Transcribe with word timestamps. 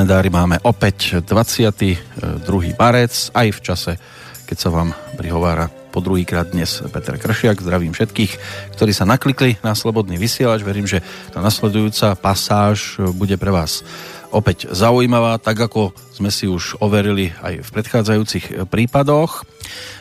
kalendári 0.00 0.32
máme 0.32 0.56
opäť 0.64 1.20
22. 1.20 1.92
marec, 2.80 3.12
aj 3.36 3.48
v 3.52 3.60
čase, 3.60 3.92
keď 4.48 4.56
sa 4.56 4.72
vám 4.72 4.96
prihovára 5.20 5.68
po 5.68 6.00
druhýkrát 6.00 6.56
dnes 6.56 6.80
Peter 6.88 7.20
Kršiak. 7.20 7.60
Zdravím 7.60 7.92
všetkých, 7.92 8.32
ktorí 8.80 8.96
sa 8.96 9.04
naklikli 9.04 9.60
na 9.60 9.76
Slobodný 9.76 10.16
vysielač. 10.16 10.64
Verím, 10.64 10.88
že 10.88 11.04
tá 11.36 11.44
nasledujúca 11.44 12.16
pasáž 12.16 12.96
bude 13.12 13.36
pre 13.36 13.52
vás 13.52 13.84
opäť 14.32 14.72
zaujímavá, 14.72 15.36
tak 15.36 15.68
ako 15.68 15.92
sme 16.16 16.32
si 16.32 16.48
už 16.48 16.80
overili 16.80 17.36
aj 17.44 17.60
v 17.60 17.68
predchádzajúcich 17.68 18.72
prípadoch, 18.72 19.44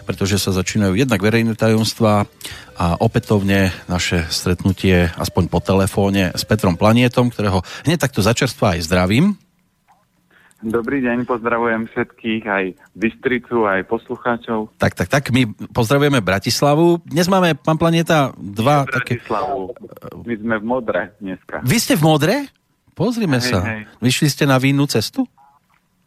pretože 0.08 0.40
sa 0.40 0.56
začínajú 0.56 0.96
jednak 0.96 1.20
verejné 1.20 1.60
tajomstvá 1.60 2.24
a 2.80 2.96
opätovne 3.04 3.76
naše 3.92 4.24
stretnutie 4.32 5.12
aspoň 5.20 5.52
po 5.52 5.60
telefóne 5.60 6.32
s 6.32 6.48
Petrom 6.48 6.80
Planietom, 6.80 7.36
ktorého 7.36 7.68
hneď 7.84 8.08
takto 8.08 8.24
začerstva 8.24 8.80
aj 8.80 8.88
zdravím. 8.88 9.36
Dobrý 10.60 11.00
deň, 11.00 11.24
pozdravujem 11.24 11.88
všetkých, 11.88 12.44
aj 12.44 12.66
Bystricu, 12.92 13.64
aj 13.64 13.88
poslucháčov. 13.88 14.76
Tak, 14.76 14.92
tak, 14.92 15.08
tak, 15.08 15.24
my 15.32 15.48
pozdravujeme 15.72 16.20
Bratislavu. 16.20 17.00
Dnes 17.08 17.32
máme, 17.32 17.56
pán 17.56 17.80
Planeta, 17.80 18.36
dva 18.36 18.84
Bratislavu. 18.84 19.72
také... 19.72 20.20
My 20.28 20.36
sme 20.36 20.56
v 20.60 20.66
Modre 20.68 21.02
dneska. 21.24 21.64
Vy 21.64 21.78
ste 21.80 21.96
v 21.96 22.04
Modre? 22.04 22.36
Pozrime 22.92 23.40
hej, 23.40 23.56
sa. 23.56 23.60
Hej. 23.64 23.88
Vyšli 24.04 24.28
ste 24.28 24.44
na 24.44 24.60
vínu 24.60 24.84
cestu? 24.92 25.24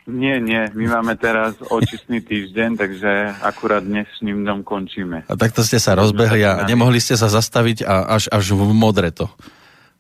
Nie, 0.05 0.37
nie. 0.37 0.69
My 0.77 1.01
máme 1.01 1.17
teraz 1.17 1.57
očistný 1.73 2.21
týždeň, 2.21 2.77
takže 2.77 3.41
akurát 3.41 3.81
dnešným 3.81 4.45
dňom 4.45 4.69
končíme. 4.69 5.25
A 5.33 5.35
takto 5.39 5.65
ste 5.65 5.81
sa 5.81 5.97
rozbehli 5.97 6.45
a 6.45 6.69
nemohli 6.69 7.01
ste 7.01 7.17
sa 7.17 7.33
zastaviť 7.33 7.89
a 7.89 8.21
až, 8.21 8.29
až 8.29 8.53
v 8.53 8.69
modre 8.77 9.09
to 9.17 9.33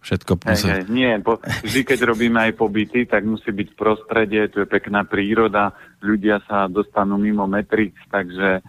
všetko 0.02 0.32
hej, 0.50 0.58
hej, 0.66 0.84
Nie, 0.90 1.22
po, 1.22 1.38
vždy 1.38 1.80
keď 1.86 1.98
robíme 2.02 2.38
aj 2.50 2.52
pobyty, 2.58 3.06
tak 3.06 3.22
musí 3.22 3.54
byť 3.54 3.68
prostredie, 3.78 4.50
tu 4.50 4.60
je 4.60 4.66
pekná 4.66 5.06
príroda, 5.06 5.72
ľudia 6.02 6.42
sa 6.50 6.66
dostanú 6.66 7.16
mimo 7.16 7.46
Matrix, 7.46 7.94
takže 8.10 8.60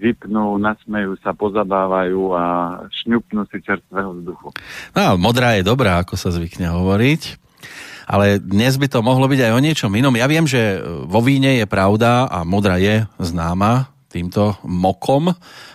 vypnú, 0.00 0.56
nasmejú 0.56 1.20
sa, 1.20 1.36
pozabávajú 1.36 2.22
a 2.32 2.44
šňupnú 2.88 3.50
si 3.50 3.58
čerstvého 3.60 4.14
vzduchu. 4.22 4.48
No, 4.94 5.18
modrá 5.20 5.58
je 5.58 5.66
dobrá, 5.66 6.00
ako 6.00 6.16
sa 6.16 6.32
zvykne 6.32 6.72
hovoriť 6.72 7.46
ale 8.08 8.40
dnes 8.40 8.80
by 8.80 8.88
to 8.88 9.04
mohlo 9.04 9.28
byť 9.28 9.40
aj 9.44 9.52
o 9.52 9.60
niečom 9.60 9.92
inom. 9.92 10.16
Ja 10.16 10.24
viem, 10.24 10.48
že 10.48 10.80
vo 11.04 11.20
víne 11.20 11.60
je 11.60 11.68
pravda 11.68 12.24
a 12.24 12.40
modra 12.40 12.80
je 12.80 13.04
známa 13.20 13.92
týmto 14.08 14.56
mokom, 14.64 15.30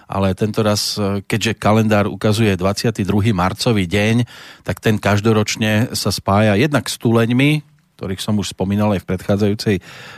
ale 0.10 0.34
tento 0.34 0.66
raz, 0.66 0.98
keďže 1.30 1.62
kalendár 1.62 2.10
ukazuje 2.10 2.58
22. 2.58 3.06
marcový 3.32 3.86
deň, 3.86 4.26
tak 4.66 4.82
ten 4.82 4.98
každoročne 4.98 5.94
sa 5.94 6.10
spája 6.10 6.58
jednak 6.58 6.90
s 6.90 6.98
tuleňmi, 6.98 7.62
ktorých 7.94 8.26
som 8.26 8.36
už 8.42 8.58
spomínal 8.58 8.92
aj 8.98 9.06
v 9.06 9.10
predchádzajúcej 9.16 9.76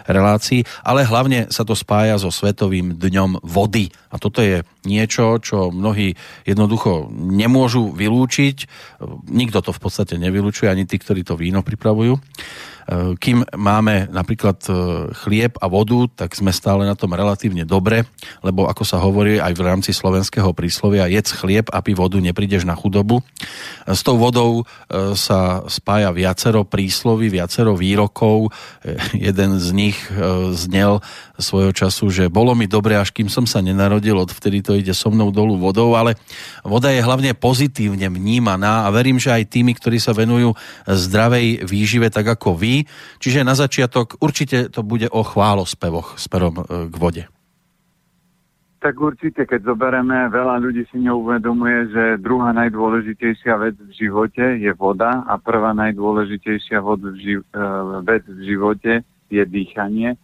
relácii, 0.07 0.63
ale 0.81 1.03
hlavne 1.05 1.51
sa 1.51 1.67
to 1.67 1.75
spája 1.75 2.17
so 2.17 2.31
Svetovým 2.31 2.95
dňom 2.97 3.43
vody. 3.43 3.91
A 4.09 4.17
toto 4.17 4.39
je 4.39 4.63
niečo, 4.87 5.37
čo 5.43 5.69
mnohí 5.69 6.15
jednoducho 6.47 7.11
nemôžu 7.13 7.91
vylúčiť. 7.93 8.57
Nikto 9.27 9.59
to 9.59 9.75
v 9.75 9.81
podstate 9.83 10.15
nevylúčuje, 10.17 10.71
ani 10.71 10.87
tí, 10.87 10.97
ktorí 10.97 11.27
to 11.27 11.35
víno 11.35 11.61
pripravujú. 11.61 12.15
Eh, 12.85 13.17
kým 13.17 13.41
máme 13.57 14.13
napríklad 14.13 14.61
eh, 14.69 14.73
chlieb 15.25 15.57
a 15.57 15.65
vodu, 15.65 16.05
tak 16.05 16.37
sme 16.37 16.53
stále 16.53 16.85
na 16.85 16.93
tom 16.93 17.17
relatívne 17.17 17.65
dobre, 17.65 18.05
lebo 18.45 18.69
ako 18.69 18.83
sa 18.85 19.01
hovorí 19.01 19.41
aj 19.41 19.57
v 19.57 19.65
rámci 19.65 19.89
slovenského 19.89 20.53
príslovia, 20.53 21.09
jedz 21.09 21.33
chlieb 21.33 21.65
a 21.73 21.81
pi 21.81 21.97
vodu, 21.97 22.21
neprídeš 22.21 22.61
na 22.61 22.77
chudobu. 22.77 23.25
Eh, 23.89 23.97
s 23.97 24.05
tou 24.05 24.21
vodou 24.21 24.67
sa 25.17 25.65
spája 25.65 26.13
viacero 26.13 26.61
prísloví, 26.61 27.31
viacero 27.31 27.73
výrokov. 27.73 28.53
Jeden 29.17 29.57
z 29.57 29.67
nich 29.73 29.97
znel 30.53 31.01
svojho 31.39 31.71
času, 31.75 32.07
že 32.11 32.31
bolo 32.31 32.55
mi 32.55 32.67
dobre, 32.69 32.95
až 32.95 33.11
kým 33.11 33.27
som 33.27 33.43
sa 33.43 33.59
nenarodil, 33.59 34.15
odvtedy 34.15 34.63
to 34.63 34.77
ide 34.77 34.93
so 34.95 35.11
mnou 35.11 35.31
dolu 35.31 35.59
vodou, 35.59 35.95
ale 35.95 36.15
voda 36.63 36.91
je 36.91 37.03
hlavne 37.03 37.35
pozitívne 37.35 38.07
vnímaná 38.07 38.87
a 38.87 38.93
verím, 38.93 39.19
že 39.19 39.33
aj 39.33 39.51
tými, 39.51 39.75
ktorí 39.75 39.99
sa 39.99 40.15
venujú 40.15 40.55
zdravej 40.87 41.67
výžive, 41.67 42.07
tak 42.07 42.27
ako 42.39 42.55
vy, 42.55 42.74
Čiže 43.23 43.47
na 43.47 43.55
začiatok 43.55 44.19
určite 44.19 44.67
to 44.67 44.83
bude 44.83 45.07
o 45.07 45.23
chválospevoch 45.23 46.19
smerom 46.19 46.59
e, 46.59 46.63
k 46.91 46.95
vode. 46.99 47.23
Tak 48.83 49.01
určite, 49.01 49.49
keď 49.49 49.65
zoberieme, 49.65 50.29
veľa 50.29 50.61
ľudí 50.61 50.85
si 50.93 51.01
neuvedomuje, 51.01 51.89
že 51.89 52.03
druhá 52.21 52.53
najdôležitejšia 52.53 53.57
vec 53.57 53.75
v 53.81 53.91
živote 53.97 54.61
je 54.61 54.69
voda 54.77 55.25
a 55.25 55.41
prvá 55.41 55.73
najdôležitejšia 55.73 56.83
vod 56.83 57.01
v 57.01 57.15
ži- 57.17 57.41
e, 57.41 57.65
vec 58.05 58.27
v 58.27 58.39
živote 58.45 58.93
je 59.33 59.41
dýchanie. 59.41 60.19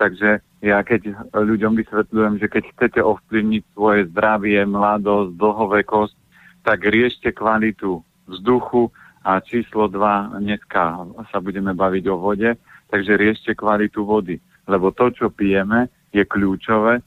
Takže 0.00 0.40
ja 0.64 0.80
keď 0.80 1.12
ľuďom 1.32 1.76
vysvetľujem, 1.76 2.40
že 2.40 2.46
keď 2.48 2.62
chcete 2.72 3.00
ovplyvniť 3.04 3.62
svoje 3.76 4.00
zdravie, 4.12 4.64
mladosť, 4.64 5.36
dlhovekosť, 5.36 6.16
tak 6.64 6.84
riešte 6.84 7.32
kvalitu 7.32 8.00
vzduchu, 8.28 8.92
a 9.20 9.40
číslo 9.44 9.88
2, 9.88 10.40
dneska 10.40 11.04
sa 11.28 11.38
budeme 11.44 11.76
baviť 11.76 12.04
o 12.08 12.16
vode, 12.16 12.56
takže 12.88 13.20
riešte 13.20 13.52
kvalitu 13.52 14.04
vody, 14.04 14.40
lebo 14.64 14.90
to, 14.96 15.12
čo 15.12 15.26
pijeme, 15.28 15.92
je 16.10 16.24
kľúčové. 16.24 17.04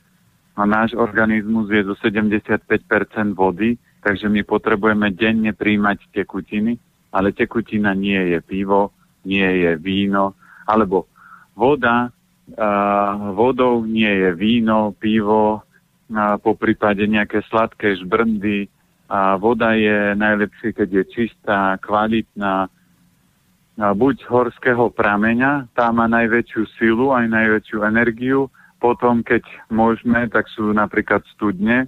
A 0.54 0.62
náš 0.70 0.94
organizmus 0.94 1.66
je 1.74 1.82
zo 1.82 1.98
75% 1.98 2.70
vody, 3.34 3.74
takže 4.06 4.30
my 4.30 4.46
potrebujeme 4.46 5.10
denne 5.10 5.58
príjmať 5.58 6.14
tekutiny, 6.14 6.78
ale 7.10 7.34
tekutina 7.34 7.98
nie 7.98 8.38
je 8.38 8.40
pivo, 8.46 8.94
nie 9.26 9.66
je 9.66 9.74
víno, 9.82 10.38
alebo 10.70 11.10
voda, 11.58 12.14
uh, 12.14 13.34
vodou 13.34 13.82
nie 13.82 14.10
je 14.10 14.30
víno, 14.38 14.94
pivo, 14.94 15.66
uh, 15.66 16.38
po 16.38 16.54
prípade 16.54 17.02
nejaké 17.10 17.42
sladké 17.50 17.98
žbrndy, 18.06 18.70
a 19.12 19.36
voda 19.36 19.76
je 19.76 20.16
najlepšie, 20.16 20.74
keď 20.74 20.90
je 20.90 21.04
čistá, 21.12 21.78
kvalitná, 21.84 22.72
buď 23.78 24.16
horského 24.30 24.90
prameňa, 24.94 25.74
tá 25.74 25.90
má 25.90 26.06
najväčšiu 26.06 26.64
silu, 26.78 27.10
aj 27.14 27.26
najväčšiu 27.30 27.84
energiu. 27.84 28.48
Potom, 28.78 29.24
keď 29.24 29.42
môžeme, 29.72 30.28
tak 30.28 30.52
sú 30.52 30.76
napríklad 30.76 31.24
studne, 31.34 31.88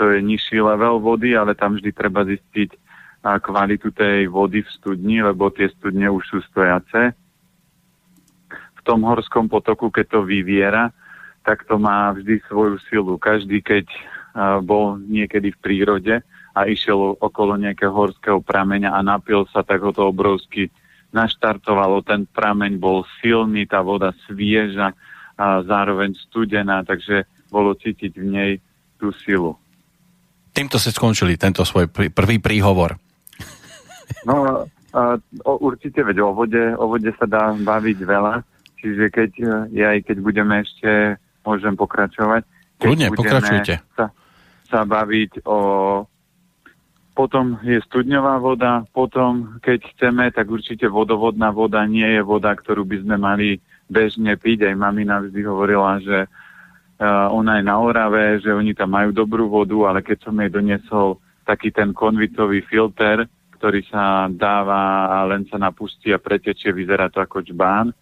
to 0.00 0.08
je 0.08 0.24
nižší 0.24 0.58
level 0.64 0.98
vody, 0.98 1.36
ale 1.36 1.52
tam 1.52 1.76
vždy 1.76 1.92
treba 1.92 2.24
zistiť 2.24 2.72
kvalitu 3.20 3.92
tej 3.92 4.32
vody 4.32 4.64
v 4.64 4.70
studni, 4.72 5.20
lebo 5.20 5.52
tie 5.52 5.68
studne 5.76 6.08
už 6.08 6.24
sú 6.24 6.38
stojace. 6.48 7.12
V 8.50 8.80
tom 8.88 9.04
horskom 9.04 9.44
potoku, 9.52 9.92
keď 9.92 10.16
to 10.16 10.20
vyviera, 10.24 10.88
tak 11.44 11.68
to 11.68 11.76
má 11.76 12.16
vždy 12.16 12.40
svoju 12.48 12.80
silu. 12.88 13.20
Každý, 13.20 13.60
keď 13.60 13.84
bol 14.64 14.96
niekedy 14.96 15.52
v 15.52 15.60
prírode, 15.60 16.14
a 16.54 16.66
išiel 16.66 17.16
okolo 17.18 17.54
nejakého 17.56 17.94
horského 17.94 18.42
prameňa 18.42 18.90
a 18.90 19.00
napil 19.06 19.46
sa, 19.54 19.62
tak 19.62 19.82
ho 19.86 19.94
to 19.94 20.10
obrovsky 20.10 20.70
naštartovalo. 21.14 22.02
Ten 22.02 22.26
prameň 22.26 22.78
bol 22.78 23.06
silný, 23.22 23.66
tá 23.66 23.82
voda 23.82 24.14
svieža 24.26 24.94
a 25.38 25.62
zároveň 25.62 26.14
studená, 26.28 26.82
takže 26.82 27.26
bolo 27.50 27.74
cítiť 27.74 28.12
v 28.14 28.26
nej 28.26 28.52
tú 28.98 29.10
silu. 29.24 29.56
Týmto 30.50 30.76
ste 30.76 30.90
skončili 30.90 31.38
tento 31.38 31.62
svoj 31.62 31.88
pr- 31.88 32.10
prvý 32.10 32.42
príhovor. 32.42 32.98
No, 34.26 34.66
o, 35.46 35.52
určite, 35.62 36.02
veď 36.02 36.26
o 36.26 36.34
vode, 36.34 36.74
o 36.74 36.84
vode 36.90 37.10
sa 37.14 37.26
dá 37.30 37.54
baviť 37.54 37.98
veľa, 38.02 38.42
čiže 38.82 39.04
keď, 39.08 39.30
ja 39.70 39.94
aj 39.94 40.10
keď 40.10 40.16
budeme 40.18 40.60
ešte, 40.60 41.16
môžem 41.46 41.78
pokračovať. 41.78 42.42
Kľudne, 42.82 43.14
pokračujte. 43.14 43.80
Sa, 43.94 44.10
sa 44.66 44.80
baviť 44.82 45.46
o 45.46 45.58
potom 47.20 47.60
je 47.60 47.76
studňová 47.84 48.40
voda, 48.40 48.80
potom 48.96 49.60
keď 49.60 49.92
chceme, 49.92 50.32
tak 50.32 50.48
určite 50.48 50.88
vodovodná 50.88 51.52
voda 51.52 51.84
nie 51.84 52.16
je 52.16 52.24
voda, 52.24 52.56
ktorú 52.56 52.88
by 52.88 53.04
sme 53.04 53.16
mali 53.20 53.48
bežne 53.92 54.40
piť. 54.40 54.64
Aj 54.64 54.72
mamina 54.72 55.20
vždy 55.20 55.40
hovorila, 55.44 56.00
že 56.00 56.24
uh, 56.24 57.28
ona 57.28 57.60
je 57.60 57.68
na 57.68 57.76
Orave, 57.76 58.40
že 58.40 58.48
oni 58.48 58.72
tam 58.72 58.96
majú 58.96 59.12
dobrú 59.12 59.52
vodu, 59.52 59.92
ale 59.92 60.00
keď 60.00 60.24
som 60.24 60.40
jej 60.40 60.48
doniesol 60.48 61.20
taký 61.44 61.68
ten 61.68 61.92
konvicový 61.92 62.64
filter, 62.64 63.28
ktorý 63.60 63.84
sa 63.92 64.32
dáva 64.32 65.12
a 65.12 65.28
len 65.28 65.44
sa 65.52 65.60
napustí 65.60 66.16
a 66.16 66.22
pretečie, 66.22 66.72
vyzerá 66.72 67.12
to 67.12 67.20
ako 67.20 67.44
čbán, 67.44 67.92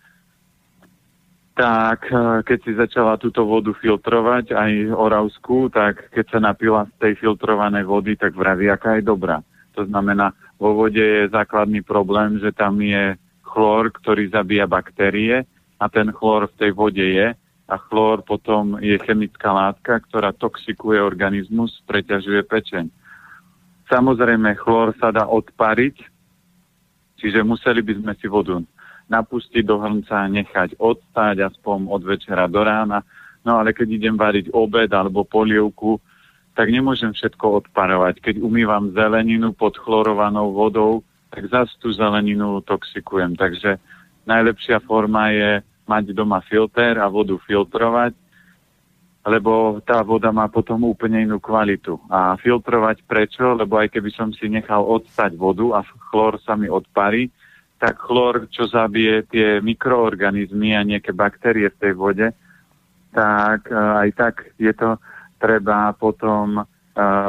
tak 1.58 2.06
eh, 2.06 2.46
keď 2.46 2.58
si 2.62 2.72
začala 2.78 3.18
túto 3.18 3.42
vodu 3.42 3.74
filtrovať, 3.74 4.54
aj 4.54 4.94
oravskú, 4.94 5.66
tak 5.74 6.06
keď 6.14 6.26
sa 6.30 6.38
napila 6.38 6.86
z 6.86 6.94
tej 7.02 7.12
filtrovanej 7.18 7.82
vody, 7.82 8.14
tak 8.14 8.38
vraví, 8.38 8.70
aká 8.70 9.02
je 9.02 9.02
dobrá. 9.02 9.42
To 9.74 9.82
znamená, 9.82 10.30
vo 10.62 10.78
vode 10.78 11.02
je 11.02 11.34
základný 11.34 11.82
problém, 11.82 12.38
že 12.38 12.54
tam 12.54 12.78
je 12.78 13.18
chlór, 13.42 13.90
ktorý 13.90 14.30
zabíja 14.30 14.70
baktérie 14.70 15.42
a 15.82 15.84
ten 15.90 16.14
chlór 16.14 16.46
v 16.46 16.58
tej 16.62 16.70
vode 16.74 17.02
je 17.02 17.34
a 17.68 17.76
chlór 17.90 18.22
potom 18.22 18.78
je 18.78 18.94
chemická 19.02 19.50
látka, 19.50 19.98
ktorá 20.08 20.30
toxikuje 20.34 21.02
organizmus, 21.02 21.74
preťažuje 21.84 22.42
pečeň. 22.46 22.86
Samozrejme, 23.90 24.56
chlór 24.58 24.94
sa 24.98 25.10
dá 25.10 25.26
odpariť, 25.26 25.96
čiže 27.18 27.42
museli 27.42 27.82
by 27.82 27.92
sme 27.98 28.12
si 28.18 28.26
vodu 28.30 28.62
napustiť 29.08 29.64
do 29.64 29.80
hrnca, 29.80 30.28
nechať 30.28 30.76
odstáť 30.76 31.48
aspoň 31.48 31.88
od 31.88 32.02
večera 32.04 32.44
do 32.46 32.60
rána. 32.60 33.02
No 33.42 33.56
ale 33.56 33.72
keď 33.72 33.88
idem 33.88 34.16
variť 34.16 34.52
obed 34.52 34.92
alebo 34.92 35.24
polievku, 35.24 35.96
tak 36.52 36.68
nemôžem 36.68 37.14
všetko 37.16 37.64
odparovať. 37.64 38.20
Keď 38.20 38.44
umývam 38.44 38.92
zeleninu 38.92 39.56
pod 39.56 39.78
chlorovanou 39.80 40.52
vodou, 40.52 41.00
tak 41.32 41.48
zase 41.48 41.72
tú 41.80 41.94
zeleninu 41.94 42.60
toxikujem. 42.66 43.38
Takže 43.38 43.78
najlepšia 44.28 44.82
forma 44.84 45.32
je 45.32 45.50
mať 45.88 46.12
doma 46.12 46.44
filter 46.44 47.00
a 47.00 47.08
vodu 47.08 47.38
filtrovať, 47.40 48.12
lebo 49.24 49.80
tá 49.84 50.04
voda 50.04 50.32
má 50.32 50.48
potom 50.52 50.84
úplne 50.88 51.24
inú 51.24 51.40
kvalitu. 51.40 51.96
A 52.12 52.36
filtrovať 52.36 53.04
prečo? 53.08 53.56
Lebo 53.56 53.80
aj 53.80 53.92
keby 53.92 54.10
som 54.12 54.28
si 54.34 54.50
nechal 54.50 54.84
odstať 54.84 55.36
vodu 55.36 55.78
a 55.78 55.86
chlór 56.12 56.36
sa 56.44 56.56
mi 56.58 56.68
odparí, 56.68 57.32
tak 57.78 57.94
chlór, 58.02 58.50
čo 58.50 58.66
zabije 58.66 59.22
tie 59.30 59.48
mikroorganizmy 59.62 60.74
a 60.74 60.82
nejaké 60.82 61.14
baktérie 61.14 61.70
v 61.70 61.80
tej 61.80 61.92
vode, 61.94 62.26
tak 63.14 63.70
e, 63.70 63.74
aj 63.74 64.08
tak 64.18 64.34
je 64.58 64.74
to 64.74 64.98
treba 65.38 65.94
potom 65.94 66.66
uh, 66.66 66.66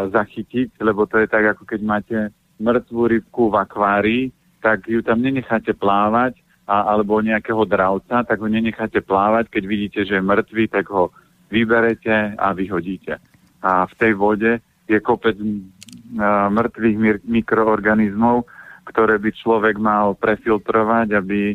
zachytiť, 0.09 0.81
lebo 0.81 1.05
to 1.05 1.21
je 1.21 1.29
tak, 1.29 1.53
ako 1.53 1.63
keď 1.69 1.79
máte 1.85 2.17
mŕtvú 2.57 3.01
rybku 3.05 3.53
v 3.53 3.55
akvárii, 3.61 4.23
tak 4.65 4.89
ju 4.89 5.05
tam 5.05 5.21
nenecháte 5.21 5.77
plávať, 5.77 6.41
a, 6.69 6.93
alebo 6.93 7.21
nejakého 7.21 7.65
dravca, 7.65 8.21
tak 8.21 8.37
ho 8.41 8.49
nenecháte 8.49 9.01
plávať. 9.01 9.49
Keď 9.49 9.63
vidíte, 9.65 9.99
že 10.05 10.17
je 10.17 10.25
mŕtvý, 10.25 10.63
tak 10.69 10.85
ho 10.93 11.09
vyberete 11.49 12.37
a 12.37 12.53
vyhodíte. 12.53 13.17
A 13.65 13.89
v 13.89 13.93
tej 13.97 14.13
vode 14.13 14.61
je 14.85 14.97
kopec 15.01 15.37
uh, 15.37 16.49
mŕtvych 16.49 17.25
mikroorganizmov, 17.25 18.45
ktoré 18.89 19.21
by 19.21 19.29
človek 19.37 19.77
mal 19.77 20.17
prefiltrovať, 20.17 21.13
aby, 21.13 21.53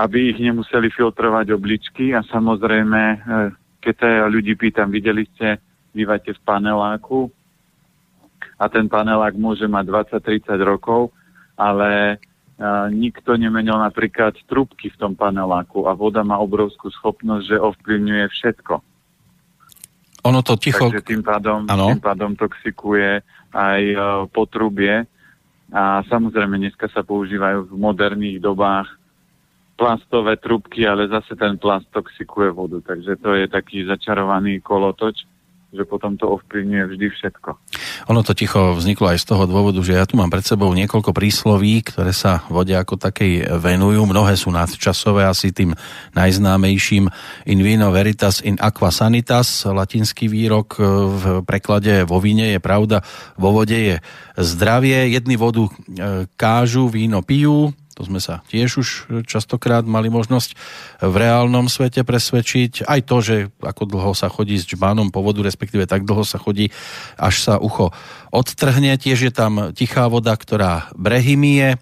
aby 0.00 0.18
ich 0.32 0.38
nemuseli 0.40 0.88
filtrovať 0.88 1.52
obličky. 1.52 2.16
A 2.16 2.24
samozrejme 2.24 3.02
uh, 3.20 3.52
keď 3.86 3.94
sa 4.02 4.26
ľudí 4.26 4.58
pýtam, 4.58 4.90
videli 4.90 5.30
ste, 5.30 5.62
bývate 5.94 6.34
v 6.34 6.40
paneláku? 6.42 7.30
A 8.58 8.66
ten 8.66 8.90
panelák 8.90 9.38
môže 9.38 9.70
mať 9.70 10.18
20-30 10.18 10.58
rokov, 10.66 11.14
ale 11.54 12.18
a, 12.58 12.90
nikto 12.90 13.38
nemenil 13.38 13.78
napríklad 13.78 14.34
trubky 14.50 14.90
v 14.90 14.98
tom 14.98 15.12
paneláku 15.14 15.86
a 15.86 15.94
voda 15.94 16.26
má 16.26 16.40
obrovskú 16.42 16.90
schopnosť, 16.90 17.44
že 17.46 17.56
ovplyvňuje 17.62 18.26
všetko. 18.26 18.74
Ono 20.26 20.40
to 20.42 20.58
ticho... 20.58 20.90
Takže 20.90 21.06
tým 21.06 21.22
pádom, 21.22 21.62
tým 21.70 22.02
pádom 22.02 22.34
toxikuje 22.34 23.22
aj 23.54 23.82
uh, 23.94 24.02
potrubie 24.26 25.06
a 25.72 26.02
samozrejme 26.06 26.62
dneska 26.62 26.86
sa 26.94 27.02
používajú 27.02 27.66
v 27.66 27.74
moderných 27.74 28.38
dobách 28.38 28.86
plastové 29.76 30.38
trubky, 30.40 30.88
ale 30.88 31.10
zase 31.10 31.36
ten 31.36 31.58
plast 31.58 31.90
toxikuje 31.92 32.50
vodu. 32.54 32.80
Takže 32.80 33.18
to 33.20 33.34
je 33.34 33.46
taký 33.50 33.84
začarovaný 33.84 34.62
kolotoč, 34.64 35.26
že 35.74 35.82
potom 35.82 36.14
to 36.14 36.30
ovplyvňuje 36.30 36.84
vždy 36.94 37.06
všetko. 37.10 37.48
Ono 38.08 38.20
to 38.22 38.38
ticho 38.38 38.78
vzniklo 38.78 39.10
aj 39.10 39.18
z 39.18 39.26
toho 39.34 39.44
dôvodu, 39.50 39.82
že 39.82 39.98
ja 39.98 40.06
tu 40.06 40.14
mám 40.14 40.30
pred 40.30 40.46
sebou 40.46 40.70
niekoľko 40.70 41.10
prísloví, 41.10 41.82
ktoré 41.82 42.14
sa 42.14 42.46
vode 42.46 42.70
ako 42.72 42.96
takej 42.96 43.58
venujú. 43.58 44.06
Mnohé 44.06 44.38
sú 44.38 44.54
nadčasové, 44.54 45.26
asi 45.26 45.50
tým 45.50 45.74
najznámejším 46.14 47.10
in 47.50 47.58
vino 47.60 47.90
veritas 47.90 48.38
in 48.40 48.54
aqua 48.62 48.94
sanitas, 48.94 49.66
latinský 49.66 50.30
výrok 50.30 50.78
v 50.78 51.22
preklade 51.42 52.06
vo 52.06 52.22
víne 52.22 52.54
je 52.54 52.60
pravda, 52.62 53.02
vo 53.34 53.50
vode 53.50 53.74
je 53.74 53.96
zdravie. 54.38 55.12
Jedni 55.12 55.34
vodu 55.34 55.66
e, 55.66 55.70
kážu, 56.38 56.86
víno 56.86 57.20
pijú, 57.26 57.74
to 57.96 58.04
sme 58.04 58.20
sa 58.20 58.44
tiež 58.52 58.70
už 58.76 58.88
častokrát 59.24 59.80
mali 59.88 60.12
možnosť 60.12 60.52
v 61.00 61.14
reálnom 61.16 61.72
svete 61.72 62.04
presvedčiť. 62.04 62.84
Aj 62.84 63.00
to, 63.00 63.24
že 63.24 63.36
ako 63.64 63.88
dlho 63.88 64.12
sa 64.12 64.28
chodí 64.28 64.60
s 64.60 64.68
džbánom 64.68 65.08
po 65.08 65.24
vodu, 65.24 65.40
respektíve 65.40 65.88
tak 65.88 66.04
dlho 66.04 66.20
sa 66.20 66.36
chodí, 66.36 66.68
až 67.16 67.40
sa 67.40 67.54
ucho 67.56 67.96
odtrhne. 68.28 68.92
Tiež 69.00 69.18
je 69.24 69.32
tam 69.32 69.72
tichá 69.72 70.12
voda, 70.12 70.36
ktorá 70.36 70.92
brehy 70.92 71.40
mije. 71.40 71.70
E, 71.72 71.78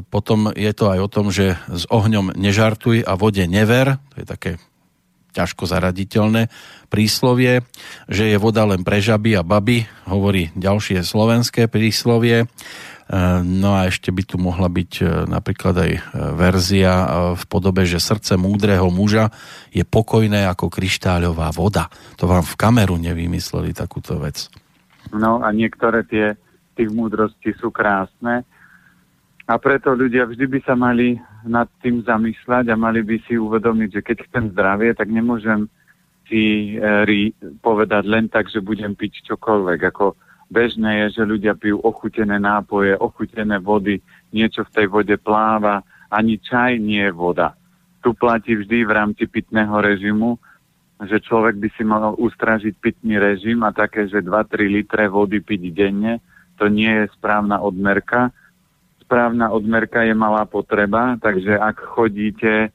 potom 0.00 0.48
je 0.56 0.72
to 0.72 0.88
aj 0.88 0.98
o 1.04 1.12
tom, 1.12 1.28
že 1.28 1.60
s 1.68 1.84
ohňom 1.92 2.32
nežartuj 2.32 3.04
a 3.04 3.12
vode 3.12 3.44
never. 3.44 4.00
To 4.16 4.16
je 4.16 4.24
také 4.24 4.52
ťažko 5.32 5.64
zaraditeľné 5.64 6.52
príslovie, 6.92 7.64
že 8.08 8.28
je 8.28 8.36
voda 8.36 8.68
len 8.68 8.84
pre 8.84 9.00
žaby 9.00 9.40
a 9.40 9.42
baby, 9.42 9.88
hovorí 10.04 10.52
ďalšie 10.52 11.00
slovenské 11.00 11.72
príslovie. 11.72 12.48
Eh, 13.12 13.44
no 13.44 13.76
a 13.76 13.92
ešte 13.92 14.08
by 14.08 14.24
tu 14.24 14.40
mohla 14.40 14.72
byť 14.72 14.92
eh, 15.04 15.06
napríklad 15.28 15.74
aj 15.76 15.92
eh, 15.92 16.02
verzia 16.32 16.92
v 17.36 17.44
podobe, 17.44 17.84
že 17.84 18.00
srdce 18.00 18.40
múdreho 18.40 18.88
muža 18.88 19.28
je 19.68 19.84
pokojné 19.84 20.48
ako 20.48 20.72
kryštáľová 20.72 21.52
voda. 21.52 21.92
To 22.16 22.24
vám 22.24 22.40
v 22.40 22.56
kameru 22.56 22.96
nevymysleli 22.96 23.76
takúto 23.76 24.16
vec. 24.16 24.48
No 25.12 25.44
a 25.44 25.52
niektoré 25.52 26.08
tie 26.08 26.40
tých 26.72 26.88
múdrosti 26.88 27.52
sú 27.60 27.68
krásne 27.68 28.48
a 29.44 29.54
preto 29.60 29.92
ľudia 29.92 30.24
vždy 30.24 30.48
by 30.48 30.60
sa 30.64 30.72
mali 30.72 31.20
nad 31.44 31.68
tým 31.84 32.00
zamýšľať 32.00 32.72
a 32.72 32.80
mali 32.80 33.04
by 33.04 33.20
si 33.28 33.36
uvedomiť, 33.36 33.88
že 33.92 34.00
keď 34.00 34.16
chcem 34.24 34.44
zdravie, 34.56 34.96
tak 34.96 35.12
nemôžem 35.12 35.68
si 36.30 36.78
e, 36.80 37.34
povedať 37.60 38.08
len 38.08 38.32
tak, 38.32 38.48
že 38.48 38.64
budem 38.64 38.96
piť 38.96 39.26
čokoľvek. 39.28 39.80
Ako 39.92 40.16
Bežné 40.52 41.08
je, 41.08 41.16
že 41.16 41.22
ľudia 41.24 41.56
pijú 41.56 41.80
ochutené 41.80 42.36
nápoje, 42.36 42.92
ochutené 42.92 43.56
vody, 43.56 44.04
niečo 44.36 44.68
v 44.68 44.74
tej 44.76 44.86
vode 44.92 45.16
pláva, 45.16 45.80
ani 46.12 46.36
čaj 46.36 46.76
nie 46.76 47.00
je 47.00 47.12
voda. 47.16 47.56
Tu 48.04 48.12
platí 48.12 48.52
vždy 48.52 48.84
v 48.84 48.92
rámci 48.92 49.24
pitného 49.24 49.72
režimu, 49.80 50.36
že 51.08 51.24
človek 51.24 51.56
by 51.56 51.68
si 51.72 51.82
mal 51.88 52.12
ustražiť 52.20 52.76
pitný 52.84 53.16
režim 53.16 53.64
a 53.64 53.72
také, 53.72 54.04
že 54.12 54.20
2-3 54.20 54.68
litre 54.68 55.08
vody 55.08 55.40
piť 55.40 55.72
denne, 55.72 56.20
to 56.60 56.68
nie 56.68 57.00
je 57.00 57.08
správna 57.16 57.64
odmerka. 57.64 58.28
Správna 59.00 59.56
odmerka 59.56 60.04
je 60.04 60.12
malá 60.12 60.44
potreba, 60.44 61.16
takže 61.16 61.56
ak 61.56 61.80
chodíte 61.96 62.70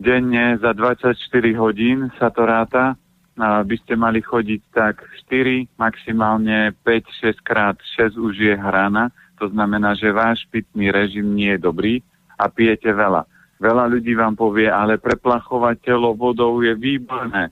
denne 0.00 0.56
za 0.56 0.72
24 0.72 1.14
hodín 1.60 2.08
sa 2.16 2.32
to 2.32 2.48
ráta, 2.48 2.96
by 3.38 3.76
ste 3.86 3.94
mali 3.94 4.18
chodiť 4.18 4.60
tak 4.74 5.06
4, 5.30 5.78
maximálne 5.78 6.74
5-6 6.82 7.38
krát 7.46 7.78
6 7.96 8.18
už 8.18 8.34
je 8.34 8.54
hrana. 8.58 9.14
To 9.38 9.46
znamená, 9.46 9.94
že 9.94 10.10
váš 10.10 10.42
pitný 10.50 10.90
režim 10.90 11.30
nie 11.30 11.54
je 11.54 11.62
dobrý 11.62 11.94
a 12.34 12.50
pijete 12.50 12.90
veľa. 12.90 13.22
Veľa 13.58 13.84
ľudí 13.90 14.14
vám 14.14 14.34
povie, 14.34 14.66
ale 14.66 14.98
preplachovať 14.98 15.82
telo 15.82 16.14
vodou 16.14 16.62
je 16.62 16.74
výborné. 16.74 17.50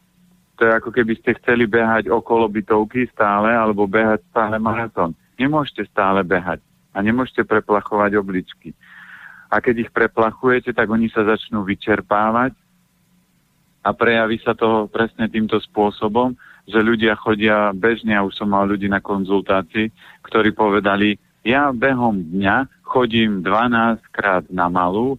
To 0.59 0.67
je 0.67 0.73
ako 0.73 0.91
keby 0.91 1.19
ste 1.19 1.39
chceli 1.43 1.67
behať 1.69 2.11
okolo 2.11 2.51
bytovky 2.51 3.07
stále 3.11 3.55
alebo 3.55 3.87
behať 3.87 4.23
stále 4.31 4.57
maratón. 4.59 5.15
Nemôžete 5.39 5.87
stále 5.91 6.27
behať 6.27 6.63
a 6.97 6.99
nemôžete 7.05 7.45
preplachovať 7.45 8.17
obličky. 8.17 8.73
A 9.53 9.63
keď 9.63 9.87
ich 9.87 9.91
preplachujete, 9.95 10.75
tak 10.75 10.91
oni 10.91 11.07
sa 11.13 11.23
začnú 11.23 11.63
vyčerpávať 11.63 12.57
a 13.87 13.95
prejaví 13.95 14.43
sa 14.43 14.59
to 14.59 14.91
presne 14.91 15.31
týmto 15.31 15.63
spôsobom, 15.63 16.35
že 16.67 16.83
ľudia 16.83 17.15
chodia 17.15 17.71
bežne, 17.71 18.19
a 18.19 18.27
už 18.27 18.35
som 18.35 18.51
mal 18.51 18.67
ľudí 18.67 18.91
na 18.91 18.99
konzultácii, 18.99 19.95
ktorí 20.27 20.51
povedali, 20.51 21.15
ja 21.47 21.71
behom 21.71 22.35
dňa 22.35 22.83
chodím 22.83 23.47
12 23.47 24.03
krát 24.11 24.43
na 24.51 24.67
malú 24.67 25.15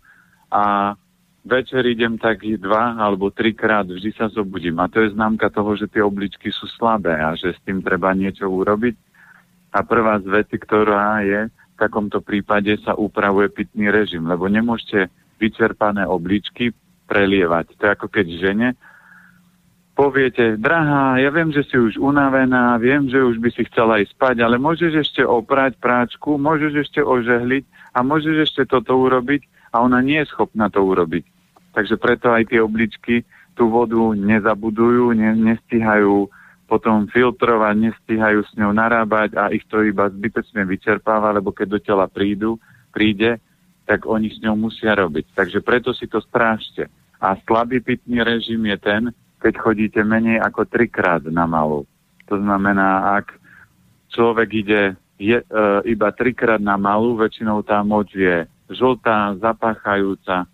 a 0.51 0.91
večer 1.47 1.87
idem 1.87 2.19
tak 2.19 2.43
dva 2.43 2.99
alebo 2.99 3.31
trikrát, 3.31 3.87
vždy 3.87 4.11
sa 4.11 4.27
zobudím. 4.27 4.75
A 4.83 4.91
to 4.91 4.99
je 4.99 5.15
známka 5.15 5.47
toho, 5.47 5.79
že 5.79 5.87
tie 5.87 6.03
obličky 6.03 6.51
sú 6.51 6.67
slabé 6.75 7.15
a 7.15 7.31
že 7.39 7.55
s 7.55 7.59
tým 7.63 7.79
treba 7.79 8.11
niečo 8.11 8.51
urobiť. 8.51 8.95
A 9.71 9.87
prvá 9.87 10.19
z 10.19 10.27
veci, 10.27 10.59
ktorá 10.59 11.23
je, 11.23 11.47
v 11.47 11.75
takomto 11.79 12.19
prípade 12.19 12.75
sa 12.83 12.99
upravuje 12.99 13.47
pitný 13.47 13.87
režim, 13.87 14.27
lebo 14.27 14.51
nemôžete 14.51 15.07
vyčerpané 15.39 16.03
obličky 16.03 16.75
prelievať. 17.07 17.73
To 17.79 17.81
je 17.87 17.91
ako 17.95 18.07
keď 18.11 18.25
žene 18.37 18.69
poviete, 19.97 20.61
drahá, 20.61 21.17
ja 21.17 21.33
viem, 21.33 21.49
že 21.49 21.65
si 21.65 21.73
už 21.73 21.97
unavená, 21.97 22.77
viem, 22.77 23.09
že 23.09 23.17
už 23.17 23.41
by 23.41 23.49
si 23.49 23.65
chcela 23.65 23.97
ísť 23.97 24.13
spať, 24.13 24.35
ale 24.45 24.61
môžeš 24.61 24.93
ešte 24.93 25.25
oprať 25.25 25.73
práčku, 25.81 26.37
môžeš 26.37 26.85
ešte 26.85 27.01
ožehliť 27.01 27.65
a 27.97 28.05
môžeš 28.05 28.45
ešte 28.45 28.69
toto 28.69 28.93
urobiť 28.93 29.73
a 29.73 29.81
ona 29.81 30.05
nie 30.05 30.21
je 30.21 30.29
schopná 30.29 30.69
to 30.69 30.85
urobiť. 30.85 31.25
Takže 31.73 31.97
preto 31.97 32.29
aj 32.29 32.53
tie 32.53 32.61
obličky 32.61 33.25
tú 33.57 33.73
vodu 33.73 34.13
nezabudujú, 34.13 35.17
ne, 35.17 35.33
nestíhajú 35.33 36.29
potom 36.69 37.09
filtrovať, 37.09 37.89
nestíhajú 37.89 38.45
s 38.45 38.53
ňou 38.53 38.77
narábať 38.77 39.33
a 39.33 39.49
ich 39.49 39.65
to 39.65 39.81
iba 39.81 40.13
zbytočne 40.13 40.61
vyčerpáva, 40.69 41.33
lebo 41.33 41.49
keď 41.49 41.67
do 41.73 41.79
tela 41.81 42.05
prídu, 42.05 42.61
príde, 42.93 43.41
tak 43.87 44.03
oni 44.03 44.27
s 44.27 44.43
ňou 44.43 44.59
musia 44.59 44.91
robiť. 44.91 45.31
Takže 45.31 45.63
preto 45.63 45.95
si 45.95 46.11
to 46.11 46.19
strážte. 46.19 46.91
A 47.23 47.39
slabý 47.47 47.79
pitný 47.79 48.19
režim 48.19 48.59
je 48.67 48.77
ten, 48.77 49.03
keď 49.39 49.53
chodíte 49.57 50.01
menej 50.03 50.43
ako 50.43 50.67
trikrát 50.67 51.23
na 51.31 51.47
malú. 51.47 51.87
To 52.27 52.35
znamená, 52.35 53.15
ak 53.23 53.39
človek 54.11 54.49
ide 54.59 54.81
je, 55.15 55.39
e, 55.39 55.45
iba 55.87 56.11
trikrát 56.11 56.59
na 56.59 56.75
malú, 56.75 57.15
väčšinou 57.15 57.63
tá 57.63 57.79
moč 57.81 58.11
je 58.13 58.43
žltá, 58.67 59.39
zapáchajúca. 59.39 60.45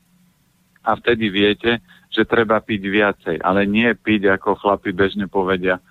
A 0.83 0.91
vtedy 0.99 1.33
viete, 1.33 1.81
že 2.13 2.29
treba 2.29 2.61
piť 2.61 2.81
viacej, 2.85 3.35
ale 3.41 3.65
nie 3.65 3.89
piť, 3.97 4.29
ako 4.29 4.61
chlapi 4.61 4.93
bežne 4.93 5.25
povedia, 5.25 5.81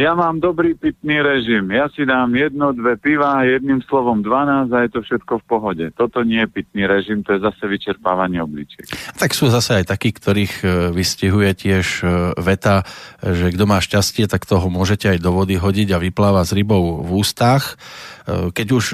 ja 0.00 0.16
mám 0.16 0.40
dobrý 0.40 0.72
pitný 0.72 1.20
režim. 1.20 1.68
Ja 1.68 1.92
si 1.92 2.08
dám 2.08 2.32
jedno, 2.32 2.72
dve 2.72 2.96
piva, 2.96 3.44
jedným 3.44 3.84
slovom 3.84 4.24
12 4.24 4.72
a 4.72 4.78
je 4.88 4.90
to 4.96 5.00
všetko 5.04 5.44
v 5.44 5.44
pohode. 5.44 5.84
Toto 5.92 6.24
nie 6.24 6.40
je 6.40 6.48
pitný 6.48 6.88
režim, 6.88 7.20
to 7.20 7.36
je 7.36 7.44
zase 7.44 7.60
vyčerpávanie 7.68 8.40
obličiek. 8.40 8.88
Tak 9.20 9.36
sú 9.36 9.52
zase 9.52 9.84
aj 9.84 9.92
takí, 9.92 10.16
ktorých 10.16 10.54
e, 10.64 10.66
vystihuje 10.96 11.52
tiež 11.52 11.86
e, 12.00 12.04
veta, 12.40 12.88
že 13.20 13.52
kto 13.52 13.64
má 13.68 13.84
šťastie, 13.84 14.24
tak 14.24 14.48
toho 14.48 14.72
môžete 14.72 15.12
aj 15.12 15.18
do 15.20 15.36
vody 15.36 15.60
hodiť 15.60 15.92
a 15.92 16.00
vypláva 16.00 16.48
s 16.48 16.56
rybou 16.56 17.04
v 17.04 17.20
ústach. 17.20 17.76
E, 18.24 18.56
keď 18.56 18.66
už 18.72 18.84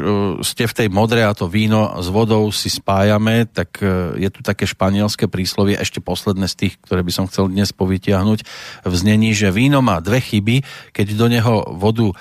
ste 0.43 0.67
v 0.67 0.75
tej 0.75 0.89
modre 0.91 1.23
a 1.23 1.39
to 1.39 1.47
víno 1.47 2.03
s 2.03 2.11
vodou 2.11 2.51
si 2.51 2.67
spájame, 2.67 3.47
tak 3.47 3.79
je 4.19 4.29
tu 4.35 4.43
také 4.43 4.67
španielské 4.67 5.31
príslovie, 5.31 5.79
ešte 5.79 6.03
posledné 6.03 6.51
z 6.51 6.67
tých, 6.67 6.75
ktoré 6.83 7.07
by 7.07 7.13
som 7.15 7.31
chcel 7.31 7.47
dnes 7.47 7.71
povytiahnuť, 7.71 8.39
v 8.83 8.95
znení, 8.99 9.31
že 9.39 9.55
víno 9.55 9.79
má 9.85 10.03
dve 10.03 10.19
chyby, 10.19 10.67
keď 10.97 11.13
do 11.13 11.29
neho 11.29 11.77
vodu 11.77 12.09
e, 12.09 12.15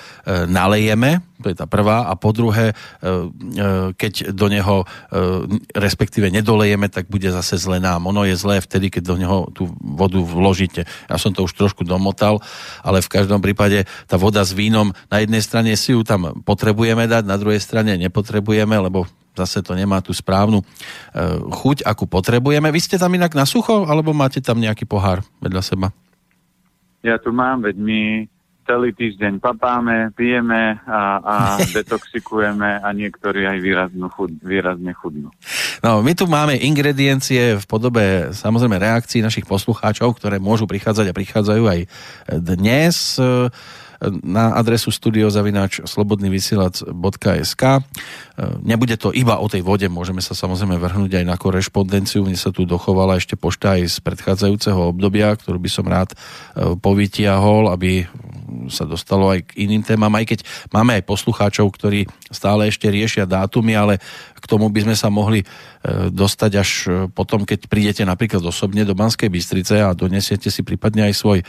nalejeme, 0.52 1.24
to 1.40 1.48
je 1.48 1.56
tá 1.56 1.64
prvá, 1.64 2.12
a 2.12 2.20
po 2.20 2.36
druhé, 2.36 2.72
e, 2.72 2.76
e, 2.76 3.16
keď 3.96 4.36
do 4.36 4.52
neho 4.52 4.84
respektíve 5.72 6.28
nedolejeme, 6.28 6.92
tak 6.92 7.08
bude 7.08 7.32
zase 7.32 7.56
zle 7.56 7.80
nám. 7.80 8.04
Ono 8.12 8.28
je 8.28 8.36
zlé 8.36 8.60
vtedy, 8.60 8.92
keď 8.92 9.04
do 9.08 9.16
neho 9.16 9.38
tú 9.56 9.72
vodu 9.80 10.20
vložíte. 10.20 10.84
Ja 11.08 11.16
som 11.16 11.32
to 11.32 11.48
už 11.48 11.56
trošku 11.56 11.88
domotal, 11.88 12.44
ale 12.84 13.00
v 13.00 13.12
každom 13.12 13.40
prípade 13.40 13.88
tá 14.12 14.20
voda 14.20 14.44
s 14.44 14.52
vínom, 14.52 14.92
na 15.08 15.24
jednej 15.24 15.40
strane 15.40 15.72
si 15.80 15.96
ju 15.96 16.04
tam 16.04 16.44
potrebujeme 16.44 17.08
dať, 17.08 17.24
na 17.24 17.40
druhej 17.40 17.64
strane 17.64 17.96
nepotrebujeme, 17.96 18.76
lebo 18.76 19.08
zase 19.36 19.64
to 19.64 19.76
nemá 19.76 20.00
tú 20.00 20.12
správnu 20.16 20.64
chuť, 21.52 21.84
akú 21.88 22.08
potrebujeme. 22.08 22.72
Vy 22.72 22.80
ste 22.84 22.96
tam 23.00 23.12
inak 23.16 23.36
na 23.36 23.48
sucho, 23.48 23.88
alebo 23.88 24.12
máte 24.16 24.40
tam 24.44 24.60
nejaký 24.60 24.88
pohár 24.88 25.24
vedľa 25.40 25.64
seba? 25.64 25.88
Ja 27.06 27.22
tu 27.22 27.30
mám, 27.30 27.62
veď 27.62 27.76
my 27.78 28.02
celý 28.66 28.92
týždeň 28.92 29.38
papáme, 29.38 30.10
pijeme 30.18 30.82
a, 30.84 31.02
a 31.22 31.36
detoxikujeme 31.78 32.82
a 32.82 32.88
niektorí 32.92 33.46
aj 33.46 33.58
výrazno 33.62 34.10
chud, 34.10 34.34
výrazne 34.42 34.92
chudnú. 34.98 35.30
No, 35.86 36.02
my 36.02 36.14
tu 36.18 36.26
máme 36.26 36.58
ingrediencie 36.58 37.62
v 37.62 37.66
podobe 37.70 38.34
samozrejme 38.34 38.82
reakcií 38.82 39.22
našich 39.22 39.46
poslucháčov, 39.46 40.18
ktoré 40.18 40.42
môžu 40.42 40.66
prichádzať 40.66 41.14
a 41.14 41.18
prichádzajú 41.18 41.64
aj 41.70 41.80
dnes 42.42 43.22
na 44.24 44.56
adresu 44.56 44.92
studiozavináč 44.92 45.86
slobodnyvysielac.sk. 45.88 47.64
Nebude 48.62 48.96
to 49.00 49.16
iba 49.16 49.40
o 49.40 49.48
tej 49.48 49.64
vode, 49.64 49.88
môžeme 49.88 50.20
sa 50.20 50.36
samozrejme 50.36 50.76
vrhnúť 50.76 51.24
aj 51.24 51.26
na 51.26 51.40
korešpondenciu. 51.40 52.28
Mne 52.28 52.36
sa 52.36 52.52
tu 52.52 52.68
dochovala 52.68 53.16
ešte 53.16 53.40
pošta 53.40 53.80
aj 53.80 53.88
z 53.88 53.98
predchádzajúceho 54.04 54.92
obdobia, 54.92 55.32
ktorú 55.32 55.56
by 55.56 55.70
som 55.72 55.86
rád 55.88 56.12
e, 56.12 56.16
povytiahol, 56.76 57.72
aby 57.72 58.04
sa 58.70 58.84
dostalo 58.86 59.32
aj 59.32 59.52
k 59.52 59.66
iným 59.66 59.82
témam, 59.82 60.12
aj 60.14 60.26
keď 60.36 60.40
máme 60.70 61.00
aj 61.00 61.08
poslucháčov, 61.08 61.72
ktorí 61.74 62.06
stále 62.30 62.70
ešte 62.70 62.92
riešia 62.92 63.26
dátumy, 63.26 63.74
ale 63.74 64.04
k 64.38 64.46
tomu 64.46 64.70
by 64.70 64.86
sme 64.86 64.96
sa 65.00 65.08
mohli 65.08 65.42
e, 65.42 65.46
dostať 66.12 66.52
až 66.60 66.70
e, 66.86 66.90
potom, 67.08 67.48
keď 67.48 67.72
prídete 67.72 68.04
napríklad 68.04 68.44
osobne 68.44 68.84
do 68.84 68.94
Banskej 68.94 69.32
Bystrice 69.32 69.80
a 69.80 69.96
donesiete 69.96 70.52
si 70.52 70.62
prípadne 70.62 71.08
aj 71.08 71.14
svoj 71.16 71.40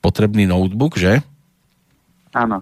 potrebný 0.00 0.46
notebook, 0.46 0.96
že? 0.96 1.20
Áno. 2.36 2.60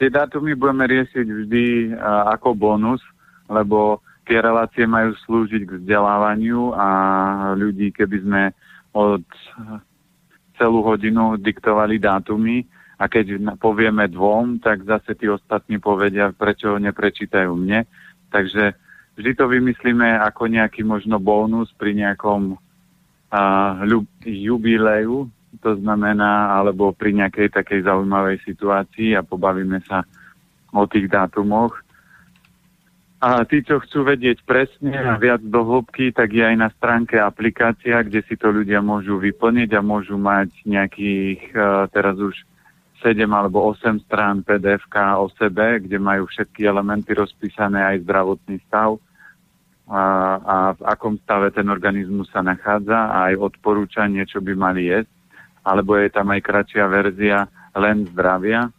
Tie 0.00 0.08
dátumy 0.08 0.56
budeme 0.56 0.88
riešiť 0.88 1.26
vždy 1.28 1.64
uh, 1.92 2.32
ako 2.32 2.56
bonus, 2.56 3.04
lebo 3.52 4.00
tie 4.24 4.40
relácie 4.40 4.88
majú 4.88 5.12
slúžiť 5.28 5.68
k 5.68 5.76
vzdelávaniu 5.76 6.72
a 6.72 6.88
ľudí, 7.52 7.92
keby 7.92 8.16
sme 8.24 8.42
od 8.96 9.20
celú 10.56 10.80
hodinu 10.80 11.36
diktovali 11.36 12.00
dátumy 12.00 12.64
a 13.00 13.08
keď 13.08 13.56
povieme 13.60 14.08
dvom, 14.08 14.60
tak 14.60 14.84
zase 14.84 15.16
tí 15.16 15.28
ostatní 15.28 15.80
povedia, 15.80 16.32
prečo 16.32 16.76
neprečítajú 16.76 17.52
mne. 17.56 17.84
Takže 18.28 18.76
vždy 19.20 19.30
to 19.36 19.44
vymyslíme 19.48 20.20
ako 20.20 20.48
nejaký 20.48 20.84
možno 20.84 21.16
bonus 21.20 21.72
pri 21.76 21.96
nejakom 21.96 22.56
uh, 22.56 23.72
jubileju, 24.24 25.28
to 25.60 25.76
znamená, 25.76 26.56
alebo 26.56 26.92
pri 26.96 27.12
nejakej 27.16 27.52
takej 27.52 27.84
zaujímavej 27.84 28.40
situácii 28.44 29.14
a 29.16 29.24
pobavíme 29.24 29.80
sa 29.84 30.04
o 30.72 30.84
tých 30.88 31.12
dátumoch. 31.12 31.76
A 33.20 33.44
tí, 33.44 33.60
čo 33.60 33.84
chcú 33.84 34.08
vedieť 34.08 34.40
presne 34.48 34.96
a 34.96 35.20
viac 35.20 35.44
do 35.44 35.60
hĺbky, 35.60 36.08
tak 36.08 36.32
je 36.32 36.40
aj 36.40 36.56
na 36.56 36.72
stránke 36.72 37.20
aplikácia, 37.20 38.00
kde 38.00 38.24
si 38.24 38.32
to 38.32 38.48
ľudia 38.48 38.80
môžu 38.80 39.20
vyplniť 39.20 39.76
a 39.76 39.84
môžu 39.84 40.16
mať 40.16 40.48
nejakých 40.64 41.52
uh, 41.52 41.84
teraz 41.92 42.16
už 42.16 42.32
7 43.04 43.20
alebo 43.28 43.76
8 43.76 44.08
strán 44.08 44.40
pdf 44.40 44.88
o 45.20 45.28
sebe, 45.36 45.84
kde 45.84 46.00
majú 46.00 46.32
všetky 46.32 46.64
elementy 46.64 47.12
rozpísané, 47.12 47.84
aj 47.92 48.08
zdravotný 48.08 48.56
stav 48.68 48.96
a, 49.90 50.02
a 50.40 50.56
v 50.78 50.80
akom 50.86 51.18
stave 51.20 51.50
ten 51.50 51.66
organizmus 51.66 52.30
sa 52.30 52.40
nachádza 52.40 52.94
a 52.94 53.32
aj 53.32 53.52
odporúčanie, 53.52 54.22
čo 54.22 54.38
by 54.38 54.54
mali 54.54 54.86
jesť 54.86 55.19
alebo 55.70 55.94
je 55.94 56.10
tam 56.10 56.34
aj 56.34 56.42
kratšia 56.42 56.90
verzia 56.90 57.46
len 57.78 58.10
zdravia. 58.10 58.74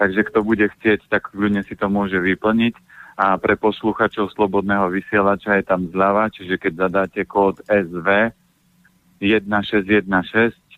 Takže 0.00 0.32
kto 0.32 0.40
bude 0.40 0.64
chcieť, 0.64 1.04
tak 1.12 1.36
ľudne 1.36 1.60
si 1.60 1.76
to 1.76 1.92
môže 1.92 2.16
vyplniť. 2.16 2.74
A 3.16 3.36
pre 3.40 3.56
posluchačov 3.56 4.32
Slobodného 4.32 4.88
vysielača 4.92 5.56
je 5.60 5.64
tam 5.64 5.88
zľava, 5.88 6.32
čiže 6.32 6.60
keď 6.60 6.72
zadáte 6.88 7.20
kód 7.24 7.60
SV 7.68 8.32
1616, 9.20 10.04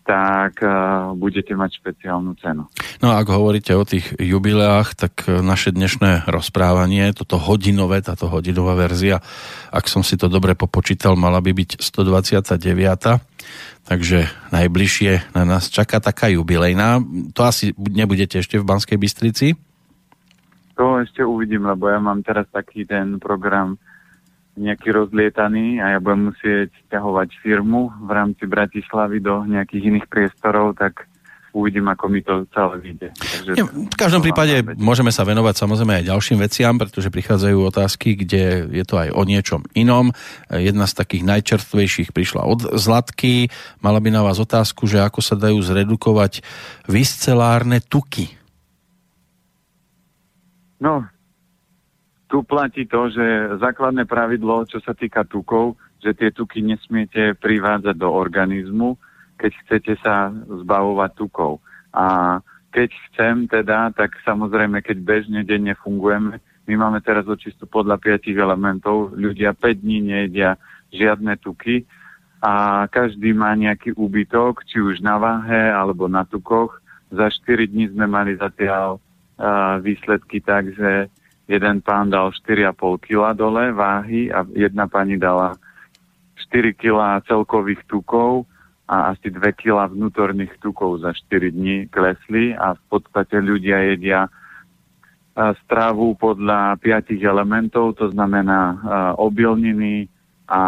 tak 0.08 0.64
uh, 0.64 1.12
budete 1.12 1.52
mať 1.52 1.84
špeciálnu 1.84 2.32
cenu. 2.40 2.64
No 3.04 3.12
a 3.12 3.20
ak 3.20 3.28
hovoríte 3.28 3.76
o 3.76 3.84
tých 3.84 4.16
jubileách, 4.16 4.96
tak 4.96 5.28
e, 5.28 5.44
naše 5.44 5.70
dnešné 5.70 6.24
rozprávanie, 6.24 7.12
toto 7.12 7.36
hodinové, 7.36 8.00
táto 8.00 8.24
hodinová 8.26 8.72
verzia, 8.72 9.20
ak 9.68 9.84
som 9.84 10.00
si 10.00 10.16
to 10.16 10.32
dobre 10.32 10.56
popočítal, 10.56 11.12
mala 11.12 11.44
by 11.44 11.52
byť 11.52 11.84
129. 11.84 12.56
Takže 13.84 14.18
najbližšie 14.48 15.36
na 15.36 15.44
nás 15.44 15.68
čaká 15.68 16.00
taká 16.00 16.32
jubilejná. 16.32 17.04
To 17.36 17.44
asi 17.44 17.76
nebudete 17.76 18.40
ešte 18.40 18.56
v 18.56 18.64
Banskej 18.64 18.96
Bystrici? 18.96 19.60
To 20.80 21.04
ešte 21.04 21.20
uvidím, 21.20 21.68
lebo 21.68 21.92
ja 21.92 22.00
mám 22.00 22.24
teraz 22.24 22.48
taký 22.48 22.88
ten 22.88 23.20
program 23.20 23.76
nejaký 24.58 24.90
rozlietaný 24.90 25.78
a 25.78 25.96
ja 25.96 25.98
budem 26.02 26.34
musieť 26.34 26.74
ťahovať 26.90 27.28
firmu 27.40 27.94
v 28.04 28.10
rámci 28.10 28.44
Bratislavy 28.44 29.22
do 29.22 29.46
nejakých 29.46 29.94
iných 29.94 30.06
priestorov, 30.10 30.74
tak 30.74 31.06
uvidím, 31.56 31.88
ako 31.88 32.04
mi 32.12 32.20
to 32.20 32.44
celé 32.52 32.76
vyjde. 32.78 33.08
Takže 33.16 33.50
v 33.88 33.98
každom 33.98 34.22
prípade 34.22 34.60
môžeme 34.76 35.08
sa 35.08 35.24
venovať 35.24 35.54
samozrejme 35.56 36.02
aj 36.02 36.08
ďalším 36.12 36.38
veciam, 36.38 36.74
pretože 36.76 37.08
prichádzajú 37.08 37.58
otázky, 37.58 38.14
kde 38.14 38.68
je 38.68 38.84
to 38.84 39.00
aj 39.00 39.08
o 39.16 39.22
niečom 39.24 39.64
inom. 39.72 40.12
Jedna 40.52 40.84
z 40.84 40.94
takých 40.94 41.24
najčerstvejších 41.24 42.12
prišla 42.12 42.44
od 42.44 42.60
Zlatky. 42.76 43.48
Mala 43.80 43.98
by 43.98 44.08
na 44.12 44.22
vás 44.22 44.38
otázku, 44.38 44.84
že 44.84 45.00
ako 45.02 45.20
sa 45.24 45.34
dajú 45.34 45.58
zredukovať 45.64 46.44
viscelárne 46.86 47.80
tuky. 47.82 48.36
No, 50.78 51.02
tu 52.28 52.44
platí 52.44 52.84
to, 52.84 53.08
že 53.08 53.56
základné 53.58 54.04
pravidlo, 54.04 54.68
čo 54.68 54.78
sa 54.84 54.92
týka 54.92 55.24
tukov, 55.24 55.80
že 55.98 56.12
tie 56.12 56.30
tuky 56.30 56.60
nesmiete 56.60 57.34
privádzať 57.40 57.96
do 57.96 58.12
organizmu, 58.12 58.94
keď 59.40 59.52
chcete 59.64 59.92
sa 60.04 60.30
zbavovať 60.46 61.10
tukov. 61.16 61.64
A 61.96 62.38
keď 62.68 62.92
chcem 63.10 63.48
teda, 63.48 63.90
tak 63.96 64.12
samozrejme, 64.22 64.84
keď 64.84 64.96
bežne 65.00 65.40
denne 65.42 65.72
fungujeme, 65.80 66.36
my 66.68 66.74
máme 66.76 67.00
teraz 67.00 67.24
očistu 67.24 67.64
podľa 67.64 67.96
piatich 67.96 68.36
elementov, 68.36 69.16
ľudia 69.16 69.56
5 69.56 69.82
dní 69.82 70.04
nejedia 70.04 70.60
žiadne 70.92 71.40
tuky 71.40 71.88
a 72.44 72.84
každý 72.92 73.32
má 73.32 73.56
nejaký 73.56 73.96
úbytok, 73.96 74.68
či 74.68 74.84
už 74.84 75.00
na 75.00 75.16
váhe 75.16 75.72
alebo 75.72 76.12
na 76.12 76.28
tukoch. 76.28 76.76
Za 77.08 77.32
4 77.32 77.72
dní 77.72 77.88
sme 77.88 78.04
mali 78.04 78.36
zatiaľ 78.36 79.00
uh, 79.00 79.80
výsledky 79.80 80.44
tak, 80.44 80.76
že 80.76 81.08
jeden 81.48 81.80
pán 81.80 82.12
dal 82.12 82.28
4,5 82.30 83.00
kg 83.00 83.32
dole 83.32 83.72
váhy 83.72 84.28
a 84.28 84.44
jedna 84.52 84.84
pani 84.84 85.16
dala 85.16 85.56
4 86.52 86.76
kg 86.76 87.24
celkových 87.24 87.88
tukov 87.88 88.44
a 88.84 89.16
asi 89.16 89.32
2 89.32 89.40
kg 89.56 89.88
vnútorných 89.88 90.60
tukov 90.60 91.00
za 91.00 91.16
4 91.16 91.50
dní 91.50 91.88
klesli 91.88 92.52
a 92.52 92.76
v 92.76 92.82
podstate 92.92 93.40
ľudia 93.40 93.96
jedia 93.96 94.28
strávu 95.38 96.18
podľa 96.18 96.76
piatich 96.82 97.22
elementov, 97.22 97.94
to 97.94 98.10
znamená 98.10 98.74
obilniny 99.16 100.10
a 100.48 100.60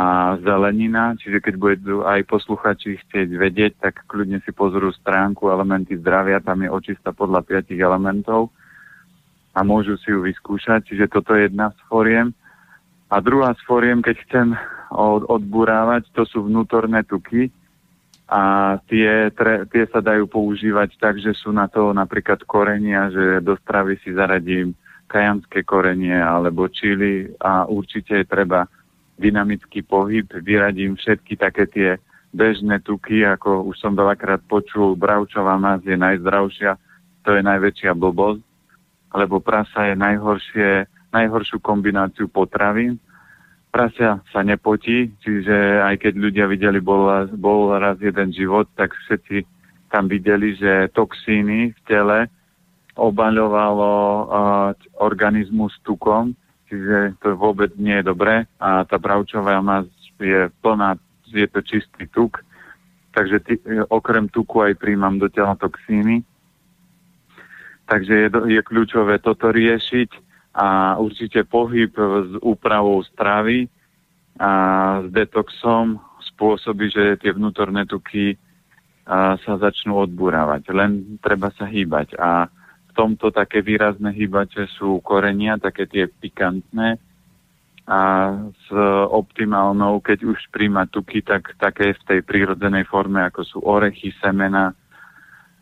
zelenina, 0.45 1.17
čiže 1.17 1.41
keď 1.41 1.55
budú 1.57 1.97
aj 2.05 2.29
posluchači 2.29 3.01
chcieť 3.01 3.29
vedieť, 3.35 3.73
tak 3.81 4.05
kľudne 4.07 4.39
si 4.45 4.53
pozrú 4.53 4.93
stránku 4.93 5.49
elementy 5.49 5.97
zdravia, 5.99 6.45
tam 6.45 6.63
je 6.63 6.69
očista 6.71 7.11
podľa 7.11 7.43
piatich 7.43 7.81
elementov 7.81 8.53
a 9.55 9.61
môžu 9.67 9.99
si 9.99 10.11
ju 10.11 10.23
vyskúšať. 10.23 10.91
Čiže 10.91 11.07
toto 11.11 11.35
je 11.35 11.51
jedna 11.51 11.75
z 11.75 11.79
foriem. 11.91 12.31
A 13.11 13.19
druhá 13.19 13.51
z 13.59 13.63
foriem, 13.67 13.99
keď 13.99 14.17
chcem 14.27 14.49
od, 14.91 15.27
odburávať, 15.27 16.07
to 16.15 16.23
sú 16.27 16.47
vnútorné 16.47 17.03
tuky 17.03 17.51
a 18.31 18.79
tie, 18.87 19.35
tre, 19.35 19.67
tie 19.67 19.91
sa 19.91 19.99
dajú 19.99 20.31
používať 20.31 20.95
tak, 21.03 21.19
že 21.19 21.35
sú 21.35 21.51
na 21.51 21.67
to 21.67 21.91
napríklad 21.91 22.47
korenia, 22.47 23.11
že 23.11 23.43
do 23.43 23.59
stravy 23.59 23.99
si 24.07 24.15
zaradím 24.15 24.79
kajanské 25.11 25.67
korenie 25.67 26.15
alebo 26.15 26.71
čili 26.71 27.27
a 27.43 27.67
určite 27.67 28.23
je 28.23 28.31
treba 28.31 28.71
dynamický 29.19 29.83
pohyb, 29.83 30.31
vyradím 30.47 30.95
všetky 30.95 31.35
také 31.35 31.67
tie 31.67 31.91
bežné 32.31 32.79
tuky, 32.87 33.27
ako 33.27 33.67
už 33.67 33.77
som 33.83 33.99
veľakrát 33.99 34.47
počul, 34.47 34.95
bravčová 34.95 35.59
maz 35.59 35.83
je 35.83 35.99
najzdravšia, 35.99 36.79
to 37.27 37.35
je 37.35 37.43
najväčšia 37.43 37.99
blbosť, 37.99 38.41
lebo 39.15 39.43
prasa 39.43 39.91
je 39.91 39.95
najhoršie, 39.99 40.71
najhoršiu 41.11 41.59
kombináciu 41.59 42.31
potravín. 42.31 42.99
Prasia 43.71 44.19
sa 44.35 44.43
nepotí, 44.43 45.15
čiže 45.23 45.79
aj 45.87 46.03
keď 46.03 46.13
ľudia 46.19 46.47
videli, 46.51 46.83
bol, 46.83 47.07
bol 47.39 47.71
raz 47.79 48.03
jeden 48.03 48.35
život, 48.35 48.67
tak 48.75 48.91
všetci 49.07 49.47
tam 49.91 50.11
videli, 50.11 50.59
že 50.59 50.91
toxíny 50.91 51.71
v 51.75 51.81
tele 51.87 52.27
obaľovalo 52.99 53.93
uh, 53.95 54.23
organizmus 54.99 55.75
tukom, 55.87 56.35
čiže 56.67 57.15
to 57.23 57.39
vôbec 57.39 57.71
nie 57.79 58.03
je 58.03 58.11
dobré. 58.11 58.47
A 58.59 58.83
tá 58.83 58.99
bravčová 58.99 59.63
maz 59.63 59.87
je 60.19 60.51
plná, 60.63 60.99
je 61.31 61.47
to 61.47 61.63
čistý 61.63 62.11
tuk, 62.11 62.43
takže 63.15 63.39
ty, 63.47 63.55
okrem 63.87 64.27
tuku 64.27 64.67
aj 64.67 64.79
príjmam 64.83 65.19
do 65.19 65.31
tela 65.31 65.55
toxíny 65.55 66.27
Takže 67.91 68.15
je, 68.15 68.29
je 68.31 68.61
kľúčové 68.63 69.19
toto 69.19 69.51
riešiť 69.51 70.11
a 70.55 70.95
určite 70.95 71.43
pohyb 71.43 71.91
s 71.99 72.39
úpravou 72.39 73.03
stravy 73.03 73.67
a 74.39 74.51
s 75.03 75.07
detoxom 75.11 75.99
spôsobí, 76.35 76.87
že 76.87 77.19
tie 77.19 77.35
vnútorné 77.35 77.91
tuky 77.91 78.39
a, 79.11 79.35
sa 79.43 79.59
začnú 79.59 79.99
odburávať. 80.07 80.71
Len 80.71 81.19
treba 81.19 81.51
sa 81.51 81.67
hýbať 81.67 82.15
a 82.15 82.47
v 82.91 82.93
tomto 82.95 83.35
také 83.35 83.59
výrazné 83.59 84.15
hýbače 84.15 84.71
sú 84.71 85.03
korenia, 85.03 85.59
také 85.59 85.91
tie 85.91 86.07
pikantné 86.07 86.99
a 87.91 88.01
s 88.55 88.67
optimálnou, 89.11 89.99
keď 89.99 90.31
už 90.31 90.39
príjma 90.55 90.87
tuky, 90.87 91.27
tak 91.27 91.59
také 91.59 91.99
v 91.99 92.03
tej 92.07 92.21
prírodzenej 92.23 92.87
forme, 92.87 93.19
ako 93.27 93.43
sú 93.43 93.59
orechy, 93.67 94.15
semena, 94.23 94.71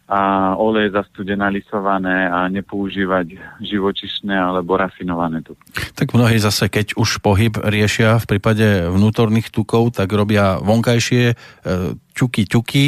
a 0.09 0.57
olej 0.57 0.89
zastudená 0.97 1.53
lisované 1.53 2.33
a 2.33 2.49
nepoužívať 2.49 3.61
živočišné 3.61 4.33
alebo 4.33 4.81
rafinované 4.81 5.45
tuky. 5.45 5.69
Tak 5.93 6.17
mnohí 6.17 6.41
zase, 6.41 6.73
keď 6.73 6.97
už 6.97 7.21
pohyb 7.21 7.53
riešia 7.61 8.17
v 8.17 8.25
prípade 8.25 8.89
vnútorných 8.89 9.53
tukov, 9.53 9.93
tak 9.93 10.09
robia 10.09 10.57
vonkajšie 10.65 11.25
e, 11.29 11.35
ťuky, 12.17 12.49
ťuky. 12.49 12.85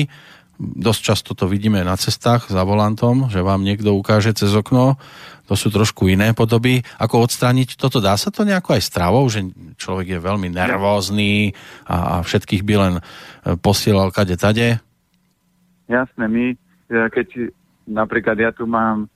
Dosť 0.61 1.01
často 1.05 1.31
to 1.37 1.45
vidíme 1.45 1.85
na 1.85 1.93
cestách 2.01 2.49
za 2.49 2.65
volantom, 2.65 3.29
že 3.29 3.45
vám 3.45 3.69
niekto 3.69 3.93
ukáže 3.93 4.33
cez 4.33 4.57
okno. 4.57 4.97
To 5.53 5.55
sú 5.61 5.69
trošku 5.69 6.09
iné 6.09 6.33
podoby. 6.33 6.81
Ako 6.97 7.29
odstrániť 7.29 7.77
toto? 7.77 8.01
Dá 8.01 8.17
sa 8.17 8.33
to 8.33 8.49
nejako 8.49 8.81
aj 8.81 8.83
stravou, 8.87 9.29
že 9.29 9.45
človek 9.77 10.17
je 10.17 10.25
veľmi 10.25 10.49
nervózny 10.49 11.53
a, 11.85 12.25
a 12.25 12.25
všetkých 12.25 12.65
by 12.65 12.75
len 12.81 12.95
e, 12.97 13.03
posielal 13.61 14.09
kade 14.09 14.41
tade? 14.41 14.81
Jasné, 15.85 16.25
my 16.25 16.70
keď 16.91 17.55
napríklad 17.87 18.37
ja 18.37 18.51
tu 18.51 18.67
mám 18.67 19.07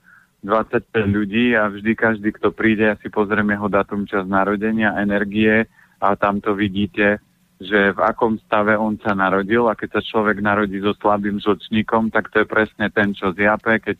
25 0.45 0.93
ľudí 1.09 1.57
a 1.57 1.67
vždy 1.67 1.91
každý, 1.97 2.29
kto 2.31 2.53
príde, 2.53 2.87
ja 2.87 2.95
si 3.01 3.09
pozriem 3.09 3.49
jeho 3.51 3.67
datum, 3.67 4.05
čas 4.05 4.23
narodenia, 4.29 4.95
energie 5.01 5.65
a 5.99 6.13
tam 6.15 6.39
to 6.39 6.53
vidíte, 6.53 7.17
že 7.57 7.95
v 7.95 7.99
akom 7.99 8.37
stave 8.45 8.77
on 8.77 8.99
sa 9.01 9.17
narodil 9.17 9.65
a 9.65 9.73
keď 9.73 9.99
sa 9.99 10.01
človek 10.05 10.43
narodí 10.43 10.77
so 10.79 10.93
slabým 11.01 11.41
žočníkom, 11.41 12.13
tak 12.13 12.29
to 12.29 12.43
je 12.43 12.47
presne 12.47 12.87
ten, 12.93 13.15
čo 13.15 13.33
zjape, 13.33 13.81
keď 13.81 13.97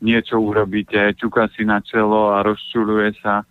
niečo 0.00 0.40
urobíte, 0.40 1.12
čuka 1.20 1.52
si 1.52 1.68
na 1.68 1.84
čelo 1.84 2.32
a 2.32 2.40
rozčuluje 2.40 3.20
sa, 3.20 3.44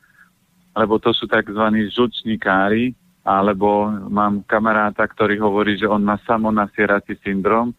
lebo 0.73 0.97
to 0.97 1.13
sú 1.13 1.29
tzv. 1.29 1.65
žočníkári, 1.93 2.97
alebo 3.23 3.87
mám 4.11 4.43
kamaráta, 4.43 5.07
ktorý 5.07 5.39
hovorí, 5.39 5.79
že 5.79 5.87
on 5.87 6.03
má 6.03 6.19
samonasierací 6.27 7.15
syndrom, 7.23 7.71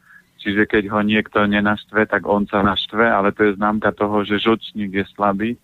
Čiže 0.44 0.68
keď 0.68 0.92
ho 0.92 1.00
niekto 1.00 1.40
nenaštve, 1.48 2.04
tak 2.04 2.28
on 2.28 2.44
sa 2.44 2.60
naštve, 2.60 3.00
ale 3.00 3.32
to 3.32 3.48
je 3.48 3.56
známka 3.56 3.96
toho, 3.96 4.28
že 4.28 4.44
žočník 4.44 4.92
je 4.92 5.04
slabý 5.16 5.56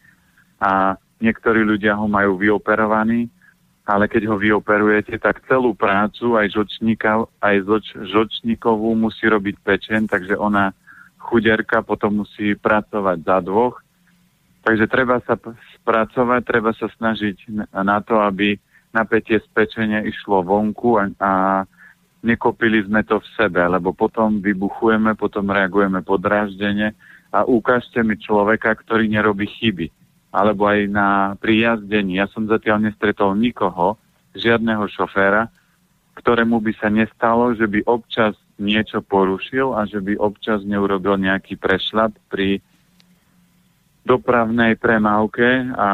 a 0.57 0.97
niektorí 1.21 1.61
ľudia 1.61 2.01
ho 2.01 2.09
majú 2.09 2.41
vyoperovaný, 2.41 3.29
ale 3.85 4.09
keď 4.09 4.33
ho 4.33 4.41
vyoperujete, 4.41 5.21
tak 5.21 5.45
celú 5.45 5.77
prácu 5.77 6.41
aj, 6.41 6.49
žočníka, 6.57 7.29
aj 7.45 7.57
žoč, 7.69 7.87
žočníkovú 8.09 8.97
musí 8.97 9.29
robiť 9.29 9.61
pečen, 9.61 10.09
takže 10.09 10.41
ona 10.41 10.73
chuderka 11.21 11.85
potom 11.85 12.25
musí 12.25 12.57
pracovať 12.57 13.19
za 13.21 13.39
dvoch. 13.45 13.77
Takže 14.65 14.89
treba 14.89 15.21
sa 15.29 15.37
spracovať, 15.81 16.41
treba 16.49 16.73
sa 16.73 16.89
snažiť 16.89 17.69
na 17.77 18.01
to, 18.01 18.17
aby 18.17 18.57
napätie 18.97 19.45
z 19.45 19.49
pečenia 19.53 20.01
išlo 20.09 20.41
vonku 20.41 20.97
a, 20.97 21.05
a 21.21 21.33
nekopili 22.21 22.85
sme 22.85 23.01
to 23.05 23.21
v 23.21 23.29
sebe, 23.37 23.61
lebo 23.65 23.97
potom 23.97 24.41
vybuchujeme, 24.41 25.17
potom 25.17 25.49
reagujeme 25.49 26.05
podráždene 26.05 26.93
a 27.33 27.47
ukážte 27.49 28.03
mi 28.05 28.21
človeka, 28.21 28.77
ktorý 28.77 29.09
nerobí 29.09 29.49
chyby. 29.49 29.89
Alebo 30.31 30.69
aj 30.69 30.81
na 30.87 31.35
prijazdení. 31.43 32.23
Ja 32.23 32.31
som 32.31 32.47
zatiaľ 32.47 32.87
nestretol 32.87 33.35
nikoho, 33.35 33.99
žiadneho 34.37 34.87
šoféra, 34.87 35.51
ktorému 36.15 36.63
by 36.63 36.73
sa 36.79 36.87
nestalo, 36.93 37.51
že 37.57 37.67
by 37.67 37.83
občas 37.89 38.39
niečo 38.61 39.01
porušil 39.01 39.73
a 39.75 39.89
že 39.89 39.99
by 40.05 40.21
občas 40.21 40.63
neurobil 40.63 41.17
nejaký 41.17 41.57
prešlap 41.57 42.13
pri 42.29 42.61
dopravnej 44.05 44.77
premávke 44.77 45.73
a 45.75 45.89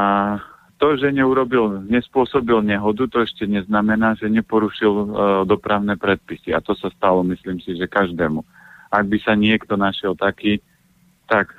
to, 0.76 0.92
že 1.00 1.08
neurobil, 1.08 1.88
nespôsobil 1.88 2.60
nehodu, 2.60 3.08
to 3.08 3.24
ešte 3.24 3.48
neznamená, 3.48 4.12
že 4.20 4.28
neporušil 4.28 4.92
e, 4.92 5.06
dopravné 5.48 5.96
predpisy. 5.96 6.52
A 6.52 6.60
to 6.60 6.76
sa 6.76 6.92
stalo, 6.92 7.24
myslím 7.24 7.64
si, 7.64 7.72
že 7.80 7.88
každému. 7.88 8.44
Ak 8.92 9.08
by 9.08 9.18
sa 9.24 9.32
niekto 9.32 9.80
našiel 9.80 10.12
taký, 10.12 10.60
tak 11.24 11.56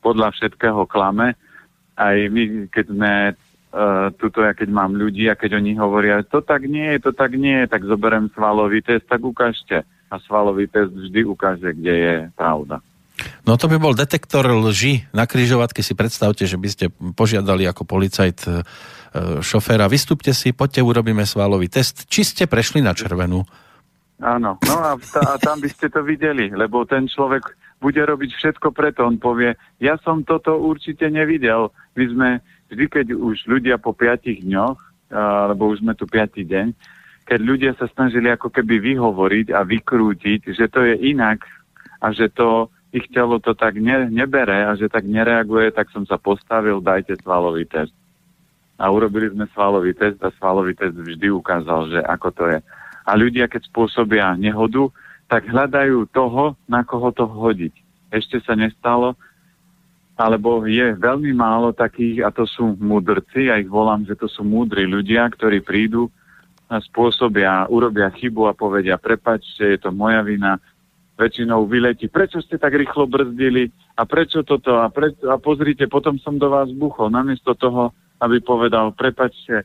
podľa 0.00 0.32
všetkého 0.32 0.88
klame. 0.88 1.36
Aj 1.92 2.16
my, 2.16 2.72
keď 2.72 2.84
sme 2.88 3.12
e, 3.28 3.34
tuto, 4.16 4.40
ja 4.40 4.56
keď 4.56 4.68
mám 4.72 4.96
ľudí 4.96 5.28
a 5.28 5.36
keď 5.36 5.60
oni 5.60 5.76
hovoria, 5.76 6.24
to 6.24 6.40
tak 6.40 6.64
nie 6.64 6.96
je, 6.96 6.98
to 7.04 7.12
tak 7.12 7.36
nie 7.36 7.64
je, 7.64 7.66
tak 7.68 7.84
zoberiem 7.84 8.32
svalový 8.32 8.80
test, 8.80 9.04
tak 9.12 9.20
ukážte. 9.20 9.84
A 10.08 10.16
svalový 10.24 10.72
test 10.72 10.94
vždy 10.94 11.20
ukáže, 11.28 11.68
kde 11.76 11.94
je 11.94 12.14
pravda. 12.32 12.80
No 13.48 13.56
to 13.56 13.70
by 13.70 13.80
bol 13.80 13.96
detektor 13.96 14.44
lži 14.44 15.08
na 15.16 15.24
kryžovatke. 15.24 15.80
Si 15.80 15.96
predstavte, 15.96 16.44
že 16.44 16.60
by 16.60 16.68
ste 16.68 16.84
požiadali 16.92 17.64
ako 17.64 17.88
policajt 17.88 18.38
e, 18.44 18.50
šoféra, 19.40 19.88
vystúpte 19.88 20.36
si, 20.36 20.52
poďte, 20.52 20.84
urobíme 20.84 21.24
svalový 21.24 21.72
test. 21.72 22.10
Či 22.10 22.20
ste 22.24 22.44
prešli 22.44 22.84
na 22.84 22.92
červenú? 22.92 23.46
Áno, 24.16 24.56
no 24.56 24.76
a, 24.80 24.96
a 24.96 25.32
tam 25.36 25.60
by 25.60 25.68
ste 25.68 25.92
to 25.92 26.00
videli, 26.00 26.48
lebo 26.48 26.88
ten 26.88 27.04
človek 27.04 27.52
bude 27.84 28.00
robiť 28.00 28.30
všetko 28.32 28.72
preto. 28.72 29.04
On 29.04 29.20
povie, 29.20 29.52
ja 29.76 30.00
som 30.00 30.24
toto 30.24 30.56
určite 30.56 31.12
nevidel. 31.12 31.68
My 31.92 32.04
sme 32.08 32.28
vždy, 32.72 32.84
keď 32.88 33.06
už 33.12 33.44
ľudia 33.44 33.76
po 33.76 33.92
piatich 33.92 34.40
dňoch, 34.40 34.78
lebo 35.52 35.70
už 35.70 35.84
sme 35.84 35.92
tu 35.92 36.08
piatý 36.08 36.48
deň, 36.48 36.72
keď 37.28 37.40
ľudia 37.42 37.72
sa 37.76 37.86
snažili 37.92 38.32
ako 38.32 38.48
keby 38.48 38.80
vyhovoriť 38.80 39.52
a 39.52 39.60
vykrútiť, 39.66 40.54
že 40.54 40.66
to 40.72 40.80
je 40.82 40.94
inak 41.12 41.44
a 42.00 42.10
že 42.14 42.32
to 42.32 42.72
ich 42.96 43.12
telo 43.12 43.36
to 43.36 43.52
tak 43.52 43.76
ne, 43.76 44.08
nebere 44.08 44.64
a 44.64 44.72
že 44.72 44.88
tak 44.88 45.04
nereaguje, 45.04 45.68
tak 45.76 45.92
som 45.92 46.08
sa 46.08 46.16
postavil, 46.16 46.80
dajte 46.80 47.20
svalový 47.20 47.68
test. 47.68 47.92
A 48.80 48.88
urobili 48.88 49.28
sme 49.28 49.44
svalový 49.52 49.92
test 49.92 50.16
a 50.24 50.32
svalový 50.40 50.72
test 50.72 50.96
vždy 50.96 51.28
ukázal, 51.28 51.92
že 51.92 52.00
ako 52.00 52.28
to 52.32 52.44
je. 52.56 52.58
A 53.04 53.10
ľudia, 53.12 53.52
keď 53.52 53.68
spôsobia 53.68 54.32
nehodu, 54.40 54.88
tak 55.28 55.44
hľadajú 55.44 56.08
toho, 56.08 56.56
na 56.64 56.80
koho 56.88 57.12
to 57.12 57.28
hodiť. 57.28 57.74
Ešte 58.08 58.40
sa 58.40 58.56
nestalo, 58.56 59.12
alebo 60.16 60.64
je 60.64 60.96
veľmi 60.96 61.36
málo 61.36 61.76
takých, 61.76 62.24
a 62.24 62.32
to 62.32 62.48
sú 62.48 62.80
mudrci, 62.80 63.52
ja 63.52 63.60
ich 63.60 63.68
volám, 63.68 64.08
že 64.08 64.16
to 64.16 64.24
sú 64.24 64.40
múdri 64.40 64.88
ľudia, 64.88 65.28
ktorí 65.28 65.60
prídu 65.60 66.08
a 66.66 66.80
spôsobia, 66.80 67.68
urobia 67.68 68.08
chybu 68.08 68.48
a 68.48 68.56
povedia, 68.56 68.96
prepačte, 68.96 69.76
je 69.76 69.78
to 69.78 69.92
moja 69.92 70.24
vina, 70.24 70.56
väčšinou 71.16 71.64
vyletí. 71.64 72.12
Prečo 72.12 72.44
ste 72.44 72.60
tak 72.60 72.76
rýchlo 72.76 73.08
brzdili 73.08 73.72
a 73.96 74.04
prečo 74.04 74.44
toto 74.44 74.80
a, 74.80 74.92
pre, 74.92 75.16
a 75.24 75.40
pozrite, 75.40 75.88
potom 75.88 76.20
som 76.20 76.36
do 76.36 76.52
vás 76.52 76.68
buchol. 76.76 77.08
Namiesto 77.08 77.56
toho, 77.56 77.96
aby 78.20 78.40
povedal, 78.44 78.92
prepačte, 78.92 79.64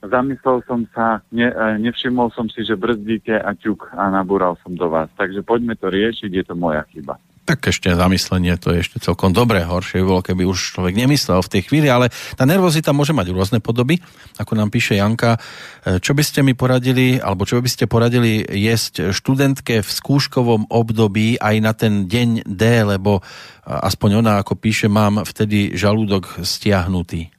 zamyslel 0.00 0.64
som 0.64 0.88
sa, 0.96 1.20
ne, 1.28 1.52
e, 1.52 1.66
nevšimol 1.84 2.32
som 2.32 2.48
si, 2.48 2.64
že 2.64 2.80
brzdíte 2.80 3.36
a 3.36 3.52
ťuk 3.52 3.92
a 3.92 4.08
nabúral 4.08 4.56
som 4.64 4.72
do 4.72 4.88
vás. 4.88 5.12
Takže 5.20 5.44
poďme 5.44 5.76
to 5.76 5.92
riešiť, 5.92 6.30
je 6.32 6.44
to 6.44 6.56
moja 6.56 6.80
chyba. 6.88 7.20
Tak 7.50 7.74
ešte 7.74 7.90
zamyslenie, 7.90 8.54
to 8.62 8.70
je 8.70 8.86
ešte 8.86 9.02
celkom 9.02 9.34
dobré. 9.34 9.66
Horšie 9.66 10.06
bolo, 10.06 10.22
keby 10.22 10.46
už 10.46 10.78
človek 10.78 10.94
nemyslel 10.94 11.42
v 11.42 11.50
tej 11.50 11.62
chvíli, 11.66 11.90
ale 11.90 12.14
tá 12.38 12.46
nervozita 12.46 12.94
môže 12.94 13.10
mať 13.10 13.34
rôzne 13.34 13.58
podoby, 13.58 13.98
ako 14.38 14.54
nám 14.54 14.70
píše 14.70 14.94
Janka. 14.94 15.34
E, 15.34 15.98
čo 15.98 16.14
by 16.14 16.22
ste 16.22 16.46
mi 16.46 16.54
poradili, 16.54 17.18
alebo 17.18 17.42
čo 17.42 17.58
by 17.58 17.66
ste 17.66 17.90
poradili 17.90 18.46
jesť 18.46 19.10
študentke 19.10 19.82
v 19.82 19.90
skúškovom 19.90 20.70
období 20.70 21.42
aj 21.42 21.56
na 21.58 21.74
ten 21.74 22.06
deň 22.06 22.46
D, 22.46 22.62
lebo 22.86 23.18
aspoň 23.66 24.22
ona, 24.22 24.38
ako 24.46 24.54
píše, 24.54 24.86
mám 24.86 25.26
vtedy 25.26 25.74
žalúdok 25.74 26.46
stiahnutý. 26.46 27.34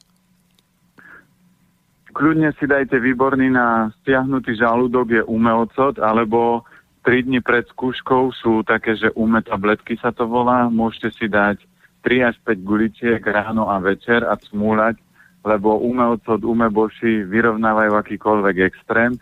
Kľudne 2.11 2.51
si 2.59 2.67
dajte 2.67 2.99
výborný 2.99 3.47
na 3.55 3.95
stiahnutý 4.03 4.59
žalúdok 4.59 5.07
je 5.07 5.23
umeocot, 5.23 6.03
alebo 6.03 6.67
3 7.01 7.25
dni 7.25 7.41
pred 7.41 7.65
skúškou 7.65 8.29
sú 8.29 8.61
také, 8.61 8.93
že 8.93 9.09
ume 9.17 9.41
tabletky 9.41 9.97
sa 9.97 10.13
to 10.13 10.29
volá. 10.29 10.69
Môžete 10.69 11.09
si 11.17 11.25
dať 11.25 11.65
3 12.05 12.29
až 12.29 12.35
5 12.45 12.61
guliciek 12.61 13.21
ráno 13.25 13.69
a 13.69 13.81
večer 13.81 14.21
a 14.21 14.37
smúľať, 14.37 15.01
lebo 15.41 15.81
ume 15.81 16.13
od 16.13 16.21
ume 16.45 16.69
boši 16.69 17.25
vyrovnávajú 17.25 17.93
akýkoľvek 17.97 18.55
extrém. 18.69 19.17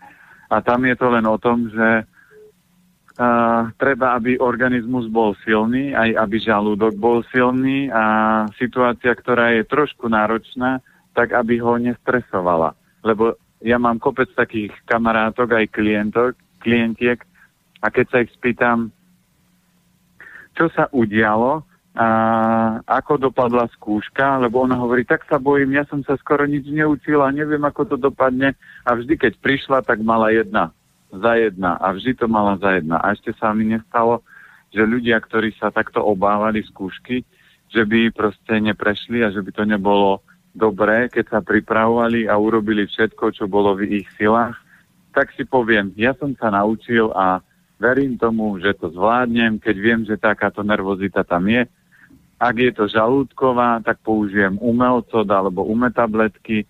A 0.52 0.60
tam 0.60 0.84
je 0.84 0.96
to 0.96 1.08
len 1.08 1.24
o 1.24 1.40
tom, 1.40 1.72
že 1.72 2.04
uh, 2.04 3.72
treba, 3.80 4.12
aby 4.18 4.36
organizmus 4.36 5.08
bol 5.08 5.32
silný, 5.40 5.96
aj 5.96 6.20
aby 6.20 6.36
žalúdok 6.36 6.92
bol 7.00 7.24
silný 7.32 7.88
a 7.88 8.04
situácia, 8.60 9.16
ktorá 9.16 9.56
je 9.56 9.64
trošku 9.64 10.04
náročná, 10.10 10.84
tak 11.16 11.32
aby 11.32 11.56
ho 11.64 11.80
nestresovala. 11.80 12.76
Lebo 13.00 13.40
ja 13.64 13.80
mám 13.80 14.00
kopec 14.00 14.28
takých 14.36 14.72
kamarátok, 14.84 15.52
aj 15.56 15.66
klientok, 15.72 16.32
klientiek, 16.60 17.20
a 17.80 17.86
keď 17.88 18.06
sa 18.12 18.18
ich 18.22 18.32
spýtam, 18.36 18.92
čo 20.54 20.68
sa 20.72 20.88
udialo, 20.92 21.64
a 21.90 22.06
ako 22.86 23.28
dopadla 23.28 23.66
skúška, 23.74 24.38
lebo 24.38 24.62
ona 24.62 24.78
hovorí, 24.78 25.02
tak 25.02 25.26
sa 25.26 25.42
bojím, 25.42 25.74
ja 25.74 25.84
som 25.90 26.06
sa 26.06 26.14
skoro 26.22 26.46
nič 26.46 26.70
neučila, 26.70 27.34
neviem, 27.34 27.60
ako 27.66 27.82
to 27.82 27.96
dopadne. 27.98 28.54
A 28.86 28.94
vždy, 28.94 29.18
keď 29.18 29.32
prišla, 29.42 29.82
tak 29.82 29.98
mala 29.98 30.30
jedna 30.30 30.70
za 31.10 31.34
jedna 31.34 31.74
a 31.82 31.90
vždy 31.90 32.14
to 32.14 32.26
mala 32.30 32.54
za 32.62 32.78
jedna. 32.78 33.02
A 33.02 33.10
ešte 33.10 33.34
sa 33.34 33.50
mi 33.50 33.66
nestalo, 33.66 34.22
že 34.70 34.86
ľudia, 34.86 35.18
ktorí 35.18 35.50
sa 35.58 35.74
takto 35.74 35.98
obávali 35.98 36.62
skúšky, 36.62 37.26
že 37.70 37.82
by 37.82 38.14
proste 38.14 38.54
neprešli 38.62 39.26
a 39.26 39.34
že 39.34 39.42
by 39.42 39.50
to 39.50 39.64
nebolo 39.66 40.22
dobré, 40.54 41.10
keď 41.10 41.26
sa 41.26 41.40
pripravovali 41.42 42.30
a 42.30 42.38
urobili 42.38 42.86
všetko, 42.86 43.34
čo 43.34 43.50
bolo 43.50 43.74
v 43.74 44.02
ich 44.02 44.08
silách, 44.14 44.54
tak 45.10 45.34
si 45.34 45.42
poviem, 45.42 45.90
ja 45.98 46.14
som 46.14 46.30
sa 46.38 46.54
naučil 46.54 47.10
a 47.14 47.42
verím 47.80 48.20
tomu, 48.20 48.60
že 48.60 48.76
to 48.76 48.92
zvládnem, 48.92 49.56
keď 49.56 49.76
viem, 49.80 50.00
že 50.04 50.20
takáto 50.20 50.60
nervozita 50.60 51.24
tam 51.24 51.48
je. 51.48 51.64
Ak 52.36 52.56
je 52.56 52.72
to 52.72 52.84
žalúdková, 52.88 53.80
tak 53.80 54.04
použijem 54.04 54.60
umelcod 54.60 55.24
alebo 55.28 55.64
umetabletky. 55.64 56.68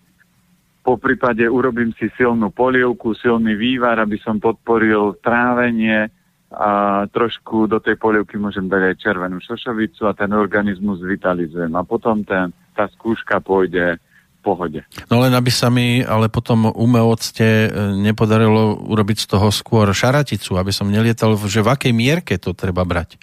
Po 0.81 0.95
prípade 0.97 1.45
urobím 1.45 1.91
si 1.99 2.07
silnú 2.15 2.49
polievku, 2.49 3.13
silný 3.13 3.55
vývar, 3.59 3.99
aby 3.99 4.17
som 4.23 4.39
podporil 4.39 5.19
trávenie 5.19 6.09
a 6.51 7.07
trošku 7.07 7.71
do 7.71 7.79
tej 7.79 7.95
polievky 7.95 8.35
môžem 8.35 8.67
dať 8.67 8.81
aj 8.91 8.95
červenú 8.99 9.39
šošovicu 9.39 10.03
a 10.03 10.11
ten 10.11 10.35
organizmus 10.35 10.99
vitalizujem. 10.99 11.71
A 11.71 11.87
potom 11.87 12.27
ten, 12.27 12.51
tá 12.75 12.91
skúška 12.91 13.39
pôjde 13.39 13.95
pohode. 14.41 14.81
No 15.07 15.21
len 15.21 15.31
aby 15.37 15.53
sa 15.53 15.69
mi 15.69 16.01
ale 16.01 16.27
potom 16.27 16.73
umeocte 16.73 17.45
e, 17.45 17.67
nepodarilo 18.01 18.81
urobiť 18.89 19.17
z 19.23 19.27
toho 19.37 19.53
skôr 19.53 19.85
šaraticu, 19.93 20.57
aby 20.57 20.73
som 20.73 20.89
nelietal, 20.89 21.37
že 21.37 21.61
v 21.61 21.71
akej 21.71 21.93
mierke 21.93 22.41
to 22.41 22.57
treba 22.57 22.81
brať? 22.81 23.21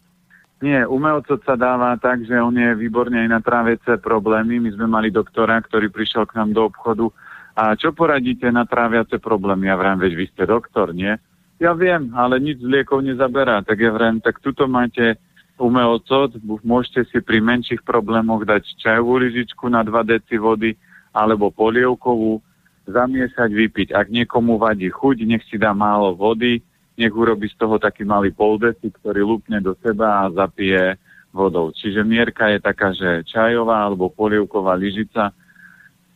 Nie, 0.59 0.87
umelcot 0.87 1.43
sa 1.47 1.55
dáva 1.55 1.95
tak, 1.99 2.27
že 2.27 2.35
on 2.35 2.55
je 2.55 2.75
výborne 2.75 3.15
aj 3.15 3.29
na 3.31 3.39
tráviace 3.39 3.99
problémy. 4.03 4.59
My 4.59 4.71
sme 4.75 4.87
mali 4.91 5.15
doktora, 5.15 5.59
ktorý 5.63 5.87
prišiel 5.91 6.27
k 6.27 6.35
nám 6.39 6.51
do 6.51 6.67
obchodu 6.67 7.11
a 7.59 7.75
čo 7.75 7.91
poradíte 7.91 8.47
na 8.55 8.63
tráviace 8.63 9.19
problémy? 9.19 9.67
Ja 9.67 9.75
vrám, 9.75 9.99
veď 9.99 10.13
vy 10.15 10.25
ste 10.31 10.47
doktor, 10.47 10.95
nie? 10.95 11.19
Ja 11.59 11.75
viem, 11.75 12.15
ale 12.15 12.39
nič 12.39 12.63
z 12.63 12.71
liekov 12.71 13.03
nezaberá. 13.03 13.67
Tak 13.67 13.83
ja 13.83 13.91
vrám, 13.91 14.23
tak 14.23 14.39
tuto 14.39 14.71
máte 14.71 15.19
umelcot, 15.59 16.39
môžete 16.63 17.11
si 17.11 17.19
pri 17.19 17.43
menších 17.43 17.83
problémoch 17.83 18.47
dať 18.47 18.63
čajovú 18.79 19.19
lyžičku 19.19 19.67
na 19.67 19.83
2 19.83 19.91
deci 20.07 20.39
vody, 20.39 20.79
alebo 21.19 21.51
polievkovú, 21.51 22.39
zamiesať, 22.87 23.51
vypiť. 23.51 23.89
Ak 23.93 24.07
niekomu 24.09 24.57
vadí 24.57 24.89
chuť, 24.89 25.27
nech 25.27 25.43
si 25.51 25.59
dá 25.59 25.75
málo 25.75 26.15
vody, 26.15 26.63
nech 26.95 27.13
urobí 27.15 27.51
z 27.51 27.59
toho 27.59 27.77
taký 27.77 28.07
malý 28.07 28.31
poldeci, 28.31 28.91
ktorý 28.91 29.27
lúpne 29.27 29.59
do 29.59 29.75
seba 29.83 30.25
a 30.25 30.33
zapije 30.33 30.97
vodou. 31.35 31.71
Čiže 31.75 32.03
mierka 32.03 32.49
je 32.49 32.59
taká, 32.59 32.95
že 32.97 33.27
čajová 33.29 33.87
alebo 33.87 34.09
polievková 34.09 34.75
lyžica. 34.75 35.31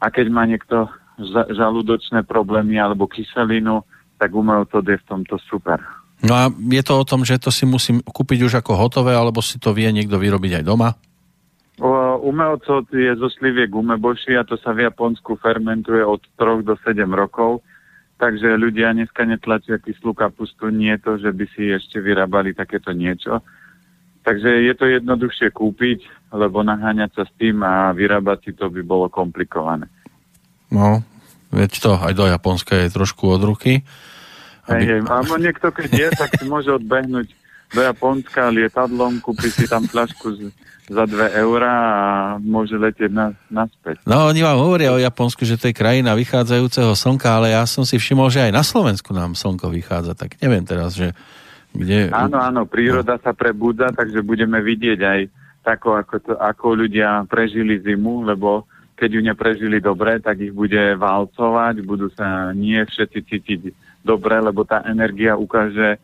A 0.03 0.07
keď 0.11 0.27
má 0.33 0.49
niekto 0.49 0.88
žalúdočné 1.53 2.25
problémy 2.25 2.81
alebo 2.81 3.07
kyselinu, 3.07 3.85
tak 4.19 4.33
to 4.33 4.79
je 4.83 4.99
v 4.99 5.09
tomto 5.11 5.37
super. 5.47 5.79
No 6.23 6.33
a 6.38 6.47
je 6.51 6.83
to 6.87 6.95
o 7.03 7.05
tom, 7.05 7.27
že 7.27 7.43
to 7.43 7.51
si 7.51 7.67
musím 7.67 7.99
kúpiť 7.99 8.47
už 8.47 8.62
ako 8.62 8.79
hotové, 8.79 9.11
alebo 9.11 9.43
si 9.43 9.59
to 9.59 9.75
vie 9.75 9.91
niekto 9.91 10.15
vyrobiť 10.15 10.62
aj 10.62 10.65
doma? 10.65 10.95
Umelcot 12.22 12.87
je 12.94 13.18
zo 13.18 13.26
sliviek 13.26 13.74
umeboši 13.74 14.38
a 14.38 14.46
to 14.46 14.54
sa 14.54 14.70
v 14.70 14.87
Japonsku 14.87 15.35
fermentuje 15.42 16.06
od 16.06 16.22
3 16.38 16.62
do 16.62 16.78
7 16.78 17.02
rokov. 17.11 17.66
Takže 18.22 18.54
ľudia 18.54 18.94
dneska 18.94 19.26
netlačia 19.26 19.82
kyslú 19.82 20.14
kapustu, 20.14 20.70
nie 20.70 20.94
to, 21.02 21.18
že 21.18 21.35
by 21.35 21.44
si 21.50 21.74
ešte 21.74 21.98
vyrábali 21.98 22.54
takéto 22.54 22.94
niečo. 22.94 23.42
Takže 24.22 24.70
je 24.70 24.74
to 24.78 24.87
jednoduchšie 24.87 25.50
kúpiť, 25.50 26.30
lebo 26.30 26.62
naháňať 26.62 27.11
sa 27.11 27.24
s 27.26 27.32
tým 27.35 27.66
a 27.66 27.90
vyrábať 27.90 28.38
si 28.46 28.50
to 28.54 28.70
by 28.70 28.87
bolo 28.87 29.11
komplikované. 29.11 29.90
No, 30.70 31.02
veď 31.50 31.70
to 31.82 31.90
aj 31.98 32.14
do 32.14 32.30
Japonska 32.30 32.87
je 32.87 32.94
trošku 32.94 33.26
od 33.35 33.42
ruky. 33.42 33.82
Aby... 34.70 35.02
Hej, 35.02 35.02
hej, 35.02 35.38
niekto 35.42 35.74
keď 35.74 35.90
je, 35.90 36.08
tak 36.14 36.38
si 36.38 36.46
môže 36.46 36.70
odbehnúť 36.70 37.41
do 37.72 37.80
Japonska 37.80 38.52
lietadlom, 38.52 39.18
kúpi 39.24 39.48
si 39.48 39.64
tam 39.64 39.88
fľašku 39.88 40.52
za 40.92 41.04
2 41.08 41.40
eurá 41.40 41.72
a 41.72 42.00
môže 42.37 42.76
letieť 42.76 43.08
na, 43.08 43.32
naspäť. 43.48 44.04
No, 44.04 44.28
oni 44.28 44.44
vám 44.44 44.61
hovoria 44.61 44.92
o 44.92 45.00
Japonsku, 45.00 45.48
že 45.48 45.56
to 45.56 45.72
je 45.72 45.74
krajina 45.74 46.12
vychádzajúceho 46.12 46.92
slnka, 46.92 47.28
ale 47.32 47.56
ja 47.56 47.64
som 47.64 47.88
si 47.88 47.96
všimol, 47.96 48.28
že 48.28 48.50
aj 48.50 48.52
na 48.52 48.61
Slovensku 48.61 49.16
nám 49.16 49.32
slnko 49.32 49.72
vychádza, 49.72 50.12
tak 50.12 50.37
neviem 50.44 50.62
teraz, 50.68 50.92
že 50.92 51.16
kde... 51.72 52.12
Áno, 52.12 52.37
áno, 52.37 52.68
príroda 52.68 53.16
no. 53.16 53.22
sa 53.24 53.32
prebudza, 53.32 53.88
takže 53.96 54.20
budeme 54.20 54.61
vidieť 54.61 55.00
aj 55.00 55.20
tako, 55.64 55.96
ako, 55.96 56.14
to, 56.20 56.32
ako 56.37 56.66
ľudia 56.85 57.24
prežili 57.24 57.80
zimu, 57.80 58.28
lebo 58.28 58.68
keď 58.98 59.08
ju 59.18 59.22
neprežili 59.24 59.78
dobre, 59.80 60.20
tak 60.20 60.38
ich 60.38 60.52
bude 60.52 60.94
válcovať, 61.00 61.74
budú 61.82 62.12
sa 62.12 62.52
nie 62.52 62.78
všetci 62.85 63.18
cítiť 63.24 63.61
dobre, 64.04 64.38
lebo 64.38 64.62
tá 64.62 64.85
energia 64.85 65.35
ukáže 65.35 65.96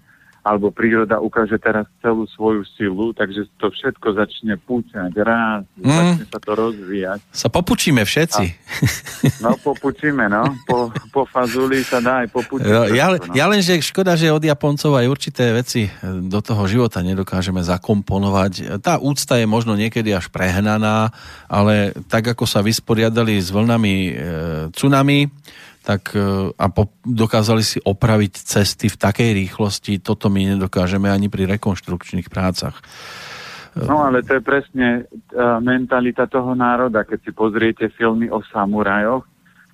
alebo 0.48 0.72
príroda 0.72 1.20
ukáže 1.20 1.60
teraz 1.60 1.84
celú 2.00 2.24
svoju 2.32 2.64
silu, 2.72 3.12
takže 3.12 3.44
to 3.60 3.68
všetko 3.68 4.16
začne 4.16 4.56
púčať, 4.56 5.12
rád, 5.20 5.68
mm. 5.76 5.84
začne 5.84 6.24
sa 6.24 6.38
to 6.40 6.50
rozvíjať. 6.56 7.18
Sa 7.28 7.52
popučíme 7.52 8.00
všetci. 8.00 8.44
A, 8.48 9.44
no, 9.44 9.52
popučíme, 9.60 10.24
no. 10.32 10.48
Po, 10.64 10.88
po 11.12 11.28
fazuli 11.28 11.84
sa 11.84 12.00
dá 12.00 12.24
aj 12.24 12.32
popučiť. 12.32 12.64
No, 12.64 12.88
ja, 12.88 13.12
no. 13.12 13.36
ja 13.36 13.44
len, 13.44 13.60
že 13.60 13.76
škoda, 13.84 14.16
že 14.16 14.32
od 14.32 14.40
Japoncov 14.40 14.96
aj 14.96 15.06
určité 15.12 15.52
veci 15.52 15.92
do 16.04 16.40
toho 16.40 16.64
života 16.64 17.04
nedokážeme 17.04 17.60
zakomponovať. 17.60 18.80
Tá 18.80 18.96
úcta 18.96 19.36
je 19.36 19.44
možno 19.44 19.76
niekedy 19.76 20.16
až 20.16 20.32
prehnaná, 20.32 21.12
ale 21.44 21.92
tak, 22.08 22.24
ako 22.32 22.48
sa 22.48 22.64
vysporiadali 22.64 23.36
s 23.36 23.52
vlnami 23.52 23.94
e, 24.08 24.12
tsunami, 24.72 25.28
tak 25.88 26.12
e, 26.12 26.52
a 26.52 26.66
po, 26.68 26.92
dokázali 27.00 27.64
si 27.64 27.80
opraviť 27.80 28.44
cesty 28.44 28.92
v 28.92 29.00
takej 29.00 29.30
rýchlosti, 29.32 29.96
toto 30.04 30.28
my 30.28 30.52
nedokážeme 30.52 31.08
ani 31.08 31.32
pri 31.32 31.48
rekonštrukčných 31.48 32.28
prácach. 32.28 32.76
No 33.72 34.04
ale 34.04 34.26
to 34.26 34.36
je 34.36 34.42
presne 34.42 35.06
uh, 35.06 35.62
mentalita 35.62 36.26
toho 36.26 36.50
národa. 36.58 37.06
Keď 37.06 37.18
si 37.22 37.30
pozriete 37.30 37.86
filmy 37.94 38.26
o 38.26 38.42
samurajoch, 38.42 39.22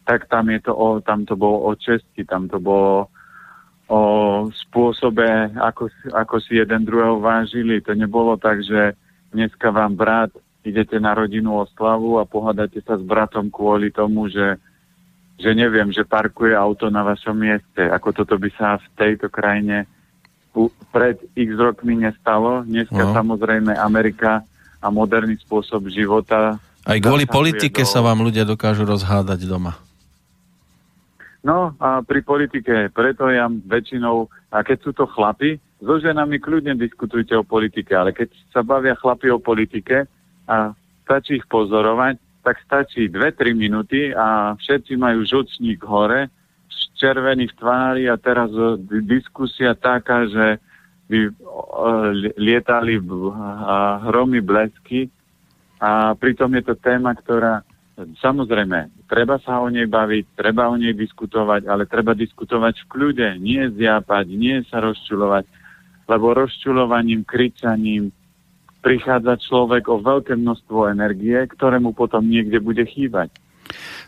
tak 0.05 0.29
tam, 0.29 0.53
je 0.53 0.61
to 0.61 0.77
o, 0.77 1.01
tam 1.01 1.25
to 1.25 1.41
bolo 1.41 1.65
o 1.65 1.73
česti, 1.73 2.29
tam 2.29 2.45
to 2.45 2.61
bolo 2.61 3.09
o 3.89 4.01
spôsobe, 4.53 5.57
ako, 5.57 5.89
ako 6.13 6.37
si 6.45 6.61
jeden 6.61 6.85
druhého 6.85 7.17
vážili. 7.17 7.81
To 7.81 7.97
nebolo 7.97 8.37
tak, 8.37 8.61
že 8.61 8.93
dneska 9.33 9.73
vám 9.73 9.97
brat, 9.97 10.37
idete 10.69 11.01
na 11.01 11.17
rodinu 11.17 11.65
oslavu 11.65 12.21
a 12.21 12.29
pohádate 12.29 12.85
sa 12.85 13.01
s 13.01 13.05
bratom 13.05 13.49
kvôli 13.49 13.89
tomu, 13.89 14.29
že 14.29 14.61
že 15.39 15.51
neviem, 15.53 15.91
že 15.91 16.07
parkuje 16.07 16.55
auto 16.55 16.89
na 16.89 17.03
vašom 17.03 17.35
mieste. 17.35 17.83
Ako 17.83 18.15
toto 18.15 18.39
by 18.39 18.51
sa 18.55 18.79
v 18.79 18.87
tejto 18.95 19.27
krajine 19.29 19.87
pred 20.95 21.19
x 21.35 21.49
rokmi 21.59 21.99
nestalo. 21.99 22.63
Dneska 22.63 23.11
no. 23.11 23.13
samozrejme 23.13 23.75
Amerika 23.75 24.47
a 24.79 24.87
moderný 24.89 25.35
spôsob 25.43 25.91
života. 25.91 26.57
Aj 26.85 26.99
kvôli 27.01 27.27
politike 27.27 27.83
do... 27.83 27.89
sa 27.89 28.05
vám 28.05 28.23
ľudia 28.23 28.47
dokážu 28.47 28.87
rozhádať 28.87 29.49
doma. 29.49 29.75
No 31.45 31.77
a 31.77 32.01
pri 32.01 32.25
politike, 32.25 32.89
preto 32.89 33.29
ja 33.29 33.51
väčšinou, 33.51 34.33
a 34.49 34.65
keď 34.65 34.79
sú 34.81 34.91
to 34.97 35.05
chlapi, 35.05 35.61
So 35.85 36.01
ženami 36.01 36.41
kľudne 36.41 36.81
diskutujte 36.81 37.37
o 37.37 37.45
politike, 37.45 37.93
ale 37.93 38.17
keď 38.17 38.33
sa 38.57 38.65
bavia 38.65 38.97
chlapi 38.97 39.29
o 39.29 39.37
politike 39.37 40.09
a 40.49 40.73
stačí 41.05 41.37
ich 41.37 41.45
pozorovať, 41.45 42.17
tak 42.45 42.61
stačí 42.63 43.09
2-3 43.09 43.57
minúty 43.57 44.13
a 44.13 44.53
všetci 44.61 45.01
majú 45.01 45.25
žočník 45.25 45.81
hore, 45.83 46.29
červený 46.95 47.51
v 47.51 47.57
tvári 47.59 48.05
a 48.07 48.15
teraz 48.15 48.53
diskusia 49.05 49.75
taká, 49.75 50.31
že 50.31 50.63
by 51.11 51.29
lietali 52.39 52.97
hromy 54.09 54.41
blesky 54.41 55.11
a 55.83 56.17
pritom 56.17 56.55
je 56.57 56.63
to 56.65 56.75
téma, 56.81 57.13
ktorá 57.13 57.61
samozrejme, 58.25 59.07
treba 59.07 59.39
sa 59.43 59.63
o 59.63 59.69
nej 59.71 59.87
baviť, 59.87 60.35
treba 60.35 60.67
o 60.67 60.75
nej 60.75 60.97
diskutovať, 60.97 61.69
ale 61.69 61.87
treba 61.87 62.17
diskutovať 62.17 62.75
v 62.83 62.89
kľude, 62.91 63.29
nie 63.39 63.63
zjapať, 63.71 64.27
nie 64.35 64.65
sa 64.67 64.83
rozčulovať, 64.83 65.47
lebo 66.11 66.35
rozčulovaním, 66.35 67.23
kričaním 67.23 68.11
prichádza 68.85 69.41
človek 69.41 69.89
o 69.89 70.05
veľké 70.05 70.37
množstvo 70.37 70.93
energie, 70.93 71.41
ktoré 71.49 71.81
mu 71.81 71.97
potom 71.97 72.21
niekde 72.29 72.61
bude 72.61 72.85
chýbať. 72.85 73.33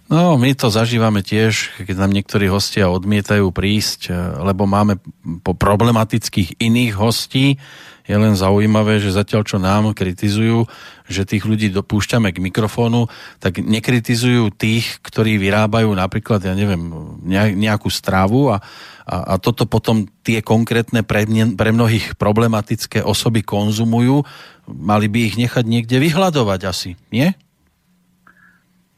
No, 0.07 0.39
my 0.39 0.55
to 0.55 0.71
zažívame 0.71 1.25
tiež, 1.25 1.83
keď 1.83 1.97
nám 1.99 2.15
niektorí 2.15 2.47
hostia 2.47 2.93
odmietajú 2.93 3.51
prísť, 3.51 4.13
lebo 4.39 4.69
máme 4.69 5.03
po 5.43 5.57
problematických 5.57 6.63
iných 6.63 6.93
hostí, 6.95 7.59
je 8.07 8.15
len 8.15 8.39
zaujímavé, 8.39 9.03
že 9.03 9.11
zatiaľ 9.11 9.43
čo 9.43 9.59
nám 9.59 9.91
kritizujú, 9.91 10.71
že 11.11 11.27
tých 11.27 11.43
ľudí 11.43 11.75
dopúšťame 11.75 12.31
k 12.31 12.39
mikrofónu, 12.39 13.11
tak 13.43 13.59
nekritizujú 13.59 14.55
tých, 14.55 15.03
ktorí 15.03 15.43
vyrábajú 15.43 15.91
napríklad, 15.91 16.39
ja 16.47 16.55
neviem, 16.55 16.87
nejakú 17.59 17.91
stravu 17.91 18.55
a, 18.55 18.63
a, 19.11 19.35
a 19.35 19.43
toto 19.43 19.67
potom 19.67 20.07
tie 20.23 20.39
konkrétne 20.39 21.03
pre, 21.03 21.27
pre 21.59 21.71
mnohých 21.75 22.15
problematické 22.15 23.03
osoby 23.03 23.43
konzumujú. 23.43 24.23
Mali 24.67 25.07
by 25.07 25.19
ich 25.31 25.39
nechať 25.39 25.65
niekde 25.67 25.97
vyhľadovať 26.03 26.61
asi, 26.67 26.91
nie? 27.15 27.31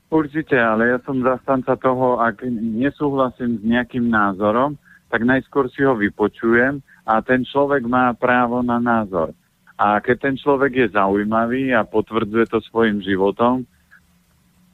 Určite, 0.09 0.57
ale 0.57 0.97
ja 0.97 0.99
som 1.05 1.21
zastanca 1.21 1.77
toho, 1.77 2.17
ak 2.17 2.41
nesúhlasím 2.49 3.61
s 3.61 3.63
nejakým 3.65 4.09
názorom, 4.09 4.81
tak 5.13 5.25
najskôr 5.25 5.69
si 5.69 5.85
ho 5.85 5.93
vypočujem 5.93 6.81
a 7.05 7.21
ten 7.21 7.45
človek 7.45 7.85
má 7.85 8.17
právo 8.17 8.65
na 8.65 8.81
názor. 8.81 9.37
A 9.77 10.01
keď 10.01 10.17
ten 10.33 10.35
človek 10.41 10.73
je 10.75 10.97
zaujímavý 10.97 11.77
a 11.77 11.85
potvrdzuje 11.85 12.49
to 12.49 12.59
svojim 12.65 13.05
životom, 13.05 13.69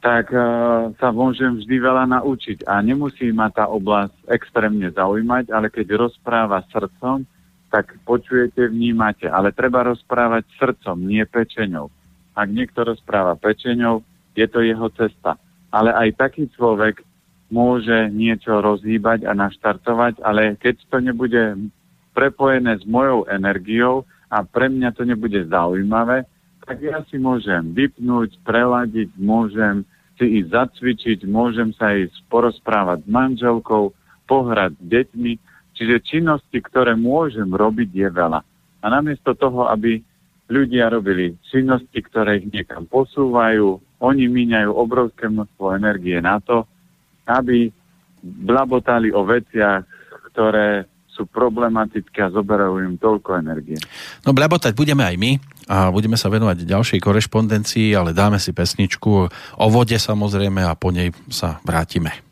tak 0.05 0.29
uh, 0.31 0.93
sa 1.01 1.09
môžem 1.11 1.59
vždy 1.59 1.77
veľa 1.81 2.05
naučiť. 2.09 2.69
A 2.69 2.79
nemusí 2.85 3.33
ma 3.35 3.49
tá 3.49 3.67
oblasť 3.67 4.15
extrémne 4.29 4.93
zaujímať, 4.93 5.51
ale 5.51 5.73
keď 5.73 5.97
rozpráva 5.97 6.61
srdcom, 6.69 7.25
tak 7.75 7.99
počujete, 8.07 8.71
vnímate. 8.71 9.27
Ale 9.27 9.51
treba 9.51 9.83
rozprávať 9.83 10.47
srdcom, 10.63 10.95
nie 11.03 11.27
pečeňou. 11.27 11.91
Ak 12.39 12.47
niekto 12.47 12.87
rozpráva 12.87 13.35
pečeňou, 13.35 14.07
je 14.39 14.47
to 14.47 14.63
jeho 14.63 14.87
cesta. 14.95 15.35
Ale 15.75 15.91
aj 15.91 16.15
taký 16.15 16.47
človek 16.55 17.03
môže 17.51 18.15
niečo 18.15 18.63
rozhýbať 18.63 19.27
a 19.27 19.35
naštartovať, 19.35 20.23
ale 20.23 20.55
keď 20.63 20.87
to 20.87 21.03
nebude 21.03 21.43
prepojené 22.15 22.79
s 22.79 22.87
mojou 22.87 23.27
energiou 23.27 24.07
a 24.31 24.47
pre 24.47 24.71
mňa 24.71 24.95
to 24.95 25.03
nebude 25.03 25.51
zaujímavé, 25.51 26.31
tak 26.63 26.79
ja 26.79 27.03
si 27.11 27.19
môžem 27.19 27.75
vypnúť, 27.75 28.39
preladiť, 28.47 29.11
môžem 29.19 29.83
si 30.15 30.41
ísť 30.41 30.51
zacvičiť, 30.55 31.19
môžem 31.27 31.75
sa 31.75 31.91
ísť 31.91 32.23
porozprávať 32.31 33.03
s 33.03 33.09
manželkou, 33.11 33.91
pohrať 34.31 34.79
s 34.79 34.85
deťmi, 34.89 35.33
čiže 35.75 36.07
činnosti, 36.07 36.59
ktoré 36.63 36.95
môžem 36.95 37.51
robiť, 37.51 37.89
je 37.91 38.09
veľa. 38.09 38.41
A 38.81 38.87
namiesto 38.87 39.35
toho, 39.35 39.69
aby 39.69 40.01
ľudia 40.49 40.93
robili 40.93 41.35
činnosti, 41.49 41.99
ktoré 42.05 42.41
ich 42.41 42.49
niekam 42.53 42.85
posúvajú, 42.87 43.81
oni 44.01 44.25
míňajú 44.29 44.71
obrovské 44.71 45.29
množstvo 45.33 45.75
energie 45.77 46.21
na 46.21 46.37
to, 46.41 46.69
aby 47.25 47.73
blabotali 48.21 49.13
o 49.13 49.25
veciach, 49.25 49.85
ktoré 50.33 50.85
sú 51.15 51.31
problematické 51.31 52.27
a 52.27 52.35
zoberajú 52.35 52.83
im 52.83 52.99
toľko 52.99 53.39
energie. 53.39 53.79
No 54.27 54.35
blabotať 54.35 54.75
budeme 54.75 55.07
aj 55.07 55.15
my 55.15 55.39
a 55.71 55.95
budeme 55.95 56.19
sa 56.19 56.27
venovať 56.27 56.67
ďalšej 56.67 56.99
korešpondencii, 56.99 57.95
ale 57.95 58.11
dáme 58.11 58.43
si 58.43 58.51
pesničku 58.51 59.13
o 59.31 59.67
vode 59.71 59.95
samozrejme 59.95 60.67
a 60.67 60.75
po 60.75 60.91
nej 60.91 61.15
sa 61.31 61.63
vrátime. 61.63 62.24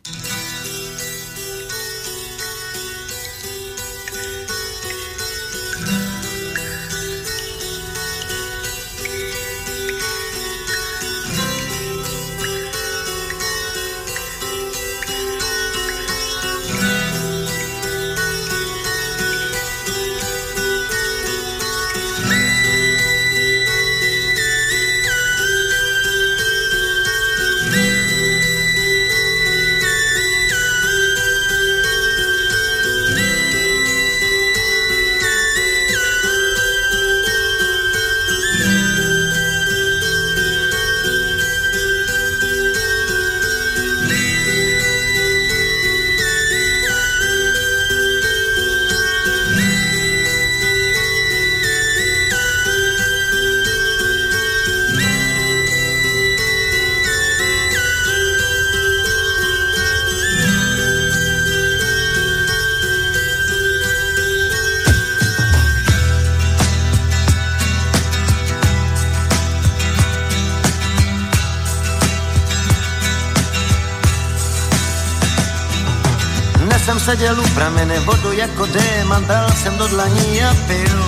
Seděl 77.04 77.40
u 77.40 77.48
pramene, 77.48 78.00
vodu 78.00 78.32
jako 78.32 78.66
démant 78.66 79.26
bral 79.26 79.50
jsem 79.50 79.78
do 79.78 79.88
dlaní 79.88 80.44
a 80.44 80.54
pil. 80.66 81.04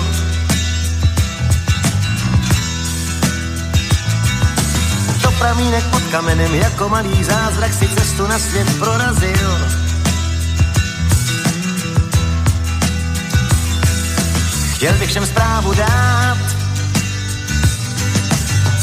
To 5.21 5.31
pramínek 5.31 5.83
pod 5.83 6.03
kamenem 6.11 6.55
jako 6.55 6.89
malý 6.89 7.23
zázrak 7.23 7.73
si 7.73 7.87
cestu 7.87 8.27
na 8.27 8.39
svět 8.39 8.79
prorazil. 8.79 9.67
Chtěl 14.75 14.93
bych 14.93 15.09
všem 15.09 15.25
zprávu 15.25 15.73
dát, 15.73 16.37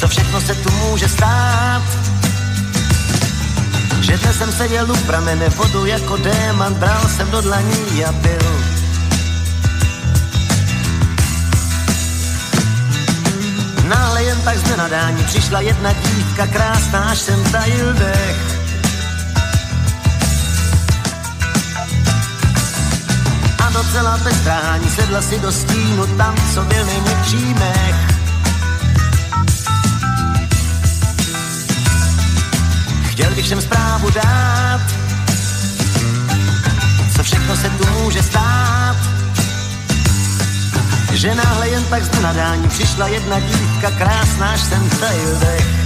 co 0.01 0.09
všechno 0.09 0.41
se 0.41 0.55
tu 0.55 0.71
může 0.71 1.09
stát 1.09 2.02
že 4.03 4.19
dnes 4.19 4.39
jsem 4.39 4.53
seděl 4.53 4.93
u 4.93 4.97
pramene 4.97 5.49
vodu 5.49 5.87
jako 5.87 6.17
démant, 6.17 6.77
bral 6.77 7.09
jsem 7.09 7.31
do 7.31 7.41
dlaní 7.41 8.05
a 8.05 8.13
byl. 8.13 8.63
Náhle 13.89 14.25
jen 14.25 14.41
tak 14.41 14.59
z 14.59 14.71
nenadání 14.71 15.25
přišla 15.25 15.61
jedna 15.61 15.93
dívka 15.93 16.47
krásná, 16.47 17.01
až 17.01 17.19
jsem 17.19 17.45
tajil 17.45 17.93
dech. 17.93 18.37
A 23.67 23.71
docela 23.71 24.19
bez 24.25 24.41
trání 24.41 24.91
sedla 24.91 25.23
si 25.23 25.39
do 25.39 25.53
stínu 25.53 26.07
tam, 26.07 26.35
co 26.55 26.63
byl 26.63 26.85
nejměkčí 26.85 27.55
mech. 27.55 28.12
Chtěl 33.33 33.37
bych 33.37 33.47
všem 33.47 33.63
zprávu 33.63 34.11
dát, 34.11 34.81
co 37.17 37.23
všechno 37.23 37.57
se 37.57 37.71
tu 37.71 37.87
může 37.87 38.23
stát. 38.23 38.97
Že 41.13 41.35
náhle 41.35 41.69
jen 41.69 41.85
tak 41.85 42.05
z 42.05 42.21
nadání 42.21 42.69
přišla 42.69 43.07
jedna 43.09 43.41
dívka 43.41 43.91
krásná, 43.91 44.51
až 44.51 44.61
jsem 44.61 44.91
tajil 44.91 45.39
dech. 45.41 45.82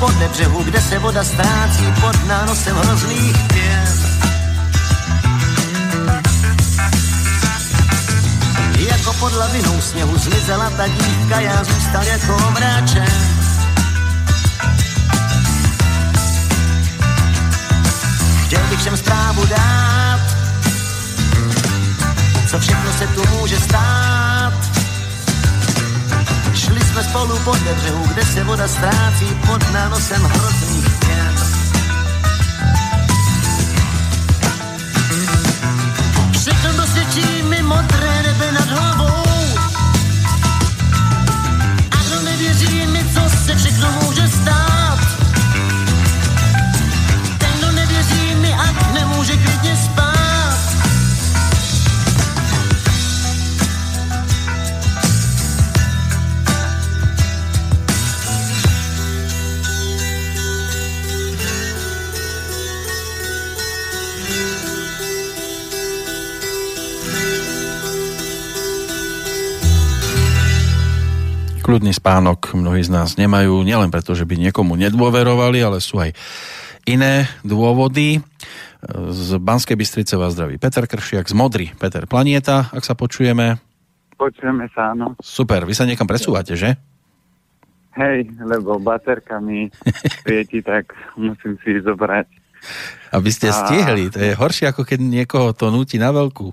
Podle 0.00 0.28
břehu, 0.28 0.62
kde 0.62 0.80
se 0.80 0.98
voda 0.98 1.24
ztrácí 1.24 1.92
pod 2.00 2.26
nánosem 2.26 2.76
hrozných 2.76 3.36
pěn. 3.48 3.88
Jako 8.78 9.12
pod 9.12 9.32
lavinou 9.32 9.80
sněhu 9.80 10.18
zmizela 10.18 10.70
ta 10.70 10.88
dívka, 10.88 11.40
já 11.40 11.64
zůstal 11.64 12.02
jako 12.04 12.36
omráčen. 12.46 13.06
Chtěl 18.46 18.62
bych 18.70 18.80
všem 18.80 18.96
zprávu 18.96 19.46
dát, 19.46 20.20
co 22.50 22.58
všechno 22.58 22.92
se 22.92 23.06
tu 23.06 23.22
může 23.36 23.60
stát. 23.60 24.55
Šli 26.66 26.80
jsme 26.80 27.04
spolu 27.04 27.38
po 27.44 27.52
břehu, 27.52 28.06
kde 28.06 28.24
se 28.24 28.44
voda 28.44 28.68
ztrácí 28.68 29.26
pod 29.46 29.72
nánosem 29.72 30.22
hrozných 30.22 30.90
pěn. 30.98 31.34
Všechno 36.32 36.72
dosvědčí 36.72 37.42
mi 37.42 37.62
modré 37.62 38.22
nebe 38.22 38.52
nad 38.52 38.68
hlavou. 38.68 39.24
A 41.90 41.96
kdo 42.06 42.22
nevěří 42.24 42.86
mi, 42.86 43.04
co 43.14 43.36
se 43.46 43.56
všechno 43.56 43.88
může 44.02 44.28
stát. 44.28 44.98
Ten, 47.38 47.50
kdo 47.58 47.72
nevěří 47.72 48.34
mi, 48.34 48.54
ať 48.54 48.94
nemůže 48.94 49.36
klidně 49.36 49.76
spát. 49.76 49.95
Kľudný 71.66 71.90
spánok 71.90 72.54
mnohí 72.54 72.78
z 72.86 72.94
nás 72.94 73.18
nemajú, 73.18 73.66
nielen 73.66 73.90
preto, 73.90 74.14
že 74.14 74.22
by 74.22 74.38
niekomu 74.38 74.78
nedôverovali, 74.78 75.58
ale 75.66 75.82
sú 75.82 75.98
aj 75.98 76.14
iné 76.86 77.26
dôvody. 77.42 78.22
Z 79.10 79.42
Banskej 79.42 79.74
Bystrice 79.74 80.14
vás 80.14 80.38
zdraví 80.38 80.62
Peter 80.62 80.86
Kršiak, 80.86 81.26
z 81.26 81.34
Modry 81.34 81.74
Peter 81.74 82.06
Planieta, 82.06 82.70
ak 82.70 82.86
sa 82.86 82.94
počujeme. 82.94 83.58
Počujeme 84.14 84.70
sa, 84.78 84.94
áno. 84.94 85.18
Super, 85.18 85.66
vy 85.66 85.74
sa 85.74 85.90
niekam 85.90 86.06
presúvate, 86.06 86.54
že? 86.54 86.78
Hej, 87.98 88.30
lebo 88.46 88.78
baterka 88.78 89.42
mi 89.42 89.66
svieti, 90.22 90.62
tak 90.62 90.94
musím 91.18 91.58
si 91.66 91.74
ich 91.74 91.82
zobrať. 91.82 92.30
Aby 93.10 93.30
ste 93.34 93.50
A- 93.50 93.58
stihli, 93.58 94.06
to 94.14 94.22
je 94.22 94.38
horšie 94.38 94.70
ako 94.70 94.86
keď 94.86 95.02
niekoho 95.02 95.50
to 95.50 95.74
núti 95.74 95.98
na 95.98 96.14
veľkú. 96.14 96.46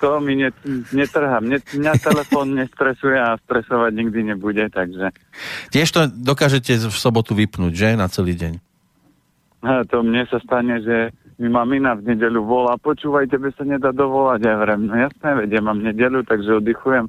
To 0.00 0.16
mi 0.20 0.32
ne, 0.36 0.48
netrhá. 0.96 1.44
Mne, 1.44 1.60
mňa 1.76 1.92
telefón 2.00 2.54
nestresuje 2.60 3.20
a 3.20 3.36
stresovať 3.44 3.92
nikdy 3.92 4.32
nebude, 4.34 4.64
takže 4.72 5.12
Tiež 5.68 5.88
to 5.92 6.08
dokážete 6.08 6.76
v 6.76 6.96
sobotu 6.96 7.36
vypnúť, 7.36 7.72
že? 7.76 7.88
Na 8.00 8.08
celý 8.08 8.32
deň. 8.36 8.52
a 9.60 9.84
to 9.84 10.00
mne 10.00 10.24
sa 10.32 10.40
stane, 10.40 10.80
že 10.80 11.12
mi 11.40 11.48
mamina 11.48 11.96
v 11.96 12.12
nedeľu 12.12 12.44
volá, 12.44 12.76
počúvaj, 12.76 13.28
tebe 13.32 13.48
sa 13.56 13.64
nedá 13.64 13.92
dovolať. 13.96 14.44
Ja 14.44 14.60
vrem, 14.60 14.88
no 14.88 14.92
jasné, 14.92 15.28
veď 15.40 15.48
ja 15.56 15.62
mám 15.64 15.80
nedeľu, 15.80 16.24
takže 16.28 16.60
oddychujem. 16.60 17.08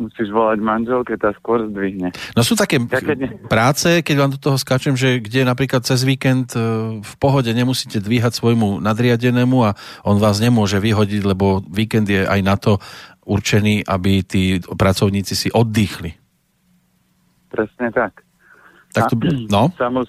Musíš 0.00 0.32
volať 0.32 0.58
manželke, 0.64 1.14
tá 1.20 1.30
skôr 1.36 1.68
zdvihne. 1.68 2.16
No 2.32 2.40
sú 2.40 2.56
také 2.56 2.80
Ja 2.80 2.98
keď 2.98 3.46
práce, 3.46 4.00
keď 4.00 4.16
vám 4.18 4.30
do 4.34 4.40
toho 4.40 4.56
skáčem, 4.56 4.96
že 4.96 5.20
kde 5.20 5.44
napríklad 5.44 5.84
cez 5.84 6.02
víkend 6.02 6.56
e, 6.56 6.60
v 6.98 7.14
pohode 7.20 7.52
nemusíte 7.52 8.00
dvíhať 8.00 8.34
svojmu 8.34 8.80
nadriadenému 8.80 9.58
a 9.62 9.76
on 10.02 10.16
vás 10.16 10.40
nemôže 10.40 10.80
vyhodiť, 10.80 11.22
lebo 11.22 11.60
víkend 11.68 12.08
je 12.08 12.24
aj 12.24 12.40
na 12.40 12.56
to 12.56 12.80
určený, 13.22 13.86
aby 13.86 14.26
tí 14.26 14.58
pracovníci 14.64 15.34
si 15.38 15.48
oddychli. 15.52 16.16
Presne 17.52 17.92
tak. 17.92 18.24
Tak 18.92 19.12
to, 19.12 19.16
no, 19.48 19.70
Samoz, 19.82 20.08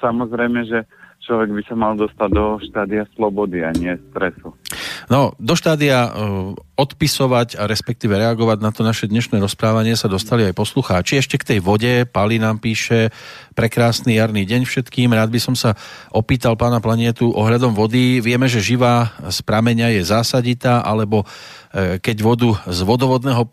samozrejme, 0.00 0.64
že 0.68 0.84
človek 1.22 1.54
by 1.54 1.62
sa 1.64 1.74
mal 1.78 1.94
dostať 1.94 2.30
do 2.34 2.58
štádia 2.58 3.06
slobody 3.14 3.62
a 3.62 3.70
nie 3.72 3.94
stresu. 4.10 4.52
no, 5.06 5.32
do 5.38 5.54
štádia 5.54 6.06
e, 6.06 6.10
odpisovať 6.74 7.62
a 7.62 7.70
respektíve 7.70 8.18
reagovať 8.18 8.58
na 8.58 8.70
to 8.74 8.82
naše 8.82 9.06
dnešné 9.06 9.38
rozprávanie 9.38 9.94
sa 9.94 10.10
dostali 10.10 10.42
aj 10.50 10.58
poslucháči. 10.58 11.22
Ešte 11.22 11.38
k 11.38 11.56
tej 11.56 11.58
vode, 11.62 12.04
Pali 12.10 12.42
nám 12.42 12.58
píše 12.58 13.14
prekrásny 13.54 14.18
jarný 14.18 14.42
deň 14.42 14.66
všetkým. 14.66 15.14
Rád 15.14 15.30
by 15.30 15.40
som 15.40 15.54
sa 15.54 15.78
opýtal 16.10 16.58
pána 16.58 16.82
planietu 16.82 17.30
ohľadom 17.30 17.72
vody. 17.72 18.18
Vieme, 18.18 18.50
že 18.50 18.64
živá 18.64 19.14
z 19.30 19.38
prameňa 19.46 19.94
je 19.94 20.02
zásaditá, 20.02 20.82
alebo 20.82 21.22
keď 21.74 22.16
vodu 22.20 22.52
z 22.68 22.80
vodovodného 22.84 23.48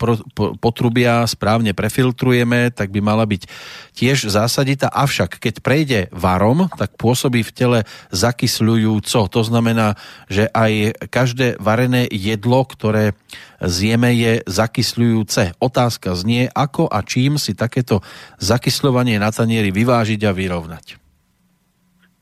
potrubia 0.60 1.24
správne 1.24 1.72
prefiltrujeme, 1.72 2.68
tak 2.68 2.92
by 2.92 3.00
mala 3.00 3.24
byť 3.24 3.48
tiež 3.96 4.28
zásaditá. 4.28 4.92
Avšak 4.92 5.40
keď 5.40 5.64
prejde 5.64 6.00
varom, 6.12 6.68
tak 6.76 7.00
pôsobí 7.00 7.40
v 7.40 7.54
tele 7.56 7.78
zakysľujúco. 8.12 9.24
To 9.32 9.40
znamená, 9.40 9.96
že 10.28 10.52
aj 10.52 11.00
každé 11.08 11.56
varené 11.56 12.04
jedlo, 12.12 12.60
ktoré 12.68 13.16
zjeme, 13.64 14.12
je 14.12 14.44
zakysľujúce. 14.44 15.56
Otázka 15.56 16.12
znie, 16.12 16.52
ako 16.52 16.92
a 16.92 17.00
čím 17.00 17.40
si 17.40 17.56
takéto 17.56 18.04
zakysľovanie 18.40 19.16
na 19.16 19.32
tanieri 19.32 19.72
vyvážiť 19.72 20.20
a 20.28 20.36
vyrovnať. 20.36 21.00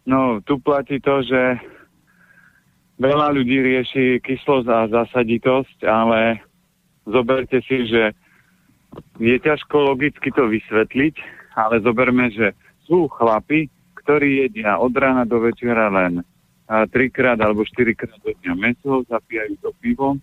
No, 0.08 0.40
tu 0.40 0.56
platí 0.62 1.02
to, 1.04 1.20
že 1.20 1.60
veľa 2.98 3.34
ľudí 3.34 3.58
rieši 3.62 4.18
kyslosť 4.22 4.68
a 4.68 4.90
zasaditosť, 4.90 5.86
ale 5.86 6.42
zoberte 7.06 7.62
si, 7.64 7.86
že 7.86 8.12
je 9.22 9.36
ťažko 9.38 9.94
logicky 9.94 10.34
to 10.34 10.50
vysvetliť, 10.50 11.14
ale 11.54 11.82
zoberme, 11.82 12.30
že 12.34 12.54
sú 12.86 13.06
chlapi, 13.08 13.70
ktorí 14.02 14.48
jedia 14.48 14.80
od 14.80 14.94
rána 14.96 15.28
do 15.28 15.38
večera 15.38 15.88
len 15.92 16.26
trikrát 16.92 17.40
alebo 17.40 17.64
štyrikrát 17.64 18.16
do 18.20 18.32
dňa 18.44 18.54
meso, 18.56 19.04
zapíjajú 19.08 19.56
to 19.64 19.70
pivo 19.80 20.20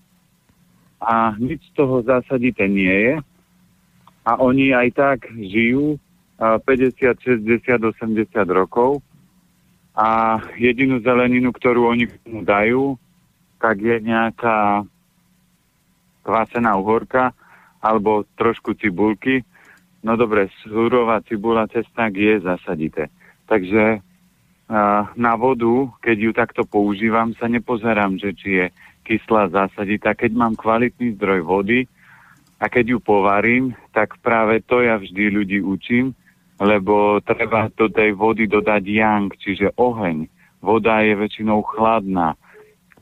a 1.01 1.33
nič 1.37 1.61
z 1.69 1.71
toho 1.73 2.01
zásadité 2.05 2.69
nie 2.69 2.91
je. 2.91 3.15
A 4.25 4.41
oni 4.41 4.73
aj 4.73 4.89
tak 4.97 5.19
žijú 5.37 6.01
a, 6.41 6.57
50, 6.57 7.45
60, 7.45 7.61
80 7.61 8.33
rokov 8.49 9.05
a 9.95 10.43
jedinú 10.59 10.99
zeleninu, 10.99 11.55
ktorú 11.55 11.87
oni 11.87 12.11
tomu 12.11 12.43
dajú, 12.43 12.99
tak 13.63 13.79
je 13.79 13.95
nejaká 14.03 14.83
kvasená 16.27 16.75
uhorka 16.75 17.31
alebo 17.79 18.27
trošku 18.35 18.75
cibulky. 18.75 19.47
No 20.03 20.19
dobre, 20.19 20.51
surová 20.67 21.23
cibula 21.23 21.65
cesnak 21.71 22.11
je 22.13 22.43
zasadité. 22.43 23.07
Takže 23.47 24.03
na 25.15 25.33
vodu, 25.37 25.87
keď 26.01 26.17
ju 26.17 26.31
takto 26.35 26.61
používam, 26.67 27.31
sa 27.37 27.47
nepozerám, 27.47 28.19
že 28.19 28.33
či 28.35 28.49
je 28.57 28.65
kyslá 29.05 29.53
zasaditá. 29.53 30.17
Keď 30.17 30.33
mám 30.33 30.57
kvalitný 30.57 31.15
zdroj 31.15 31.45
vody 31.45 31.85
a 32.57 32.65
keď 32.67 32.97
ju 32.97 32.99
povarím, 32.99 33.77
tak 33.93 34.17
práve 34.19 34.65
to 34.65 34.81
ja 34.81 34.97
vždy 34.97 35.29
ľudí 35.29 35.61
učím, 35.61 36.17
lebo 36.59 37.19
treba 37.19 37.67
do 37.75 37.91
tej 37.91 38.15
vody 38.15 38.47
dodať 38.47 38.83
yang, 38.87 39.27
čiže 39.35 39.75
oheň. 39.75 40.31
Voda 40.63 41.03
je 41.03 41.13
väčšinou 41.13 41.61
chladná. 41.75 42.39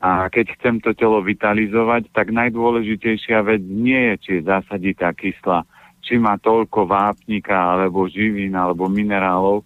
A 0.04 0.28
keď 0.28 0.58
chcem 0.58 0.84
to 0.84 0.92
telo 0.92 1.24
vitalizovať, 1.24 2.12
tak 2.12 2.28
najdôležitejšia 2.34 3.40
vec 3.40 3.62
nie 3.64 3.96
je, 3.96 4.14
či 4.20 4.30
je 4.36 4.46
zásaditá 4.46 5.16
kyslá, 5.16 5.64
či 6.04 6.20
má 6.20 6.36
toľko 6.36 6.84
vápnika, 6.84 7.56
alebo 7.56 8.04
živín, 8.10 8.52
alebo 8.52 8.84
minerálov, 8.90 9.64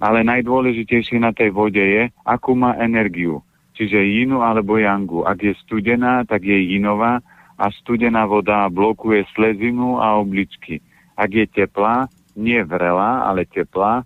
ale 0.00 0.24
najdôležitejšie 0.24 1.20
na 1.20 1.36
tej 1.36 1.52
vode 1.52 1.82
je, 1.82 2.08
akú 2.24 2.56
má 2.56 2.78
energiu. 2.80 3.44
Čiže 3.74 4.06
jinu 4.06 4.40
alebo 4.40 4.78
yangu. 4.78 5.26
Ak 5.26 5.42
je 5.42 5.52
studená, 5.66 6.22
tak 6.24 6.46
je 6.46 6.54
jinová 6.54 7.18
a 7.58 7.70
studená 7.74 8.22
voda 8.24 8.70
blokuje 8.70 9.26
slezinu 9.34 9.98
a 9.98 10.14
obličky. 10.18 10.78
Ak 11.18 11.34
je 11.34 11.46
teplá, 11.46 12.06
nie 12.34 12.60
vrelá, 12.66 13.26
ale 13.26 13.46
teplá, 13.46 14.02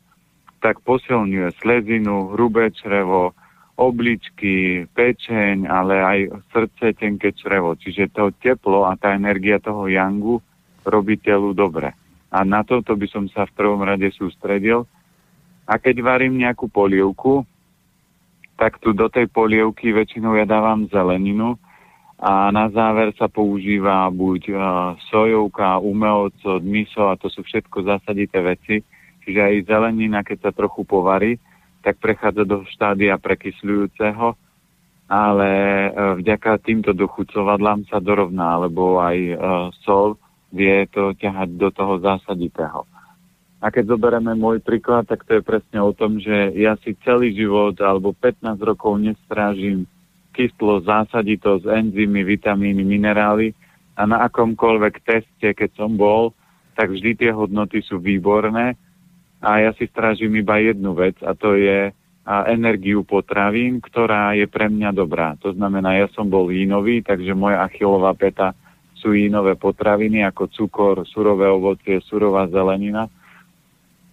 tak 0.58 0.82
posilňuje 0.82 1.54
slezinu, 1.62 2.34
hrubé 2.34 2.70
črevo, 2.74 3.32
obličky, 3.78 4.90
pečeň, 4.90 5.70
ale 5.70 5.94
aj 6.02 6.18
srdce, 6.50 6.98
tenké 6.98 7.30
črevo. 7.30 7.78
Čiže 7.78 8.10
to 8.10 8.34
teplo 8.42 8.90
a 8.90 8.98
tá 8.98 9.14
energia 9.14 9.62
toho 9.62 9.86
yangu 9.86 10.42
robí 10.82 11.14
telu 11.20 11.54
dobre. 11.54 11.94
A 12.28 12.42
na 12.42 12.66
toto 12.66 12.98
by 12.98 13.06
som 13.06 13.24
sa 13.30 13.46
v 13.46 13.54
prvom 13.54 13.80
rade 13.86 14.10
sústredil. 14.12 14.84
A 15.64 15.78
keď 15.78 16.02
varím 16.02 16.42
nejakú 16.42 16.66
polievku, 16.66 17.46
tak 18.58 18.82
tu 18.82 18.90
do 18.90 19.06
tej 19.06 19.30
polievky 19.30 19.94
väčšinou 19.94 20.34
ja 20.34 20.42
dávam 20.42 20.90
zeleninu 20.90 21.54
a 22.18 22.50
na 22.50 22.66
záver 22.74 23.14
sa 23.14 23.30
používa 23.30 24.10
buď 24.10 24.42
uh, 24.50 24.60
sojovka, 25.06 25.78
umelcot, 25.78 26.66
miso 26.66 27.06
a 27.06 27.14
to 27.14 27.30
sú 27.30 27.46
všetko 27.46 27.86
zasadité 27.86 28.42
veci. 28.42 28.82
Čiže 29.22 29.38
aj 29.38 29.66
zelenina, 29.70 30.26
keď 30.26 30.50
sa 30.50 30.52
trochu 30.56 30.82
povarí, 30.82 31.38
tak 31.84 32.02
prechádza 32.02 32.42
do 32.42 32.66
štádia 32.66 33.20
prekysľujúceho, 33.20 34.34
ale 35.08 35.50
e, 35.52 35.90
vďaka 36.20 36.60
týmto 36.64 36.92
dochucovadlám 36.92 37.88
sa 37.88 38.00
dorovná, 38.00 38.56
lebo 38.60 39.00
aj 39.00 39.16
e, 39.16 39.34
sol 39.84 40.16
vie 40.52 40.88
to 40.92 41.12
ťahať 41.16 41.48
do 41.56 41.68
toho 41.68 42.00
zásaditého. 42.00 42.88
A 43.58 43.74
keď 43.74 43.96
zoberieme 43.96 44.32
môj 44.38 44.62
príklad, 44.62 45.08
tak 45.08 45.26
to 45.26 45.40
je 45.40 45.42
presne 45.42 45.82
o 45.82 45.92
tom, 45.92 46.22
že 46.22 46.54
ja 46.54 46.78
si 46.80 46.94
celý 47.02 47.34
život 47.34 47.74
alebo 47.82 48.14
15 48.14 48.56
rokov 48.62 48.96
nestrážim 48.96 49.84
kyslo, 50.38 50.78
zásaditosť, 50.86 51.66
enzymy, 51.66 52.22
vitamíny, 52.22 52.86
minerály 52.86 53.58
a 53.98 54.06
na 54.06 54.22
akomkoľvek 54.30 54.94
teste, 55.02 55.50
keď 55.50 55.74
som 55.74 55.98
bol, 55.98 56.30
tak 56.78 56.94
vždy 56.94 57.18
tie 57.18 57.30
hodnoty 57.34 57.82
sú 57.82 57.98
výborné 57.98 58.78
a 59.42 59.50
ja 59.58 59.74
si 59.74 59.90
strážim 59.90 60.30
iba 60.38 60.62
jednu 60.62 60.94
vec 60.94 61.18
a 61.26 61.34
to 61.34 61.58
je 61.58 61.90
a 62.28 62.44
energiu 62.52 63.08
potravín, 63.08 63.80
ktorá 63.80 64.36
je 64.36 64.44
pre 64.44 64.68
mňa 64.68 64.92
dobrá. 64.92 65.32
To 65.40 65.56
znamená, 65.56 65.96
ja 65.96 66.12
som 66.12 66.28
bol 66.28 66.52
jínový, 66.52 67.00
takže 67.00 67.32
moja 67.32 67.64
achilová 67.64 68.12
peta 68.12 68.52
sú 69.00 69.16
jínové 69.16 69.56
potraviny 69.56 70.28
ako 70.28 70.52
cukor, 70.52 71.08
surové 71.08 71.48
ovocie, 71.48 72.04
surová 72.04 72.44
zelenina. 72.52 73.08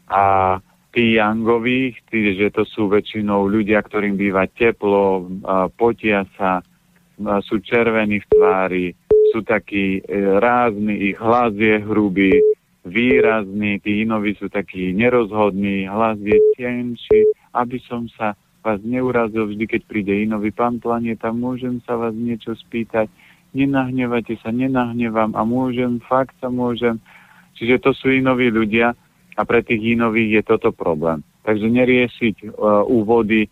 A 0.08 0.56
tí 0.96 1.20
jangoví, 1.20 1.92
tí, 2.08 2.40
že 2.40 2.48
to 2.56 2.64
sú 2.64 2.88
väčšinou 2.88 3.52
ľudia, 3.52 3.84
ktorým 3.84 4.16
býva 4.16 4.48
teplo, 4.48 5.28
potia 5.76 6.24
sa, 6.40 6.64
sú 7.44 7.60
červení 7.60 8.24
v 8.24 8.28
tvári, 8.32 8.86
sú 9.36 9.44
takí 9.44 10.00
e, 10.00 10.02
rázni, 10.40 11.12
ich 11.12 11.20
hlas 11.20 11.52
je 11.56 11.84
hrubý, 11.84 12.40
výrazný, 12.88 13.84
tí 13.84 14.08
inoví 14.08 14.40
sú 14.40 14.48
takí 14.48 14.96
nerozhodní, 14.96 15.92
hlas 15.92 16.16
je 16.24 16.40
tenší, 16.56 17.28
aby 17.52 17.76
som 17.84 18.08
sa 18.16 18.40
vás 18.64 18.80
neurazil 18.84 19.52
vždy, 19.52 19.68
keď 19.68 19.82
príde 19.88 20.14
inový 20.16 20.56
pán 20.56 20.80
planeta, 20.80 21.36
môžem 21.36 21.84
sa 21.84 22.00
vás 22.00 22.16
niečo 22.16 22.56
spýtať, 22.56 23.12
nenahnevajte 23.52 24.40
sa, 24.40 24.52
nenahnevam 24.52 25.36
a 25.36 25.44
môžem, 25.44 26.00
fakt 26.08 26.36
sa 26.40 26.48
môžem. 26.48 27.04
Čiže 27.56 27.84
to 27.84 27.92
sú 27.96 28.12
inoví 28.12 28.52
ľudia 28.52 28.96
a 29.36 29.42
pre 29.44 29.60
tých 29.62 30.00
inových 30.00 30.42
je 30.42 30.44
toto 30.48 30.72
problém. 30.72 31.20
Takže 31.44 31.68
neriešiť 31.68 32.36
uh, 32.48 32.88
úvody, 32.88 33.52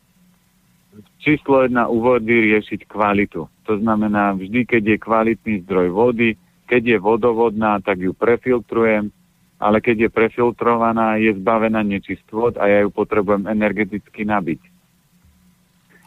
číslo 1.20 1.68
jedna 1.68 1.92
úvody 1.92 2.52
riešiť 2.52 2.88
kvalitu. 2.88 3.46
To 3.68 3.74
znamená, 3.80 4.34
vždy, 4.34 4.66
keď 4.66 4.84
je 4.96 4.98
kvalitný 5.04 5.54
zdroj 5.68 5.88
vody, 5.92 6.30
keď 6.66 6.96
je 6.96 6.98
vodovodná, 6.98 7.84
tak 7.84 8.00
ju 8.00 8.16
prefiltrujem, 8.16 9.12
ale 9.60 9.78
keď 9.80 10.08
je 10.08 10.10
prefiltrovaná, 10.10 11.20
je 11.20 11.32
zbavená 11.36 11.84
nečistvot 11.84 12.60
a 12.60 12.68
ja 12.68 12.80
ju 12.84 12.90
potrebujem 12.92 13.48
energeticky 13.48 14.28
nabiť. 14.28 14.62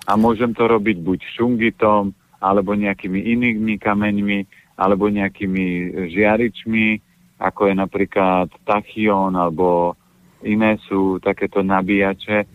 A 0.07 0.14
môžem 0.14 0.55
to 0.55 0.68
robiť 0.68 1.03
buď 1.03 1.20
šungitom, 1.35 2.14
alebo 2.41 2.77
nejakými 2.77 3.16
inými 3.16 3.81
kameňmi, 3.81 4.39
alebo 4.77 5.09
nejakými 5.09 5.66
žiaričmi, 6.12 7.01
ako 7.37 7.68
je 7.68 7.74
napríklad 7.76 8.49
tachyon, 8.64 9.37
alebo 9.37 9.97
iné 10.45 10.80
sú 10.89 11.20
takéto 11.20 11.61
nabíjače. 11.61 12.49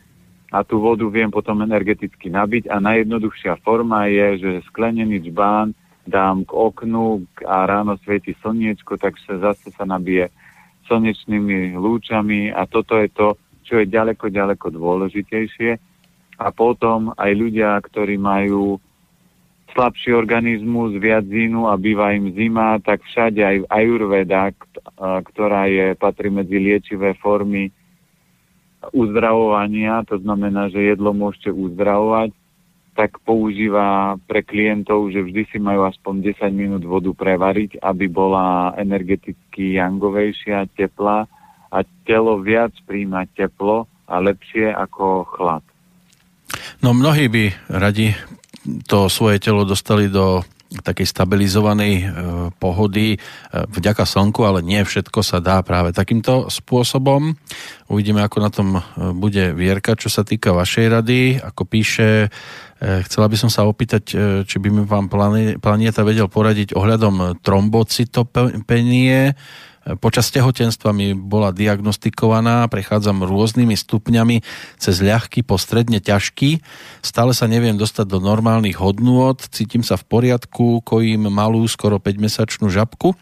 A 0.51 0.67
tú 0.67 0.83
vodu 0.83 1.07
viem 1.07 1.31
potom 1.31 1.63
energeticky 1.63 2.27
nabiť 2.27 2.67
a 2.67 2.83
najjednoduchšia 2.83 3.63
forma 3.63 4.11
je, 4.11 4.43
že 4.43 4.67
sklenený 4.67 5.31
čbán 5.31 5.71
dám 6.03 6.43
k 6.43 6.51
oknu 6.51 7.23
a 7.47 7.63
ráno 7.63 7.95
svieti 8.03 8.35
slniečko, 8.41 8.99
tak 8.99 9.15
sa 9.23 9.39
zase 9.39 9.71
sa 9.71 9.87
nabije 9.87 10.27
slnečnými 10.91 11.77
lúčami 11.77 12.51
a 12.51 12.67
toto 12.67 12.99
je 12.99 13.07
to, 13.15 13.39
čo 13.63 13.79
je 13.79 13.85
ďaleko, 13.87 14.27
ďaleko 14.27 14.75
dôležitejšie. 14.75 15.71
A 16.41 16.47
potom 16.51 17.13
aj 17.15 17.31
ľudia, 17.31 17.77
ktorí 17.79 18.17
majú 18.17 18.81
slabší 19.71 20.13
organizmus, 20.13 20.95
viac 20.99 21.25
zínu 21.27 21.67
a 21.67 21.75
býva 21.79 22.11
im 22.15 22.31
zima, 22.35 22.79
tak 22.83 23.03
všade 23.07 23.41
aj 23.41 23.57
ajurveda, 23.71 24.51
ktorá 24.99 25.67
je, 25.71 25.95
patrí 25.95 26.27
medzi 26.31 26.59
liečivé 26.59 27.15
formy 27.19 27.71
uzdravovania, 28.89 30.01
to 30.09 30.17
znamená, 30.17 30.73
že 30.73 30.81
jedlo 30.81 31.13
môžete 31.13 31.53
uzdravovať, 31.53 32.33
tak 32.97 33.21
používa 33.23 34.17
pre 34.27 34.43
klientov, 34.43 35.13
že 35.13 35.23
vždy 35.23 35.47
si 35.47 35.57
majú 35.61 35.87
aspoň 35.87 36.33
10 36.35 36.51
minút 36.51 36.83
vodu 36.83 37.13
prevariť, 37.13 37.79
aby 37.79 38.05
bola 38.11 38.75
energeticky 38.75 39.79
jangovejšia, 39.79 40.67
teplá 40.75 41.29
a 41.71 41.77
telo 42.03 42.41
viac 42.43 42.75
príjma 42.83 43.29
teplo 43.31 43.87
a 44.09 44.19
lepšie 44.19 44.75
ako 44.75 45.23
chlad. 45.23 45.63
No 46.83 46.91
mnohí 46.91 47.31
by 47.31 47.71
radi 47.71 48.11
to 48.85 49.09
svoje 49.09 49.41
telo 49.41 49.65
dostali 49.65 50.07
do 50.11 50.45
takej 50.71 51.03
stabilizovanej 51.03 51.93
e, 51.99 52.03
pohody 52.55 53.15
e, 53.15 53.17
vďaka 53.51 54.07
slnku, 54.07 54.47
ale 54.47 54.63
nie 54.63 54.79
všetko 54.79 55.19
sa 55.19 55.43
dá 55.43 55.59
práve 55.67 55.91
takýmto 55.91 56.47
spôsobom. 56.47 57.35
Uvidíme, 57.91 58.23
ako 58.23 58.37
na 58.39 58.47
tom 58.47 58.79
e, 58.79 58.81
bude 59.11 59.51
Vierka, 59.51 59.99
čo 59.99 60.07
sa 60.07 60.23
týka 60.23 60.55
vašej 60.55 60.87
rady. 60.87 61.19
Ako 61.43 61.67
píše, 61.67 62.31
chcela 62.81 63.27
by 63.29 63.37
som 63.37 63.51
sa 63.51 63.67
opýtať, 63.67 64.03
či 64.41 64.57
by 64.57 64.69
mi 64.73 64.81
vám 64.87 65.05
Planieta 65.61 66.01
vedel 66.01 66.25
poradiť 66.25 66.73
ohľadom 66.73 67.43
trombocytopenie, 67.45 69.37
Počas 69.81 70.29
tehotenstva 70.29 70.93
mi 70.93 71.17
bola 71.17 71.49
diagnostikovaná, 71.49 72.69
prechádzam 72.69 73.25
rôznymi 73.25 73.73
stupňami 73.73 74.45
cez 74.77 75.01
ľahký 75.01 75.41
po 75.41 75.57
stredne 75.57 75.97
ťažký. 75.97 76.61
Stále 77.01 77.33
sa 77.33 77.49
neviem 77.49 77.73
dostať 77.73 78.05
do 78.05 78.21
normálnych 78.21 78.77
hodnôt, 78.77 79.41
cítim 79.49 79.81
sa 79.81 79.97
v 79.97 80.05
poriadku, 80.05 80.85
kojím 80.85 81.33
malú, 81.33 81.65
skoro 81.65 81.97
5-mesačnú 81.97 82.69
žabku. 82.69 83.17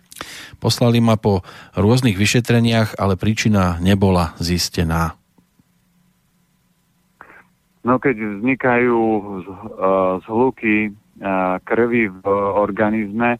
Poslali 0.60 1.00
ma 1.00 1.16
po 1.16 1.48
rôznych 1.80 2.20
vyšetreniach, 2.20 3.00
ale 3.00 3.16
príčina 3.16 3.80
nebola 3.80 4.36
zistená. 4.44 5.16
No 7.88 8.04
keď 8.04 8.20
vznikajú 8.20 9.00
zhluky 10.28 10.92
krvi 11.64 12.12
v 12.12 12.24
organizme, 12.60 13.40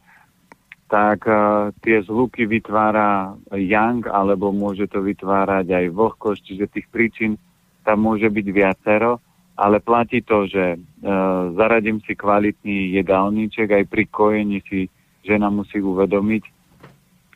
tak 0.90 1.30
uh, 1.30 1.70
tie 1.86 2.02
zvuky 2.02 2.50
vytvára 2.50 3.38
yang, 3.54 4.02
alebo 4.10 4.50
môže 4.50 4.90
to 4.90 5.06
vytvárať 5.06 5.70
aj 5.70 5.86
vlhkosť, 5.94 6.42
čiže 6.42 6.66
tých 6.74 6.88
príčin 6.90 7.38
tam 7.86 8.10
môže 8.10 8.26
byť 8.26 8.48
viacero, 8.50 9.22
ale 9.54 9.78
platí 9.80 10.26
to, 10.26 10.50
že 10.50 10.76
uh, 10.76 11.54
zaradím 11.54 12.02
si 12.02 12.18
kvalitný 12.18 12.98
jedálniček, 12.98 13.70
aj 13.70 13.86
pri 13.86 14.04
kojení 14.10 14.66
si 14.66 14.90
žena 15.22 15.54
musí 15.54 15.78
uvedomiť, 15.78 16.44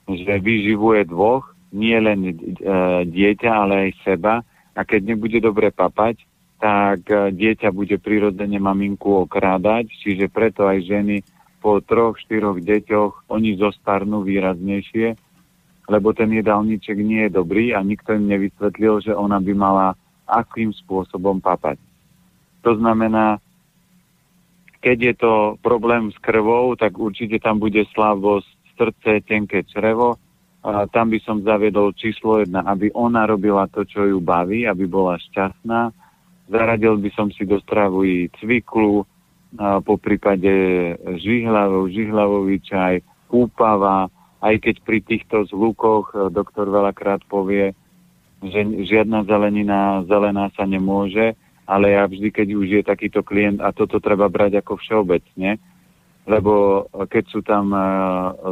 že 0.10 0.34
vyživuje 0.42 1.06
dvoch, 1.14 1.54
nie 1.78 1.96
len 2.02 2.34
uh, 2.34 3.06
dieťa, 3.06 3.50
ale 3.54 3.74
aj 3.90 3.92
seba. 4.02 4.42
A 4.74 4.82
keď 4.82 5.14
nebude 5.14 5.38
dobre 5.38 5.70
papať, 5.70 6.26
tak 6.58 7.06
uh, 7.14 7.30
dieťa 7.30 7.70
bude 7.70 8.02
prirodzene 8.02 8.58
maminku 8.58 9.30
okrádať, 9.30 9.94
čiže 10.02 10.26
preto 10.34 10.66
aj 10.66 10.90
ženy 10.90 11.22
po 11.64 11.80
troch, 11.80 12.20
štyroch 12.20 12.60
deťoch 12.60 13.32
oni 13.32 13.56
zostarnú 13.56 14.28
výraznejšie, 14.28 15.16
lebo 15.88 16.12
ten 16.12 16.36
jedálniček 16.36 17.00
nie 17.00 17.32
je 17.32 17.40
dobrý 17.40 17.72
a 17.72 17.80
nikto 17.80 18.20
im 18.20 18.28
nevysvetlil, 18.28 19.00
že 19.00 19.16
ona 19.16 19.40
by 19.40 19.54
mala 19.56 19.88
akým 20.28 20.76
spôsobom 20.76 21.40
papať. 21.40 21.80
To 22.68 22.76
znamená, 22.76 23.40
keď 24.84 24.98
je 25.00 25.14
to 25.16 25.34
problém 25.64 26.12
s 26.12 26.18
krvou, 26.20 26.76
tak 26.76 27.00
určite 27.00 27.40
tam 27.40 27.64
bude 27.64 27.88
slabosť 27.96 28.76
srdce, 28.76 29.24
tenké 29.24 29.64
črevo. 29.64 30.20
A 30.64 30.88
tam 30.88 31.12
by 31.12 31.20
som 31.24 31.44
zaviedol 31.44 31.92
číslo 31.96 32.40
jedna, 32.40 32.64
aby 32.68 32.92
ona 32.96 33.28
robila 33.28 33.68
to, 33.68 33.84
čo 33.84 34.08
ju 34.08 34.24
baví, 34.24 34.64
aby 34.64 34.88
bola 34.88 35.20
šťastná. 35.20 35.92
Zaradil 36.48 37.00
by 37.00 37.10
som 37.16 37.28
si 37.32 37.44
do 37.44 37.60
stravy 37.64 38.32
cviklu, 38.40 39.04
po 39.58 39.96
prípade 40.02 40.50
žihlavov, 41.22 41.90
žihlavový 41.94 42.58
čaj, 42.66 43.06
úpava, 43.30 44.10
aj 44.44 44.56
keď 44.60 44.76
pri 44.84 45.00
týchto 45.02 45.48
zvukoch 45.48 46.12
e, 46.12 46.16
doktor 46.30 46.68
veľakrát 46.68 47.24
povie, 47.32 47.72
že 48.44 48.60
žiadna 48.62 49.24
zelenina 49.24 50.04
zelená 50.04 50.52
sa 50.54 50.68
nemôže, 50.68 51.34
ale 51.64 51.96
ja 51.96 52.04
vždy, 52.04 52.28
keď 52.28 52.48
už 52.52 52.68
je 52.68 52.84
takýto 52.84 53.24
klient, 53.24 53.64
a 53.64 53.72
toto 53.72 54.04
treba 54.04 54.28
brať 54.28 54.60
ako 54.60 54.76
všeobecne, 54.84 55.56
lebo 56.28 56.86
keď 57.08 57.24
sú 57.32 57.40
tam 57.40 57.72
e, 57.72 57.80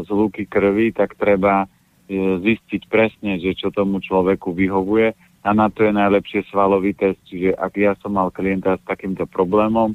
zvuky 0.07 0.47
krvi, 0.47 0.95
tak 0.95 1.19
treba 1.19 1.67
e, 1.67 2.39
zistiť 2.39 2.87
presne, 2.87 3.37
že 3.43 3.51
čo 3.51 3.67
tomu 3.69 3.99
človeku 3.99 4.55
vyhovuje 4.55 5.11
a 5.43 5.49
na 5.51 5.67
to 5.67 5.83
je 5.83 5.91
najlepšie 5.91 6.47
svalový 6.47 6.95
test. 6.95 7.19
Čiže 7.27 7.57
ak 7.57 7.73
ja 7.75 7.93
som 7.99 8.15
mal 8.15 8.31
klienta 8.31 8.79
s 8.79 8.83
takýmto 8.87 9.27
problémom, 9.27 9.91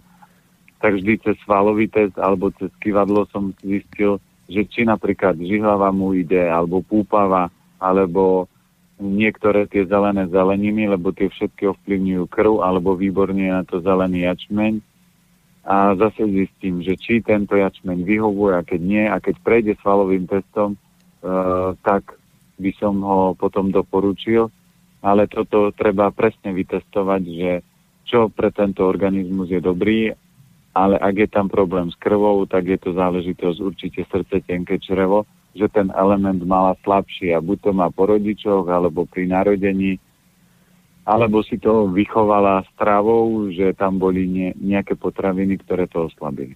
tak 0.81 1.01
vždy 1.01 1.13
cez 1.25 1.37
svalový 1.45 1.89
test 1.89 2.17
alebo 2.21 2.53
cez 2.57 2.69
kývadlo 2.81 3.25
som 3.33 3.57
zistil, 3.65 4.21
že 4.47 4.63
či 4.69 4.87
napríklad 4.87 5.41
žihlava 5.41 5.91
mu 5.91 6.15
ide, 6.15 6.47
alebo 6.47 6.85
púpava, 6.85 7.51
alebo 7.83 8.47
niektoré 8.97 9.69
tie 9.69 9.85
zelené 9.85 10.29
zeleniny, 10.33 10.89
lebo 10.89 11.13
tie 11.13 11.29
všetky 11.29 11.69
ovplyvňujú 11.69 12.25
krv, 12.33 12.65
alebo 12.65 12.97
výborne 12.97 13.53
na 13.53 13.67
to 13.67 13.83
zelený 13.83 14.25
jačmeň. 14.25 14.81
A 15.67 15.99
zase 15.99 16.23
zistím, 16.31 16.79
že 16.81 16.95
či 16.95 17.19
tento 17.19 17.59
jačmeň 17.59 18.07
vyhovuje 18.07 18.55
a 18.55 18.63
keď 18.63 18.81
nie, 18.81 19.05
a 19.05 19.19
keď 19.19 19.35
prejde 19.43 19.73
svalovým 19.83 20.31
testom, 20.31 20.79
uh, 20.79 21.75
tak 21.83 22.15
by 22.57 22.71
som 22.79 23.03
ho 23.03 23.35
potom 23.35 23.75
doporučil. 23.75 24.49
Ale 25.03 25.27
toto 25.27 25.75
treba 25.75 26.15
presne 26.15 26.55
vytestovať, 26.55 27.23
že 27.27 27.53
čo 28.07 28.31
pre 28.31 28.55
tento 28.55 28.87
organizmus 28.87 29.51
je 29.51 29.59
dobrý, 29.59 30.15
ale 30.77 31.01
ak 31.01 31.15
je 31.17 31.29
tam 31.33 31.49
problém 31.49 31.89
s 31.89 31.97
krvou, 31.97 32.45
tak 32.45 32.69
je 32.69 32.77
to 32.77 32.93
záležitosť 32.93 33.59
určite 33.65 34.05
srdce, 34.13 34.45
tenké 34.45 34.77
črevo, 34.77 35.25
že 35.57 35.73
ten 35.73 35.89
element 35.97 36.45
mala 36.45 36.77
slabší 36.85 37.33
a 37.33 37.41
buď 37.41 37.59
to 37.65 37.71
má 37.73 37.89
po 37.89 38.13
rodičoch, 38.13 38.69
alebo 38.69 39.09
pri 39.09 39.25
narodení, 39.25 39.97
alebo 41.09 41.41
si 41.41 41.57
to 41.57 41.89
vychovala 41.89 42.69
stravou, 42.77 43.49
že 43.49 43.73
tam 43.73 43.97
boli 43.97 44.29
nie, 44.29 44.53
nejaké 44.61 45.01
potraviny, 45.01 45.57
ktoré 45.65 45.89
to 45.89 46.13
oslabili. 46.13 46.53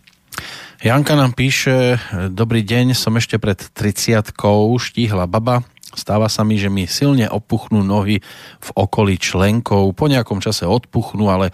Janka 0.85 1.17
nám 1.17 1.33
píše, 1.33 1.97
dobrý 2.29 2.61
deň, 2.61 2.93
som 2.93 3.17
ešte 3.17 3.41
pred 3.41 3.57
30 3.57 4.37
štíhla 4.77 5.25
baba, 5.25 5.65
Stáva 5.91 6.31
sa 6.31 6.47
mi, 6.47 6.55
že 6.55 6.71
mi 6.71 6.87
silne 6.87 7.27
opuchnú 7.27 7.83
nohy 7.83 8.23
v 8.63 8.71
okolí 8.79 9.19
členkov, 9.19 9.91
po 9.99 10.07
nejakom 10.07 10.39
čase 10.39 10.63
odpuchnú, 10.63 11.27
ale 11.27 11.51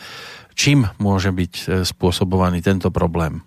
čím 0.57 0.89
môže 0.97 1.31
byť 1.31 1.55
e, 1.55 1.65
spôsobovaný 1.85 2.65
tento 2.65 2.89
problém? 2.89 3.45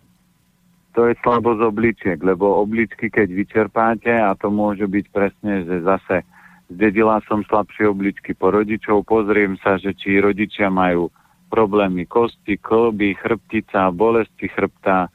to 0.99 1.07
je 1.07 1.15
slabosť 1.23 1.63
obličiek, 1.63 2.19
lebo 2.19 2.59
obličky, 2.59 3.07
keď 3.07 3.31
vyčerpáte, 3.31 4.11
a 4.11 4.35
to 4.35 4.51
môže 4.51 4.83
byť 4.83 5.05
presne, 5.15 5.63
že 5.63 5.79
zase 5.79 6.27
zdedila 6.67 7.23
som 7.23 7.39
slabšie 7.47 7.87
obličky 7.87 8.35
po 8.35 8.51
rodičov, 8.51 9.07
pozriem 9.07 9.55
sa, 9.63 9.79
že 9.79 9.95
či 9.95 10.19
rodičia 10.19 10.67
majú 10.67 11.07
problémy 11.47 12.03
kosti, 12.03 12.59
klby, 12.59 13.15
chrbtica, 13.15 13.95
bolesti 13.95 14.51
chrbta, 14.51 15.07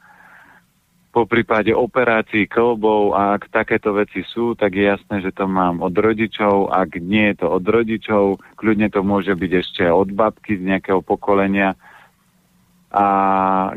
po 1.15 1.23
prípade 1.23 1.71
operácií 1.71 2.43
klbov 2.43 3.15
a 3.15 3.39
ak 3.39 3.47
takéto 3.47 3.95
veci 3.95 4.19
sú, 4.27 4.51
tak 4.51 4.75
je 4.75 4.91
jasné, 4.91 5.23
že 5.23 5.31
to 5.31 5.47
mám 5.47 5.79
od 5.79 5.95
rodičov. 5.95 6.75
Ak 6.75 6.99
nie 6.99 7.31
je 7.31 7.39
to 7.39 7.47
od 7.55 7.63
rodičov, 7.63 8.43
kľudne 8.59 8.91
to 8.91 8.99
môže 8.99 9.31
byť 9.31 9.51
ešte 9.63 9.83
od 9.87 10.11
babky 10.11 10.59
z 10.59 10.75
nejakého 10.75 10.99
pokolenia, 10.99 11.79
a 12.95 13.07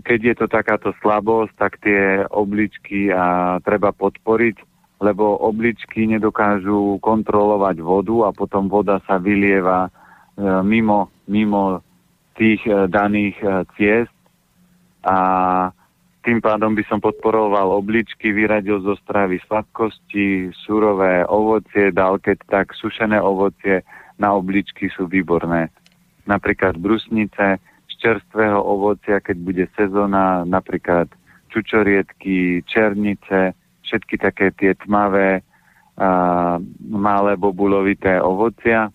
keď 0.06 0.18
je 0.22 0.34
to 0.38 0.46
takáto 0.46 0.94
slabosť, 1.02 1.50
tak 1.58 1.82
tie 1.82 2.22
obličky 2.30 3.10
a 3.10 3.58
treba 3.66 3.90
podporiť, 3.90 4.62
lebo 5.02 5.42
obličky 5.42 6.06
nedokážu 6.06 7.02
kontrolovať 7.02 7.82
vodu 7.82 8.30
a 8.30 8.30
potom 8.30 8.70
voda 8.70 9.02
sa 9.10 9.18
vylieva 9.18 9.90
e, 9.90 9.90
mimo, 10.62 11.10
mimo 11.26 11.82
tých 12.38 12.62
e, 12.62 12.86
daných 12.86 13.34
e, 13.42 13.46
ciest 13.74 14.14
a 15.02 15.18
tým 16.28 16.44
pádom 16.44 16.76
by 16.76 16.84
som 16.84 17.00
podporoval 17.00 17.72
obličky, 17.72 18.36
vyradil 18.36 18.84
zo 18.84 18.92
stravy 19.00 19.40
sladkosti, 19.48 20.52
surové 20.52 21.24
ovocie, 21.24 21.88
dal 21.88 22.20
keď 22.20 22.44
tak 22.44 22.76
sušené 22.76 23.16
ovocie 23.16 23.80
na 24.20 24.36
obličky 24.36 24.92
sú 24.92 25.08
výborné. 25.08 25.72
Napríklad 26.28 26.76
brusnice, 26.76 27.56
čerstvého 27.98 28.60
ovocia, 28.60 29.18
keď 29.18 29.36
bude 29.40 29.64
sezóna, 29.72 30.44
napríklad 30.44 31.10
čučoriedky, 31.48 32.62
černice, 32.68 33.56
všetky 33.88 34.20
také 34.20 34.52
tie 34.52 34.76
tmavé, 34.84 35.40
a, 35.96 36.60
malé 36.78 37.40
bobulovité 37.40 38.20
ovocia. 38.22 38.92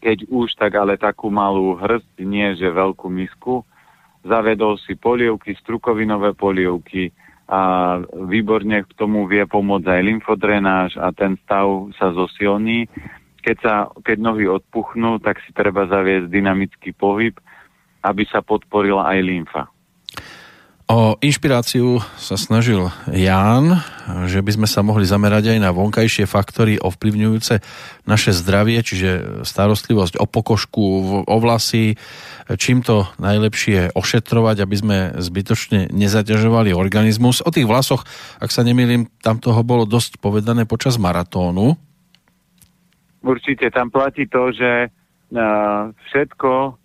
Keď 0.00 0.32
už, 0.32 0.58
tak 0.58 0.74
ale 0.80 0.98
takú 0.98 1.30
malú 1.30 1.78
hrst, 1.78 2.18
nie 2.24 2.58
že 2.58 2.72
veľkú 2.72 3.06
misku. 3.06 3.62
Zavedol 4.22 4.78
si 4.78 4.94
polievky, 4.94 5.58
strukovinové 5.58 6.38
polievky 6.38 7.10
a 7.50 7.98
výborne 8.30 8.86
k 8.86 8.92
tomu 8.94 9.26
vie 9.26 9.42
pomôcť 9.44 9.88
aj 9.88 10.02
lymfodrenáž 10.06 10.90
a 11.00 11.10
ten 11.10 11.34
stav 11.42 11.90
sa 11.98 12.14
zosilní. 12.14 12.86
Keď, 13.42 13.56
sa, 13.58 13.74
keď 14.06 14.16
nohy 14.22 14.46
odpuchnú, 14.46 15.18
tak 15.18 15.42
si 15.42 15.50
treba 15.50 15.90
zaviesť 15.90 16.30
dynamický 16.30 16.94
pohyb, 16.94 17.34
aby 18.06 18.22
sa 18.30 18.38
podporila 18.46 19.10
aj 19.10 19.18
lymfa. 19.26 19.62
O 20.92 21.16
inšpiráciu 21.24 22.04
sa 22.20 22.36
snažil 22.36 22.92
Ján, 23.08 23.80
že 24.28 24.44
by 24.44 24.60
sme 24.60 24.68
sa 24.68 24.84
mohli 24.84 25.08
zamerať 25.08 25.56
aj 25.56 25.58
na 25.64 25.72
vonkajšie 25.72 26.28
faktory 26.28 26.76
ovplyvňujúce 26.76 27.64
naše 28.04 28.36
zdravie, 28.36 28.76
čiže 28.84 29.40
starostlivosť 29.40 30.20
o 30.20 30.28
pokožku, 30.28 30.84
o 31.24 31.36
vlasy, 31.40 31.96
čím 32.60 32.84
to 32.84 33.08
najlepšie 33.16 33.96
ošetrovať, 33.96 34.56
aby 34.60 34.76
sme 34.76 34.98
zbytočne 35.16 35.88
nezaťažovali 35.96 36.76
organizmus. 36.76 37.40
O 37.40 37.48
tých 37.48 37.64
vlasoch, 37.64 38.04
ak 38.36 38.52
sa 38.52 38.60
nemýlim, 38.60 39.08
tam 39.24 39.40
toho 39.40 39.64
bolo 39.64 39.88
dosť 39.88 40.20
povedané 40.20 40.68
počas 40.68 41.00
maratónu. 41.00 41.72
Určite 43.24 43.72
tam 43.72 43.88
platí 43.88 44.28
to, 44.28 44.52
že 44.52 44.92
všetko, 46.12 46.81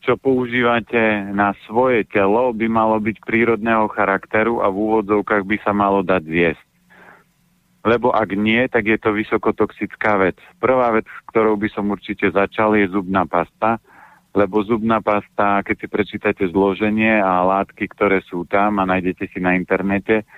čo 0.00 0.16
používate 0.16 1.28
na 1.36 1.52
svoje 1.68 2.08
telo, 2.08 2.56
by 2.56 2.66
malo 2.66 2.96
byť 2.96 3.20
prírodného 3.20 3.84
charakteru 3.92 4.64
a 4.64 4.72
v 4.72 4.76
úvodzovkách 4.76 5.44
by 5.44 5.56
sa 5.60 5.76
malo 5.76 6.00
dať 6.00 6.22
zjesť. 6.24 6.64
Lebo 7.80 8.12
ak 8.12 8.32
nie, 8.36 8.60
tak 8.68 8.88
je 8.88 8.98
to 9.00 9.16
vysokotoxická 9.16 10.20
vec. 10.20 10.36
Prvá 10.60 10.92
vec, 10.92 11.08
ktorou 11.32 11.56
by 11.56 11.68
som 11.72 11.88
určite 11.88 12.28
začal, 12.28 12.76
je 12.76 12.92
zubná 12.92 13.24
pasta, 13.24 13.80
lebo 14.36 14.60
zubná 14.64 15.00
pasta, 15.00 15.64
keď 15.64 15.76
si 15.80 15.86
prečítate 15.88 16.44
zloženie 16.48 17.20
a 17.20 17.40
látky, 17.44 17.88
ktoré 17.92 18.20
sú 18.24 18.44
tam 18.44 18.80
a 18.80 18.88
nájdete 18.88 19.32
si 19.32 19.40
na 19.40 19.56
internete, 19.56 20.28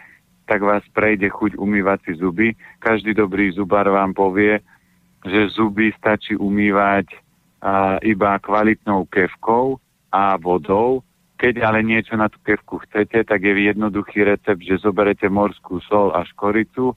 tak 0.47 0.63
vás 0.63 0.83
prejde 0.91 1.31
chuť 1.31 1.59
umývať 1.59 1.99
si 2.07 2.13
zuby. 2.19 2.55
Každý 2.83 3.15
dobrý 3.15 3.55
zubar 3.55 3.87
vám 3.91 4.15
povie, 4.15 4.59
že 5.23 5.55
zuby 5.55 5.95
stačí 5.95 6.35
umývať 6.35 7.11
iba 8.03 8.31
kvalitnou 8.43 9.07
kevkou 9.07 9.79
a 10.11 10.35
vodou. 10.37 11.07
Keď 11.39 11.59
ale 11.63 11.83
niečo 11.83 12.15
na 12.15 12.31
tú 12.31 12.39
kevku 12.43 12.79
chcete, 12.87 13.27
tak 13.27 13.43
je 13.43 13.51
jednoduchý 13.51 14.23
recept, 14.23 14.63
že 14.63 14.83
zoberete 14.83 15.27
morskú 15.27 15.83
sol 15.83 16.15
a 16.15 16.23
škoricu, 16.23 16.95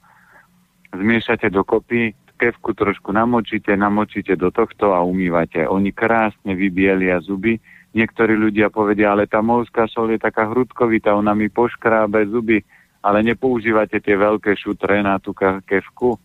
zmiešate 0.93 1.49
dokopy, 1.49 2.13
kevku 2.38 2.76
trošku 2.78 3.09
namočíte, 3.09 3.74
namočíte 3.74 4.36
do 4.38 4.51
tohto 4.53 4.93
a 4.93 5.01
umývate. 5.01 5.66
Oni 5.66 5.89
krásne 5.95 6.53
vybielia 6.53 7.18
zuby. 7.24 7.57
Niektorí 7.95 8.36
ľudia 8.36 8.68
povedia, 8.68 9.16
ale 9.16 9.24
tá 9.26 9.39
morská 9.39 9.88
sol 9.88 10.11
je 10.11 10.20
taká 10.20 10.51
hrudkovitá, 10.51 11.16
ona 11.16 11.32
mi 11.32 11.47
poškrábe 11.47 12.28
zuby, 12.28 12.59
ale 12.99 13.24
nepoužívate 13.24 14.03
tie 14.03 14.20
veľké 14.20 14.51
šutre 14.59 14.99
na 14.99 15.16
tú 15.16 15.32
kevku, 15.63 16.20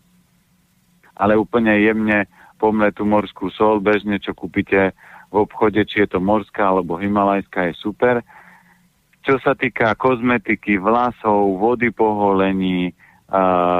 ale 1.14 1.38
úplne 1.38 1.78
jemne 1.78 2.26
pomletú 2.60 3.08
morskú 3.08 3.48
sol, 3.48 3.80
bežne 3.80 4.20
čo 4.20 4.36
kúpite 4.36 4.92
v 5.32 5.34
obchode, 5.40 5.80
či 5.88 6.04
je 6.04 6.08
to 6.12 6.20
morská 6.20 6.68
alebo 6.68 7.00
himalajská, 7.00 7.72
je 7.72 7.74
super. 7.80 8.20
Čo 9.24 9.40
sa 9.40 9.56
týka 9.56 9.96
kozmetiky, 9.96 10.76
vlasov, 10.76 11.56
vody 11.56 11.88
po 11.88 12.12
holení, 12.12 12.92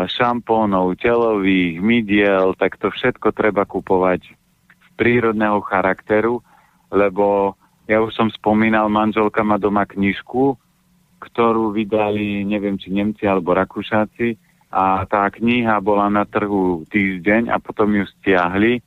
šampónov, 0.06 0.94
telových, 1.02 1.82
mydiel, 1.82 2.54
tak 2.54 2.78
to 2.78 2.88
všetko 2.88 3.34
treba 3.34 3.66
kupovať 3.66 4.30
z 4.30 4.88
prírodného 4.94 5.58
charakteru, 5.66 6.38
lebo 6.94 7.58
ja 7.90 7.98
už 7.98 8.14
som 8.14 8.28
spomínal, 8.30 8.86
manželka 8.86 9.42
má 9.42 9.58
doma 9.58 9.82
knižku, 9.90 10.54
ktorú 11.18 11.74
vydali, 11.74 12.46
neviem, 12.46 12.78
či 12.78 12.94
Nemci 12.94 13.26
alebo 13.26 13.50
Rakúšáci, 13.58 14.38
a 14.70 15.02
tá 15.10 15.26
kniha 15.26 15.82
bola 15.82 16.06
na 16.06 16.22
trhu 16.22 16.86
týždeň 16.86 17.50
a 17.50 17.58
potom 17.58 17.90
ju 17.90 18.06
stiahli, 18.06 18.78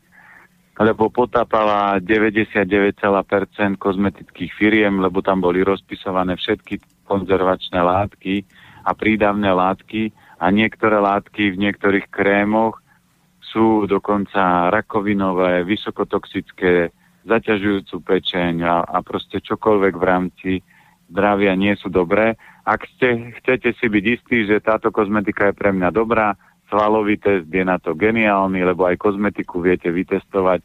lebo 0.79 1.11
potápala 1.11 1.99
99% 1.99 2.95
kozmetických 3.77 4.51
firiem, 4.55 5.03
lebo 5.03 5.19
tam 5.19 5.43
boli 5.43 5.61
rozpisované 5.61 6.39
všetky 6.39 7.03
konzervačné 7.03 7.84
látky 7.84 8.47
a 8.88 8.95
prídavné 8.95 9.51
látky. 9.51 10.15
A 10.39 10.49
niektoré 10.49 10.97
látky 10.97 11.53
v 11.53 11.61
niektorých 11.67 12.07
krémoch 12.09 12.79
sú 13.39 13.86
dokonca 13.86 14.71
rakovinové, 14.73 15.61
vysokotoxické, 15.67 16.89
zaťažujúcu 17.23 17.95
pečeň 18.01 18.65
a, 18.65 18.75
a 18.84 18.97
proste 19.05 19.39
čokoľvek 19.39 19.93
v 19.93 20.03
rámci 20.03 20.51
zdravia 21.07 21.53
nie 21.53 21.77
sú 21.77 21.88
dobré 21.93 22.36
ak 22.64 22.88
ste, 22.95 23.36
chcete 23.43 23.76
si 23.76 23.86
byť 23.91 24.03
istí, 24.07 24.38
že 24.47 24.64
táto 24.64 24.88
kozmetika 24.88 25.51
je 25.51 25.59
pre 25.59 25.76
mňa 25.76 25.89
dobrá, 25.91 26.36
svalový 26.72 27.20
test 27.20 27.51
je 27.51 27.64
na 27.64 27.76
to 27.78 27.93
geniálny, 27.93 28.64
lebo 28.64 28.88
aj 28.88 28.97
kozmetiku 28.97 29.59
viete 29.59 29.91
vytestovať 29.91 30.64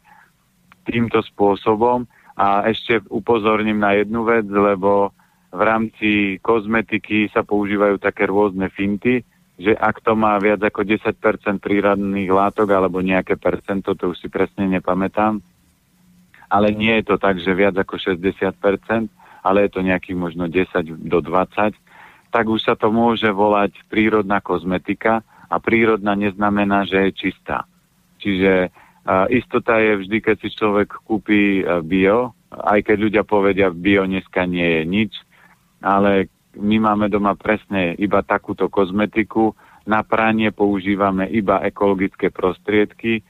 týmto 0.87 1.19
spôsobom. 1.21 2.07
A 2.39 2.65
ešte 2.71 3.03
upozorním 3.11 3.83
na 3.83 3.99
jednu 3.99 4.23
vec, 4.23 4.47
lebo 4.47 5.11
v 5.51 5.61
rámci 5.61 6.09
kozmetiky 6.39 7.27
sa 7.35 7.43
používajú 7.43 7.99
také 7.99 8.25
rôzne 8.31 8.71
finty, 8.71 9.21
že 9.59 9.75
ak 9.75 9.99
to 9.99 10.15
má 10.15 10.39
viac 10.39 10.63
ako 10.63 10.87
10% 10.87 11.19
prírodných 11.59 12.31
látok 12.31 12.71
alebo 12.71 13.03
nejaké 13.03 13.35
percento, 13.35 13.91
to 13.91 14.15
už 14.15 14.23
si 14.23 14.31
presne 14.31 14.71
nepamätám, 14.71 15.43
ale 16.47 16.71
nie 16.71 16.95
je 17.03 17.11
to 17.11 17.15
tak, 17.19 17.43
že 17.43 17.51
viac 17.51 17.75
ako 17.75 17.99
60%, 17.99 19.11
ale 19.43 19.67
je 19.67 19.69
to 19.75 19.83
nejakých 19.83 20.15
možno 20.15 20.47
10 20.47 20.71
do 21.05 21.19
20, 21.19 21.75
tak 22.29 22.45
už 22.49 22.61
sa 22.61 22.73
to 22.77 22.93
môže 22.93 23.27
volať 23.29 23.73
prírodná 23.89 24.41
kozmetika 24.41 25.25
a 25.49 25.57
prírodná 25.57 26.13
neznamená, 26.13 26.85
že 26.85 27.09
je 27.09 27.11
čistá. 27.27 27.65
Čiže 28.21 28.69
uh, 28.69 29.25
istota 29.33 29.81
je 29.81 30.05
vždy, 30.05 30.17
keď 30.21 30.35
si 30.41 30.49
človek 30.53 30.93
kúpi 31.05 31.65
uh, 31.65 31.81
bio, 31.81 32.37
aj 32.53 32.85
keď 32.85 32.97
ľudia 32.97 33.23
povedia, 33.25 33.73
bio 33.73 34.05
dneska 34.05 34.45
nie 34.45 34.81
je 34.81 34.83
nič, 34.85 35.11
ale 35.81 36.29
my 36.57 36.77
máme 36.81 37.09
doma 37.09 37.33
presne 37.37 37.93
iba 37.97 38.25
takúto 38.25 38.69
kozmetiku, 38.69 39.53
na 39.89 40.05
pranie 40.05 40.53
používame 40.53 41.25
iba 41.33 41.65
ekologické 41.65 42.29
prostriedky, 42.29 43.25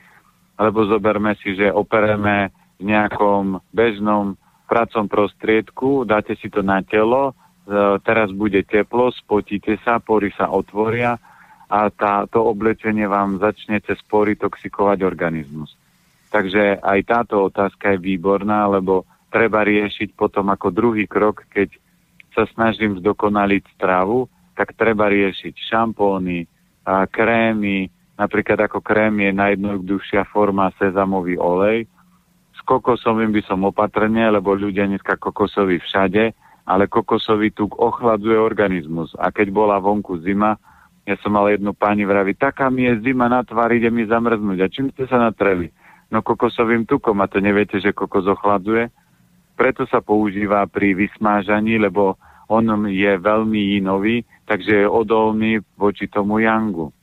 lebo 0.59 0.83
zoberme 0.91 1.39
si, 1.39 1.55
že 1.55 1.71
opereme 1.71 2.51
v 2.79 2.91
nejakom 2.91 3.63
bežnom 3.71 4.35
pracom 4.67 5.07
prostriedku, 5.07 6.03
dáte 6.03 6.35
si 6.35 6.51
to 6.51 6.59
na 6.59 6.83
telo, 6.83 7.31
teraz 8.01 8.33
bude 8.33 8.65
teplo, 8.65 9.13
spotíte 9.13 9.77
sa, 9.85 10.01
pory 10.01 10.33
sa 10.33 10.49
otvoria 10.49 11.15
a 11.69 11.79
tá, 11.93 12.25
to 12.25 12.41
oblečenie 12.41 13.05
vám 13.05 13.37
začne 13.37 13.77
cez 13.85 14.01
pory 14.09 14.33
toxikovať 14.33 15.05
organizmus. 15.05 15.77
Takže 16.33 16.81
aj 16.81 16.99
táto 17.05 17.45
otázka 17.45 17.93
je 17.93 18.01
výborná, 18.01 18.65
lebo 18.69 19.05
treba 19.29 19.61
riešiť 19.61 20.17
potom 20.17 20.49
ako 20.49 20.73
druhý 20.73 21.05
krok, 21.05 21.45
keď 21.49 21.69
sa 22.33 22.49
snažím 22.49 22.97
zdokonaliť 22.97 23.77
stravu, 23.77 24.25
tak 24.57 24.73
treba 24.73 25.09
riešiť 25.09 25.53
šampóny, 25.55 26.45
krémy, 27.13 27.89
napríklad 28.17 28.65
ako 28.65 28.81
krém 28.81 29.29
je 29.29 29.31
najjednoduchšia 29.33 30.25
forma 30.29 30.73
sezamový 30.81 31.37
olej. 31.37 31.85
S 32.57 32.59
kokosovým 32.65 33.31
by 33.33 33.41
som 33.45 33.61
opatrne, 33.65 34.25
lebo 34.29 34.57
ľudia 34.57 34.89
dneska 34.89 35.15
kokosový 35.21 35.79
všade, 35.79 36.33
ale 36.69 36.85
kokosový 36.85 37.49
tuk 37.49 37.73
ochladzuje 37.81 38.37
organizmus. 38.37 39.17
A 39.17 39.33
keď 39.33 39.49
bola 39.49 39.81
vonku 39.81 40.21
zima, 40.21 40.53
ja 41.01 41.17
som 41.25 41.33
mal 41.33 41.49
jednu 41.49 41.73
pani 41.73 42.05
vravi, 42.05 42.37
taká 42.37 42.69
mi 42.69 42.85
je 42.85 43.01
zima 43.01 43.25
na 43.25 43.41
tvár, 43.41 43.73
ide 43.73 43.89
mi 43.89 44.05
zamrznúť. 44.05 44.59
A 44.61 44.69
čím 44.69 44.93
ste 44.93 45.09
sa 45.09 45.17
natreli? 45.17 45.73
No 46.13 46.21
kokosovým 46.21 46.85
tukom, 46.85 47.17
a 47.21 47.25
to 47.25 47.41
neviete, 47.41 47.81
že 47.81 47.97
kokos 47.97 48.29
ochladzuje? 48.29 48.93
Preto 49.57 49.89
sa 49.89 50.05
používa 50.05 50.61
pri 50.69 50.93
vysmážaní, 50.93 51.81
lebo 51.81 52.21
on 52.45 52.85
je 52.85 53.17
veľmi 53.17 53.81
inový, 53.81 54.21
takže 54.45 54.85
je 54.85 54.87
odolný 54.87 55.61
voči 55.73 56.05
tomu 56.05 56.45
Yangu. 56.45 56.93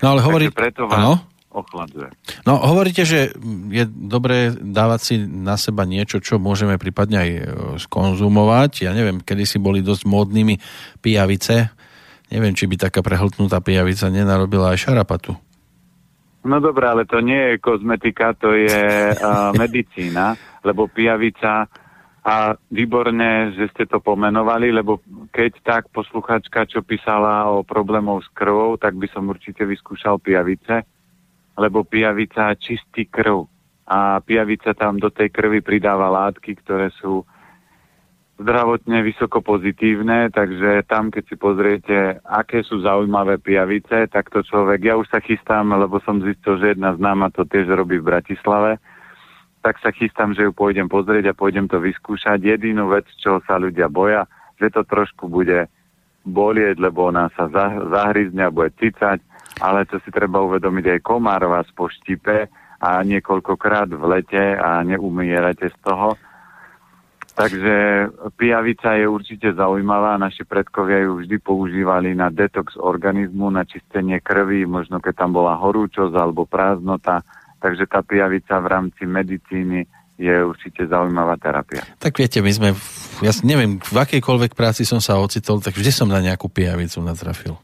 No 0.00 0.06
ale 0.16 0.20
hovorí... 0.24 0.48
Takže 0.48 0.56
preto 0.56 0.82
vás 0.88 0.96
ano? 0.96 1.12
Ochladzuje. 1.56 2.12
No 2.44 2.60
hovoríte, 2.60 3.08
že 3.08 3.32
je 3.72 3.84
dobré 3.88 4.52
dávať 4.52 5.00
si 5.00 5.14
na 5.24 5.56
seba 5.56 5.88
niečo, 5.88 6.20
čo 6.20 6.36
môžeme 6.36 6.76
prípadne 6.76 7.16
aj 7.16 7.30
e, 7.32 7.42
skonzumovať. 7.80 8.84
Ja 8.84 8.92
neviem, 8.92 9.24
kedy 9.24 9.48
si 9.48 9.56
boli 9.56 9.80
dosť 9.80 10.04
módnymi 10.04 10.60
pijavice. 11.00 11.72
Neviem, 12.28 12.52
či 12.52 12.68
by 12.68 12.76
taká 12.76 13.00
prehltnutá 13.00 13.64
pijavica 13.64 14.12
nenarobila 14.12 14.76
aj 14.76 14.84
šarapatu. 14.84 15.32
No 16.46 16.62
dobré, 16.62 16.86
ale 16.86 17.08
to 17.08 17.18
nie 17.18 17.56
je 17.56 17.62
kozmetika, 17.64 18.36
to 18.38 18.54
je 18.54 19.10
uh, 19.16 19.50
medicína, 19.62 20.38
lebo 20.62 20.86
pijavica 20.86 21.66
a 22.26 22.58
výborne, 22.74 23.54
že 23.54 23.70
ste 23.70 23.86
to 23.86 24.02
pomenovali, 24.02 24.74
lebo 24.74 24.98
keď 25.30 25.62
tak 25.62 25.82
posluchačka, 25.94 26.66
čo 26.66 26.82
písala 26.82 27.46
o 27.54 27.62
problémov 27.62 28.26
s 28.26 28.28
krvou, 28.34 28.74
tak 28.74 28.98
by 28.98 29.06
som 29.14 29.30
určite 29.30 29.62
vyskúšal 29.62 30.18
pijavice, 30.18 30.82
lebo 31.56 31.82
pijavica 31.82 32.52
čistí 32.54 33.08
krv 33.08 33.48
a 33.88 34.20
pijavica 34.20 34.76
tam 34.76 35.00
do 35.00 35.08
tej 35.08 35.32
krvi 35.32 35.64
pridáva 35.64 36.12
látky, 36.12 36.58
ktoré 36.60 36.92
sú 37.00 37.24
zdravotne 38.36 39.00
vysoko 39.00 39.40
pozitívne, 39.40 40.28
takže 40.28 40.84
tam, 40.84 41.08
keď 41.08 41.24
si 41.24 41.36
pozriete, 41.40 41.96
aké 42.20 42.60
sú 42.60 42.84
zaujímavé 42.84 43.40
pijavice, 43.40 44.12
tak 44.12 44.28
to 44.28 44.44
človek, 44.44 44.84
ja 44.84 44.94
už 45.00 45.08
sa 45.08 45.24
chystám, 45.24 45.72
lebo 45.72 45.96
som 46.04 46.20
zistil, 46.20 46.60
že 46.60 46.76
jedna 46.76 46.92
známa 46.92 47.32
to 47.32 47.48
tiež 47.48 47.72
robí 47.72 47.96
v 47.96 48.12
Bratislave, 48.12 48.76
tak 49.64 49.80
sa 49.80 49.88
chystám, 49.88 50.36
že 50.36 50.44
ju 50.44 50.52
pôjdem 50.52 50.86
pozrieť 50.86 51.32
a 51.32 51.38
pôjdem 51.38 51.64
to 51.66 51.80
vyskúšať. 51.80 52.38
Jedinú 52.38 52.92
vec, 52.92 53.08
čo 53.18 53.40
sa 53.48 53.56
ľudia 53.56 53.88
boja, 53.88 54.28
že 54.60 54.68
to 54.68 54.84
trošku 54.84 55.32
bude 55.32 55.66
bolieť, 56.28 56.76
lebo 56.76 57.08
ona 57.08 57.32
sa 57.34 57.48
zahryzne 57.88 58.46
a 58.46 58.52
bude 58.52 58.70
cicať, 58.76 59.18
ale 59.60 59.88
to 59.88 60.00
si 60.04 60.10
treba 60.12 60.42
uvedomiť 60.44 60.98
aj 60.98 61.00
komár 61.00 61.44
vás 61.48 61.68
poštipe 61.72 62.48
a 62.76 62.90
niekoľkokrát 63.02 63.88
v 63.88 64.04
lete 64.04 64.56
a 64.56 64.84
neumierate 64.84 65.72
z 65.72 65.78
toho 65.80 66.16
Takže 67.36 68.08
pijavica 68.40 68.96
je 68.96 69.04
určite 69.04 69.52
zaujímavá. 69.52 70.16
Naši 70.16 70.48
predkovia 70.48 71.04
ju 71.04 71.20
vždy 71.20 71.36
používali 71.36 72.16
na 72.16 72.32
detox 72.32 72.80
organizmu, 72.80 73.52
na 73.52 73.68
čistenie 73.68 74.24
krvi, 74.24 74.64
možno 74.64 75.04
keď 75.04 75.14
tam 75.20 75.36
bola 75.36 75.52
horúčosť 75.60 76.16
alebo 76.16 76.48
prázdnota. 76.48 77.20
Takže 77.60 77.84
tá 77.92 78.00
pijavica 78.00 78.56
v 78.56 78.66
rámci 78.72 79.04
medicíny 79.04 79.84
je 80.16 80.32
určite 80.32 80.88
zaujímavá 80.88 81.36
terapia. 81.36 81.84
Tak 82.00 82.16
viete, 82.16 82.40
my 82.40 82.52
sme, 82.56 82.68
ja 83.20 83.32
neviem, 83.44 83.84
v 83.84 83.96
akejkoľvek 84.00 84.56
práci 84.56 84.88
som 84.88 85.04
sa 85.04 85.20
ocitol, 85.20 85.60
tak 85.60 85.76
vždy 85.76 85.92
som 85.92 86.08
na 86.08 86.24
nejakú 86.24 86.48
pijavicu 86.48 87.04
natrafil. 87.04 87.60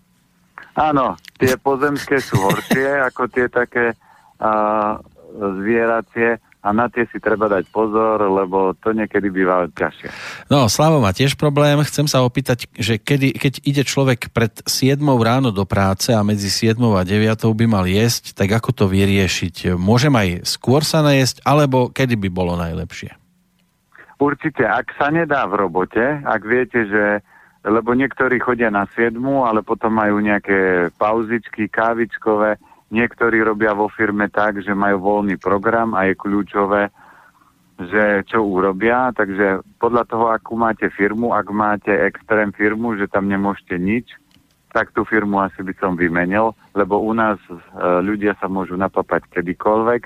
Áno, 0.72 1.20
tie 1.36 1.56
pozemské 1.60 2.20
sú 2.22 2.40
horšie 2.40 3.00
ako 3.08 3.28
tie 3.28 3.46
také 3.52 3.92
uh, 4.40 4.96
zvieracie 5.60 6.40
a 6.62 6.70
na 6.70 6.86
tie 6.86 7.02
si 7.10 7.18
treba 7.18 7.50
dať 7.50 7.66
pozor, 7.74 8.22
lebo 8.22 8.70
to 8.78 8.94
niekedy 8.94 9.34
býva 9.34 9.66
ťažšie. 9.74 10.08
No, 10.46 10.70
Slavo 10.70 11.02
má 11.02 11.10
tiež 11.10 11.34
problém. 11.34 11.74
Chcem 11.82 12.06
sa 12.06 12.22
opýtať, 12.22 12.70
že 12.78 13.02
kedy, 13.02 13.34
keď 13.34 13.52
ide 13.66 13.82
človek 13.82 14.30
pred 14.30 14.62
7 14.62 15.02
ráno 15.02 15.50
do 15.50 15.66
práce 15.66 16.14
a 16.14 16.22
medzi 16.22 16.46
7 16.46 16.78
a 16.78 17.02
9 17.02 17.34
by 17.50 17.66
mal 17.66 17.82
jesť, 17.82 18.38
tak 18.38 18.54
ako 18.54 18.70
to 18.70 18.84
vyriešiť? 18.86 19.74
Môžem 19.74 20.14
aj 20.14 20.46
skôr 20.46 20.86
sa 20.86 21.02
najesť, 21.02 21.42
alebo 21.42 21.90
kedy 21.90 22.14
by 22.14 22.28
bolo 22.30 22.54
najlepšie? 22.54 23.10
Určite, 24.22 24.62
ak 24.62 24.94
sa 24.94 25.10
nedá 25.10 25.42
v 25.50 25.66
robote, 25.66 26.22
ak 26.22 26.46
viete, 26.46 26.86
že 26.86 27.26
lebo 27.62 27.94
niektorí 27.94 28.42
chodia 28.42 28.70
na 28.70 28.90
7, 28.90 29.14
ale 29.22 29.62
potom 29.62 29.94
majú 29.94 30.18
nejaké 30.18 30.90
pauzičky, 30.98 31.70
kávičkové, 31.70 32.58
Niektorí 32.92 33.40
robia 33.40 33.72
vo 33.72 33.88
firme 33.88 34.28
tak, 34.28 34.60
že 34.60 34.76
majú 34.76 35.00
voľný 35.00 35.40
program 35.40 35.96
a 35.96 36.04
je 36.04 36.12
kľúčové, 36.12 36.92
že 37.80 38.20
čo 38.28 38.44
urobia. 38.44 39.08
Takže 39.16 39.64
podľa 39.80 40.04
toho, 40.04 40.28
akú 40.28 40.60
máte 40.60 40.92
firmu, 40.92 41.32
ak 41.32 41.48
máte 41.56 41.88
extrém 41.88 42.52
firmu, 42.52 43.00
že 43.00 43.08
tam 43.08 43.32
nemôžete 43.32 43.80
nič, 43.80 44.12
tak 44.76 44.92
tú 44.92 45.08
firmu 45.08 45.40
asi 45.40 45.64
by 45.64 45.72
som 45.80 45.96
vymenil, 45.96 46.52
lebo 46.76 47.00
u 47.00 47.16
nás 47.16 47.40
e, 47.48 47.56
ľudia 48.04 48.36
sa 48.36 48.44
môžu 48.52 48.76
napapať 48.76 49.24
kedykoľvek. 49.40 50.02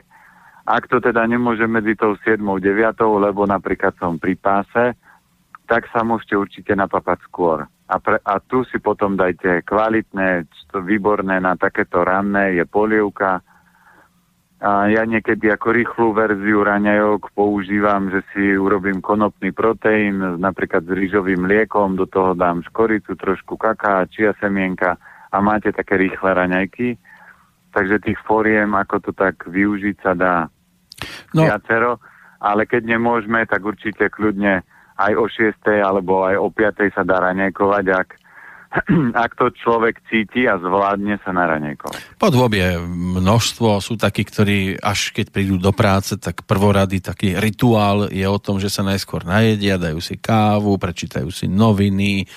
Ak 0.71 0.87
to 0.87 1.03
teda 1.03 1.27
nemôže 1.27 1.67
medzi 1.67 1.99
tou 1.99 2.15
7. 2.23 2.39
9. 2.39 2.63
lebo 3.03 3.51
napríklad 3.51 3.99
som 3.99 4.15
pri 4.15 4.39
páse, 4.39 4.95
tak 5.67 5.91
sa 5.91 6.07
môžete 6.07 6.35
určite 6.39 6.73
napapať 6.73 7.21
skôr 7.27 7.67
a, 7.87 7.97
pre, 8.03 8.19
a 8.19 8.43
tu 8.43 8.67
si 8.67 8.83
potom 8.83 9.15
dajte 9.15 9.63
kvalitné, 9.63 10.51
výborné 10.75 11.39
na 11.39 11.55
takéto 11.55 12.03
ranné, 12.03 12.59
je 12.59 12.65
polievka. 12.67 13.41
A 14.57 14.89
ja 14.91 15.07
niekedy 15.07 15.53
ako 15.53 15.69
rýchlu 15.71 16.07
verziu 16.17 16.67
raňajok 16.67 17.31
používam, 17.37 18.11
že 18.11 18.27
si 18.35 18.59
urobím 18.59 18.99
konopný 18.99 19.55
proteín, 19.55 20.19
napríklad 20.41 20.83
s 20.83 20.93
rýžovým 20.97 21.47
mliekom, 21.47 21.95
do 21.95 22.11
toho 22.11 22.35
dám 22.35 22.67
škoricu, 22.67 23.15
trošku 23.15 23.55
kaká, 23.55 24.09
čia 24.11 24.35
semienka 24.43 24.99
a 25.31 25.37
máte 25.39 25.71
také 25.71 26.01
rýchle 26.01 26.35
raňajky. 26.35 26.99
Takže 27.71 28.03
tých 28.03 28.19
foriem, 28.25 28.73
ako 28.73 28.97
to 28.99 29.13
tak 29.13 29.45
využiť, 29.47 29.97
sa 30.01 30.17
dá 30.17 30.35
no. 31.37 31.45
viacero. 31.45 32.01
Ale 32.41 32.65
keď 32.65 32.97
nemôžeme, 32.97 33.45
tak 33.45 33.61
určite 33.61 34.09
kľudne 34.09 34.65
aj 34.97 35.13
o 35.17 35.25
6. 35.29 35.61
alebo 35.85 36.25
aj 36.25 36.37
o 36.41 36.49
5. 36.49 36.97
sa 36.97 37.03
dá 37.05 37.21
raňajkovať, 37.21 37.87
ak, 37.93 38.09
ak 39.25 39.39
to 39.39 39.53
človek 39.55 40.03
cíti 40.11 40.45
a 40.45 40.59
zvládne 40.59 41.19
sa 41.23 41.31
na 41.33 41.47
raňajkovať. 41.47 42.21
Podôb 42.21 42.53
je 42.53 42.81
množstvo, 43.21 43.81
sú 43.81 43.95
takí, 43.97 44.27
ktorí 44.27 44.79
až 44.81 45.15
keď 45.15 45.27
prídu 45.33 45.57
do 45.57 45.71
práce, 45.71 46.19
tak 46.19 46.45
prvorady, 46.45 47.01
taký 47.01 47.39
rituál 47.39 48.11
je 48.11 48.27
o 48.27 48.39
tom, 48.41 48.59
že 48.59 48.69
sa 48.69 48.85
najskôr 48.85 49.25
najedia, 49.25 49.81
dajú 49.81 50.03
si 50.03 50.19
kávu, 50.19 50.77
prečítajú 50.77 51.29
si 51.31 51.47
noviny, 51.49 52.29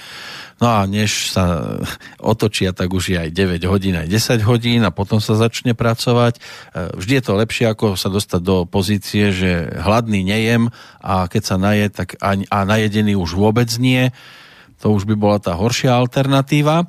No 0.59 0.67
a 0.67 0.83
než 0.83 1.31
sa 1.31 1.79
otočia, 2.19 2.75
tak 2.75 2.91
už 2.91 3.15
je 3.15 3.17
aj 3.17 3.29
9 3.31 3.63
hodín, 3.71 3.95
aj 3.95 4.11
10 4.11 4.43
hodín 4.43 4.83
a 4.83 4.91
potom 4.91 5.23
sa 5.23 5.39
začne 5.39 5.73
pracovať. 5.73 6.37
E, 6.37 6.39
vždy 6.99 7.13
je 7.19 7.23
to 7.23 7.33
lepšie, 7.39 7.65
ako 7.71 7.95
sa 7.95 8.11
dostať 8.11 8.41
do 8.43 8.67
pozície, 8.67 9.31
že 9.31 9.71
hladný 9.79 10.21
nejem 10.21 10.67
a 10.99 11.31
keď 11.31 11.43
sa 11.43 11.55
naje, 11.55 11.87
tak 11.89 12.19
a, 12.19 12.35
a 12.35 12.57
najedený 12.67 13.15
už 13.15 13.39
vôbec 13.39 13.71
nie. 13.79 14.11
To 14.83 14.95
už 14.95 15.03
by 15.03 15.15
bola 15.19 15.37
tá 15.39 15.55
horšia 15.55 15.91
alternatíva. 15.95 16.87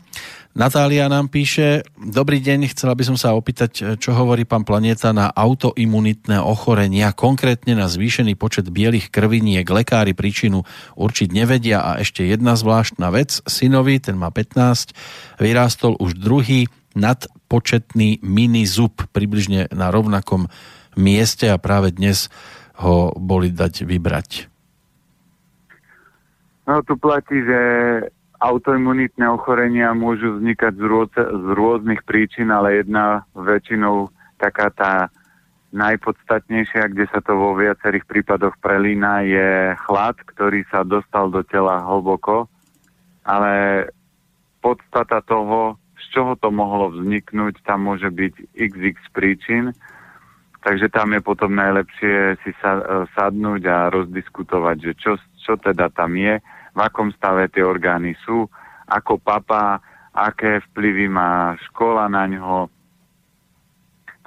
Natália 0.50 1.06
nám 1.06 1.30
píše, 1.30 1.86
dobrý 1.94 2.42
deň, 2.42 2.74
chcela 2.74 2.98
by 2.98 3.06
som 3.06 3.14
sa 3.14 3.38
opýtať, 3.38 3.94
čo 4.02 4.10
hovorí 4.18 4.42
pán 4.42 4.66
Planeta 4.66 5.14
na 5.14 5.30
autoimunitné 5.30 6.42
ochorenia, 6.42 7.14
konkrétne 7.14 7.78
na 7.78 7.86
zvýšený 7.86 8.34
počet 8.34 8.66
bielých 8.66 9.14
krviniek. 9.14 9.62
Lekári 9.62 10.10
príčinu 10.10 10.66
určiť 10.98 11.30
nevedia 11.30 11.86
a 11.86 12.02
ešte 12.02 12.26
jedna 12.26 12.58
zvláštna 12.58 13.14
vec, 13.14 13.38
synovi, 13.46 14.02
ten 14.02 14.18
má 14.18 14.34
15, 14.34 14.90
vyrástol 15.38 15.94
už 16.02 16.18
druhý 16.18 16.66
nadpočetný 16.98 18.18
mini 18.26 18.66
zub 18.66 19.06
približne 19.14 19.70
na 19.70 19.94
rovnakom 19.94 20.50
mieste 20.98 21.46
a 21.46 21.62
práve 21.62 21.94
dnes 21.94 22.26
ho 22.82 23.14
boli 23.14 23.54
dať 23.54 23.86
vybrať. 23.86 24.49
No 26.70 26.86
tu 26.86 26.94
platí, 26.94 27.34
že 27.42 27.60
autoimunitné 28.38 29.26
ochorenia 29.26 29.90
môžu 29.90 30.38
vznikať 30.38 30.78
z, 30.78 30.84
rôz, 30.86 31.10
z 31.18 31.48
rôznych 31.58 32.06
príčin, 32.06 32.46
ale 32.54 32.78
jedna 32.78 33.26
väčšinou 33.34 34.06
taká 34.38 34.70
tá 34.70 35.10
najpodstatnejšia, 35.74 36.94
kde 36.94 37.10
sa 37.10 37.18
to 37.26 37.34
vo 37.34 37.58
viacerých 37.58 38.06
prípadoch 38.06 38.54
prelína, 38.62 39.26
je 39.26 39.74
chlad, 39.82 40.14
ktorý 40.30 40.62
sa 40.70 40.86
dostal 40.86 41.26
do 41.34 41.42
tela 41.42 41.82
hlboko, 41.82 42.46
ale 43.26 43.86
podstata 44.62 45.26
toho, 45.26 45.74
z 45.98 46.04
čoho 46.14 46.38
to 46.38 46.54
mohlo 46.54 46.94
vzniknúť, 46.94 47.66
tam 47.66 47.90
môže 47.90 48.14
byť 48.14 48.34
xx 48.54 48.98
príčin, 49.10 49.74
takže 50.62 50.86
tam 50.86 51.18
je 51.18 51.20
potom 51.22 51.50
najlepšie 51.50 52.38
si 52.46 52.54
sa, 52.62 52.78
sadnúť 53.18 53.62
a 53.66 53.90
rozdiskutovať, 53.90 54.76
že 54.78 54.92
čo, 55.02 55.12
čo 55.42 55.58
teda 55.58 55.90
tam 55.90 56.14
je 56.14 56.38
v 56.74 56.78
akom 56.80 57.10
stave 57.14 57.50
tie 57.50 57.62
orgány 57.62 58.14
sú, 58.26 58.46
ako 58.90 59.18
papa, 59.22 59.78
aké 60.10 60.62
vplyvy 60.70 61.06
má 61.10 61.54
škola 61.70 62.10
na 62.10 62.26
ňo, 62.26 62.70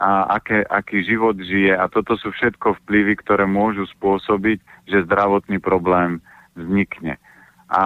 a 0.03 0.35
aké, 0.41 0.65
aký 0.65 1.05
život 1.05 1.37
žije. 1.37 1.77
A 1.77 1.85
toto 1.87 2.17
sú 2.17 2.33
všetko 2.33 2.81
vplyvy, 2.83 3.13
ktoré 3.21 3.45
môžu 3.45 3.85
spôsobiť, 3.93 4.89
že 4.89 5.05
zdravotný 5.05 5.61
problém 5.61 6.19
vznikne. 6.57 7.21
A 7.73 7.83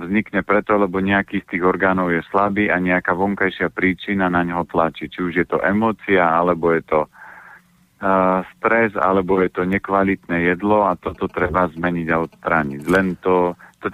vznikne 0.00 0.40
preto, 0.40 0.78
lebo 0.78 1.02
nejaký 1.02 1.44
z 1.44 1.56
tých 1.56 1.64
orgánov 1.64 2.14
je 2.14 2.24
slabý 2.32 2.72
a 2.72 2.80
nejaká 2.80 3.12
vonkajšia 3.12 3.68
príčina 3.68 4.30
na 4.32 4.44
ňo 4.44 4.64
tlačí. 4.68 5.08
Či 5.08 5.20
už 5.20 5.32
je 5.42 5.46
to 5.48 5.60
emócia, 5.60 6.22
alebo 6.22 6.72
je 6.72 6.82
to 6.86 7.00
uh, 7.04 8.40
stres, 8.56 8.96
alebo 8.96 9.42
je 9.42 9.50
to 9.52 9.68
nekvalitné 9.68 10.48
jedlo 10.52 10.88
a 10.88 10.96
toto 10.96 11.28
treba 11.28 11.68
zmeniť 11.68 12.08
a 12.08 12.22
odstrániť. 12.24 12.80
Len 12.88 13.06
to 13.20 13.52
to, 13.82 13.90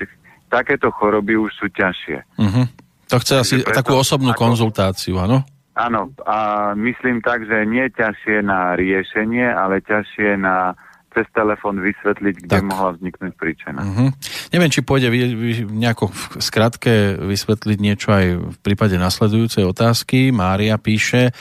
takéto 0.52 0.92
choroby 0.92 1.40
už 1.40 1.52
sú 1.56 1.66
ťažšie. 1.72 2.18
Uh-huh. 2.36 2.66
To 3.08 3.16
chce 3.20 3.34
asi 3.40 3.54
preto, 3.64 3.72
takú 3.72 3.96
osobnú 3.96 4.36
ako, 4.36 4.52
konzultáciu, 4.52 5.16
áno? 5.16 5.44
Áno, 5.78 6.10
a 6.26 6.72
myslím 6.74 7.22
tak, 7.22 7.46
že 7.46 7.64
nie 7.64 7.86
ťažšie 7.88 8.42
na 8.42 8.74
riešenie, 8.74 9.46
ale 9.46 9.80
ťažšie 9.80 10.36
na 10.36 10.74
cez 11.14 11.24
telefón 11.32 11.80
vysvetliť, 11.80 12.34
kde 12.44 12.58
tak. 12.60 12.66
mohla 12.68 12.92
vzniknúť 12.98 13.32
príčina. 13.38 13.80
Uh-huh. 13.80 14.10
Neviem, 14.52 14.68
či 14.68 14.84
pôjde 14.84 15.08
vy, 15.08 15.20
vy, 15.32 15.52
nejako 15.64 16.12
v 16.12 16.22
skratke 16.42 17.16
vysvetliť 17.16 17.78
niečo 17.80 18.12
aj 18.12 18.26
v 18.36 18.56
prípade 18.60 19.00
nasledujúcej 19.00 19.64
otázky. 19.64 20.34
Mária 20.34 20.76
píše, 20.76 21.32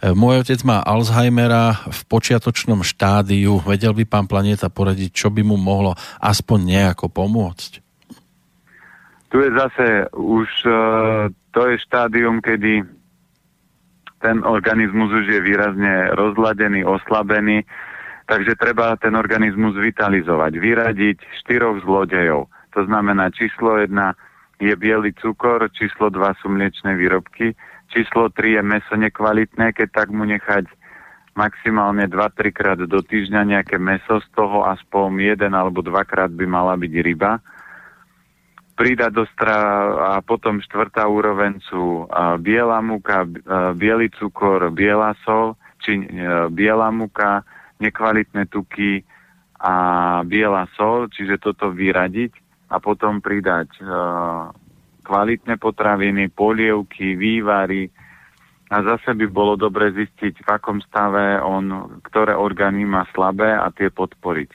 môj 0.00 0.48
otec 0.48 0.64
má 0.64 0.80
Alzheimera 0.80 1.84
v 1.86 2.00
počiatočnom 2.08 2.80
štádiu. 2.80 3.60
Vedel 3.62 3.92
by 3.92 4.04
pán 4.08 4.26
Planeta 4.26 4.72
poradiť, 4.72 5.12
čo 5.12 5.28
by 5.28 5.44
mu 5.44 5.60
mohlo 5.60 5.92
aspoň 6.18 6.58
nejako 6.72 7.12
pomôcť? 7.12 7.81
Tu 9.32 9.40
je 9.40 9.50
zase 9.56 9.86
už 10.12 10.48
uh, 10.68 11.32
to 11.56 11.60
je 11.72 11.80
štádium, 11.80 12.44
kedy 12.44 12.84
ten 14.20 14.44
organizmus 14.44 15.08
už 15.08 15.26
je 15.26 15.40
výrazne 15.40 16.12
rozladený, 16.12 16.84
oslabený, 16.84 17.64
takže 18.28 18.54
treba 18.60 18.94
ten 19.00 19.16
organizmus 19.16 19.74
vitalizovať, 19.74 20.52
vyradiť 20.60 21.18
štyroch 21.42 21.80
zlodejov. 21.82 22.46
To 22.76 22.80
znamená, 22.84 23.32
číslo 23.32 23.80
jedna 23.80 24.14
je 24.62 24.76
biely 24.76 25.16
cukor, 25.18 25.66
číslo 25.74 26.12
dva 26.12 26.36
sú 26.38 26.52
mliečne 26.52 26.94
výrobky, 26.94 27.56
Číslo 27.92 28.32
3 28.32 28.56
je 28.56 28.62
meso 28.64 28.94
nekvalitné, 28.96 29.76
keď 29.76 29.88
tak 29.92 30.08
mu 30.08 30.24
nechať 30.24 30.64
maximálne 31.36 32.08
2-3 32.08 32.48
krát 32.48 32.80
do 32.80 33.00
týždňa 33.04 33.44
nejaké 33.44 33.76
meso, 33.76 34.16
z 34.24 34.28
toho 34.32 34.64
aspoň 34.64 35.36
jeden 35.36 35.52
alebo 35.52 35.84
dvakrát 35.84 36.32
by 36.32 36.44
mala 36.48 36.72
byť 36.80 36.92
ryba. 37.04 37.44
Pridať 38.82 39.12
do 39.14 39.22
stra 39.30 39.58
a 40.18 40.18
potom 40.26 40.58
štvrtá 40.58 41.06
úroveň 41.06 41.62
sú 41.70 42.10
biela 42.42 42.82
múka, 42.82 43.22
a, 43.22 43.70
biely 43.78 44.10
cukor, 44.18 44.74
biela 44.74 45.14
sol, 45.22 45.54
či 45.78 46.02
e, 46.02 46.50
biela 46.50 46.90
múka, 46.90 47.46
nekvalitné 47.78 48.50
tuky 48.50 49.06
a 49.62 49.74
biela 50.26 50.66
sol, 50.74 51.06
čiže 51.14 51.38
toto 51.38 51.70
vyradiť 51.70 52.34
a 52.74 52.82
potom 52.82 53.22
pridať 53.22 53.70
a, 53.86 54.50
kvalitné 55.06 55.62
potraviny, 55.62 56.30
polievky, 56.34 57.14
vývary. 57.14 57.86
A 58.72 58.82
zase 58.82 59.14
by 59.14 59.26
bolo 59.30 59.54
dobre 59.54 59.94
zistiť, 59.94 60.42
v 60.42 60.48
akom 60.48 60.82
stave 60.82 61.38
on, 61.38 62.00
ktoré 62.02 62.34
orgány 62.34 62.82
má 62.82 63.06
slabé 63.14 63.52
a 63.52 63.70
tie 63.70 63.94
podporiť. 63.94 64.50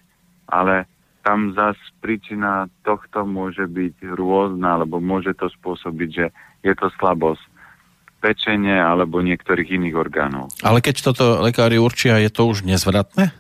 Ale 0.51 0.96
tam 1.28 1.51
zase 1.51 1.84
príčina 1.99 2.71
tohto 2.88 3.28
môže 3.28 3.67
byť 3.67 4.15
rôzna, 4.15 4.80
alebo 4.80 5.03
môže 5.03 5.36
to 5.36 5.51
spôsobiť, 5.51 6.09
že 6.15 6.25
je 6.63 6.71
to 6.71 6.88
slabosť 6.95 7.43
pečenie 8.23 8.80
alebo 8.80 9.19
niektorých 9.19 9.75
iných 9.75 9.95
orgánov. 9.99 10.55
Ale 10.63 10.80
keď 10.80 10.95
toto 11.11 11.43
lekári 11.43 11.75
určia, 11.75 12.23
je 12.23 12.32
to 12.32 12.47
už 12.47 12.63
nezvratné? 12.63 13.36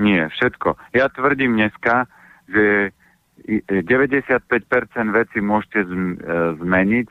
Nie, 0.00 0.32
všetko. 0.32 0.96
Ja 0.96 1.12
tvrdím 1.12 1.60
dneska, 1.60 2.08
že 2.48 2.96
95% 3.44 4.48
vecí 5.12 5.38
môžete 5.44 5.84
e, 5.84 5.88
zmeniť 6.56 7.08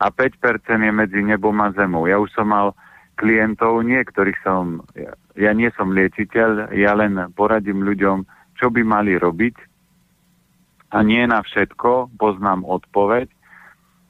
a 0.00 0.08
5% 0.08 0.80
je 0.80 0.92
medzi 0.96 1.20
nebom 1.20 1.60
a 1.60 1.76
zemou. 1.76 2.08
Ja 2.08 2.16
už 2.16 2.32
som 2.32 2.56
mal 2.56 2.72
klientov, 3.20 3.84
niektorých 3.84 4.38
som, 4.42 4.80
ja, 4.96 5.12
ja 5.36 5.52
nie 5.52 5.68
som 5.76 5.92
liečiteľ, 5.92 6.72
ja 6.72 6.92
len 6.96 7.30
poradím 7.38 7.84
ľuďom, 7.84 8.26
čo 8.58 8.70
by 8.70 8.82
mali 8.86 9.18
robiť 9.18 9.54
a 10.94 11.02
nie 11.02 11.26
na 11.26 11.42
všetko 11.42 12.14
poznám 12.14 12.62
odpoveď, 12.62 13.26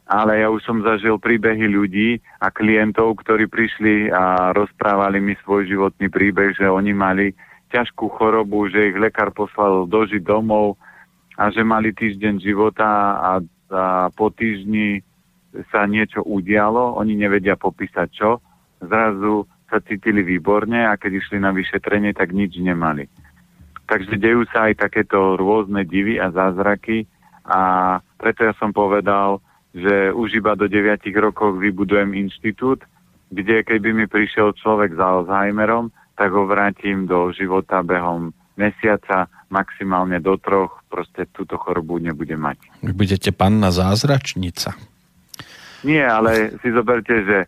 ale 0.05 0.45
ja 0.45 0.53
už 0.53 0.61
som 0.61 0.84
zažil 0.84 1.16
príbehy 1.16 1.64
ľudí 1.64 2.20
a 2.45 2.53
klientov, 2.53 3.24
ktorí 3.24 3.49
prišli 3.49 4.12
a 4.12 4.53
rozprávali 4.53 5.16
mi 5.16 5.32
svoj 5.40 5.64
životný 5.64 6.12
príbeh, 6.12 6.53
že 6.53 6.68
oni 6.68 6.92
mali 6.92 7.32
ťažkú 7.72 8.12
chorobu, 8.20 8.68
že 8.68 8.92
ich 8.92 8.97
lekár 9.01 9.32
poslal 9.32 9.88
dožiť 9.88 10.20
domov, 10.20 10.76
a 11.34 11.51
že 11.51 11.66
mali 11.66 11.90
týždeň 11.90 12.34
života 12.38 12.86
a, 12.86 13.32
a 13.70 13.84
po 14.14 14.30
týždni 14.30 15.03
sa 15.70 15.86
niečo 15.86 16.22
udialo, 16.22 16.99
oni 16.99 17.14
nevedia 17.18 17.59
popísať 17.59 18.09
čo, 18.11 18.38
zrazu 18.82 19.47
sa 19.70 19.82
cítili 19.82 20.22
výborne 20.22 20.86
a 20.86 20.95
keď 20.99 21.22
išli 21.22 21.38
na 21.42 21.51
vyšetrenie, 21.55 22.14
tak 22.14 22.34
nič 22.34 22.59
nemali. 22.59 23.07
Takže 23.85 24.16
dejú 24.16 24.49
sa 24.49 24.72
aj 24.72 24.80
takéto 24.80 25.37
rôzne 25.37 25.85
divy 25.85 26.16
a 26.16 26.32
zázraky 26.32 27.05
a 27.45 27.61
preto 28.16 28.49
ja 28.49 28.57
som 28.57 28.72
povedal, 28.72 29.45
že 29.76 30.14
už 30.14 30.41
iba 30.41 30.57
do 30.57 30.64
9 30.64 31.05
rokov 31.20 31.61
vybudujem 31.61 32.16
inštitút, 32.16 32.80
kde 33.28 33.66
keby 33.66 33.93
mi 33.93 34.07
prišiel 34.09 34.57
človek 34.57 34.97
s 34.97 35.01
Alzheimerom, 35.01 35.93
tak 36.14 36.30
ho 36.32 36.47
vrátim 36.47 37.05
do 37.05 37.35
života 37.35 37.82
behom 37.82 38.32
mesiaca, 38.55 39.26
maximálne 39.51 40.22
do 40.22 40.39
troch, 40.39 40.80
proste 40.87 41.26
túto 41.35 41.59
chorobu 41.59 41.99
nebude 41.99 42.39
mať. 42.39 42.87
Budete 42.95 43.35
panna 43.35 43.74
zázračnica. 43.74 44.78
Nie, 45.82 46.07
ale 46.07 46.55
si 46.62 46.70
zoberte, 46.70 47.26
že 47.26 47.39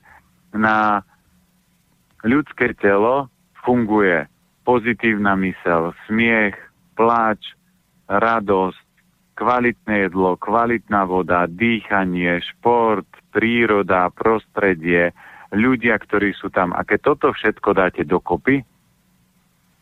na 0.53 1.01
ľudské 2.26 2.74
telo 2.74 3.30
funguje 3.62 4.26
pozitívna 4.66 5.38
mysel, 5.38 5.94
smiech, 6.10 6.58
pláč, 6.98 7.54
radosť, 8.10 8.82
kvalitné 9.38 10.10
jedlo, 10.10 10.34
kvalitná 10.34 11.06
voda, 11.06 11.46
dýchanie, 11.46 12.42
šport, 12.42 13.06
príroda, 13.30 14.10
prostredie, 14.10 15.14
ľudia, 15.54 15.94
ktorí 16.02 16.34
sú 16.34 16.50
tam. 16.50 16.74
A 16.74 16.82
keď 16.82 17.14
toto 17.14 17.30
všetko 17.30 17.68
dáte 17.76 18.02
dokopy, 18.02 18.66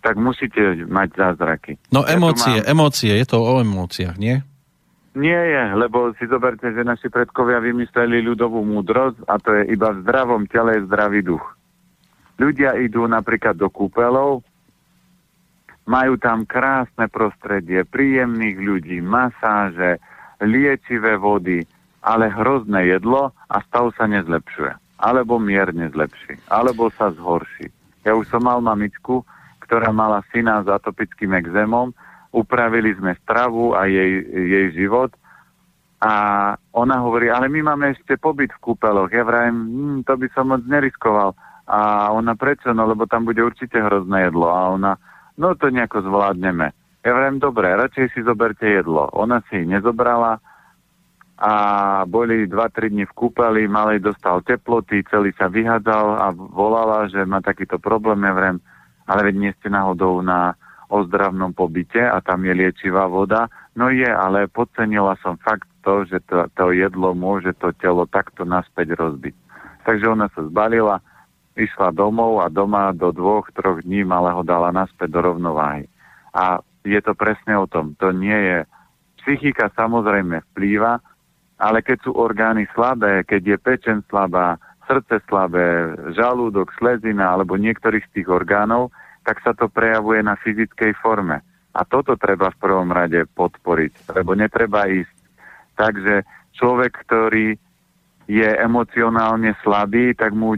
tak 0.04 0.20
musíte 0.20 0.84
mať 0.84 1.08
zázraky. 1.16 1.80
No 1.88 2.04
ja 2.04 2.20
emócie, 2.20 2.60
mám... 2.60 2.68
emócie, 2.68 3.12
je 3.16 3.24
to 3.24 3.40
o 3.40 3.64
emóciách, 3.64 4.20
nie? 4.20 4.44
Nie 5.14 5.38
je, 5.38 5.62
lebo 5.78 6.10
si 6.18 6.26
zoberte, 6.26 6.66
že 6.74 6.82
naši 6.82 7.06
predkovia 7.06 7.62
vymysleli 7.62 8.18
ľudovú 8.20 8.66
múdrosť 8.66 9.22
a 9.30 9.38
to 9.38 9.54
je 9.62 9.62
iba 9.70 9.94
v 9.94 10.02
zdravom 10.02 10.42
tele 10.50 10.76
je 10.76 10.90
zdravý 10.90 11.22
duch. 11.22 11.46
Ľudia 12.34 12.74
idú 12.82 13.06
napríklad 13.06 13.54
do 13.54 13.70
kúpelov, 13.70 14.42
majú 15.84 16.16
tam 16.16 16.48
krásne 16.48 17.08
prostredie, 17.12 17.84
príjemných 17.84 18.56
ľudí, 18.56 18.98
masáže, 19.04 20.00
liečivé 20.40 21.20
vody 21.20 21.64
ale 22.04 22.28
hrozné 22.28 22.92
jedlo 22.92 23.32
a 23.48 23.56
stav 23.64 23.88
sa 23.96 24.04
nezlepšuje. 24.04 25.00
Alebo 25.00 25.40
mierne 25.40 25.88
zlepší. 25.90 26.36
Alebo 26.52 26.92
sa 26.92 27.10
zhorší. 27.10 27.72
Ja 28.04 28.12
už 28.12 28.28
som 28.28 28.44
mal 28.44 28.60
mamičku, 28.60 29.24
ktorá 29.64 29.88
mala 29.90 30.20
syna 30.28 30.60
s 30.60 30.68
atopickým 30.68 31.32
exémom, 31.32 31.96
upravili 32.36 32.92
sme 33.00 33.16
stravu 33.24 33.72
a 33.72 33.88
jej, 33.88 34.20
jej 34.28 34.66
život 34.76 35.16
a 36.04 36.12
ona 36.76 37.00
hovorí, 37.00 37.32
ale 37.32 37.48
my 37.48 37.72
máme 37.72 37.96
ešte 37.96 38.20
pobyt 38.20 38.52
v 38.52 38.60
kúpeloch. 38.60 39.08
Ja 39.08 39.24
vrajem, 39.24 39.56
hm, 39.56 39.98
to 40.04 40.20
by 40.20 40.28
som 40.36 40.52
moc 40.52 40.60
neriskoval. 40.68 41.32
A 41.64 42.12
ona 42.12 42.36
prečo? 42.36 42.76
No 42.76 42.84
lebo 42.84 43.08
tam 43.08 43.24
bude 43.24 43.40
určite 43.40 43.80
hrozné 43.80 44.28
jedlo. 44.28 44.52
A 44.52 44.68
ona, 44.76 45.00
no 45.38 45.54
to 45.54 45.70
nejako 45.70 46.02
zvládneme. 46.02 46.70
Ja 47.04 47.12
vrajem, 47.12 47.36
dobre, 47.36 47.68
radšej 47.76 48.16
si 48.16 48.20
zoberte 48.24 48.64
jedlo. 48.64 49.12
Ona 49.12 49.44
si 49.52 49.68
nezobrala 49.68 50.40
a 51.36 51.52
boli 52.08 52.46
2-3 52.46 52.94
dní 52.94 53.04
v 53.04 53.16
kúpeli, 53.16 53.68
malej 53.68 54.00
dostal 54.00 54.40
teploty, 54.46 55.04
celý 55.10 55.34
sa 55.36 55.50
vyhádzal 55.50 56.06
a 56.16 56.26
volala, 56.32 57.10
že 57.10 57.26
má 57.26 57.44
takýto 57.44 57.76
problém. 57.76 58.24
Ja 58.24 58.32
vrajem, 58.32 58.58
ale 59.04 59.20
veď 59.28 59.34
nie 59.36 59.52
ste 59.60 59.68
náhodou 59.68 60.24
na 60.24 60.56
ozdravnom 60.88 61.52
pobyte 61.52 62.00
a 62.00 62.22
tam 62.22 62.46
je 62.46 62.54
liečivá 62.54 63.10
voda. 63.10 63.50
No 63.74 63.90
je, 63.90 64.06
ale 64.06 64.46
podcenila 64.46 65.18
som 65.20 65.36
fakt 65.42 65.66
to, 65.82 66.06
že 66.08 66.22
to, 66.30 66.48
to 66.56 66.72
jedlo 66.72 67.12
môže 67.12 67.52
to 67.60 67.74
telo 67.76 68.06
takto 68.08 68.46
naspäť 68.46 68.96
rozbiť. 68.96 69.34
Takže 69.84 70.06
ona 70.08 70.30
sa 70.32 70.46
zbalila, 70.48 71.04
išla 71.54 71.94
domov 71.94 72.42
a 72.42 72.50
doma 72.50 72.90
do 72.94 73.14
dvoch, 73.14 73.50
troch 73.54 73.82
dní 73.82 74.02
malého 74.02 74.42
dala 74.42 74.74
naspäť 74.74 75.10
do 75.14 75.20
rovnováhy. 75.22 75.86
A 76.34 76.62
je 76.82 77.00
to 77.00 77.14
presne 77.14 77.54
o 77.58 77.66
tom. 77.66 77.94
To 78.02 78.10
nie 78.10 78.34
je... 78.34 78.58
Psychika 79.24 79.72
samozrejme 79.72 80.44
vplýva, 80.52 81.00
ale 81.56 81.80
keď 81.80 82.04
sú 82.04 82.12
orgány 82.12 82.68
slabé, 82.76 83.24
keď 83.24 83.56
je 83.56 83.56
pečen 83.56 83.98
slabá, 84.12 84.60
srdce 84.84 85.24
slabé, 85.24 85.96
žalúdok, 86.12 86.68
slezina 86.76 87.32
alebo 87.32 87.56
niektorých 87.56 88.04
z 88.12 88.20
tých 88.20 88.28
orgánov, 88.28 88.92
tak 89.24 89.40
sa 89.40 89.56
to 89.56 89.72
prejavuje 89.72 90.20
na 90.20 90.36
fyzickej 90.36 90.92
forme. 91.00 91.40
A 91.72 91.88
toto 91.88 92.20
treba 92.20 92.52
v 92.52 92.60
prvom 92.60 92.92
rade 92.92 93.24
podporiť, 93.32 94.12
lebo 94.12 94.36
netreba 94.36 94.84
ísť 94.84 95.24
Takže 95.74 96.22
človek, 96.54 96.92
ktorý 97.06 97.58
je 98.24 98.48
emocionálne 98.56 99.52
slabý, 99.60 100.16
tak 100.16 100.32
mu 100.32 100.56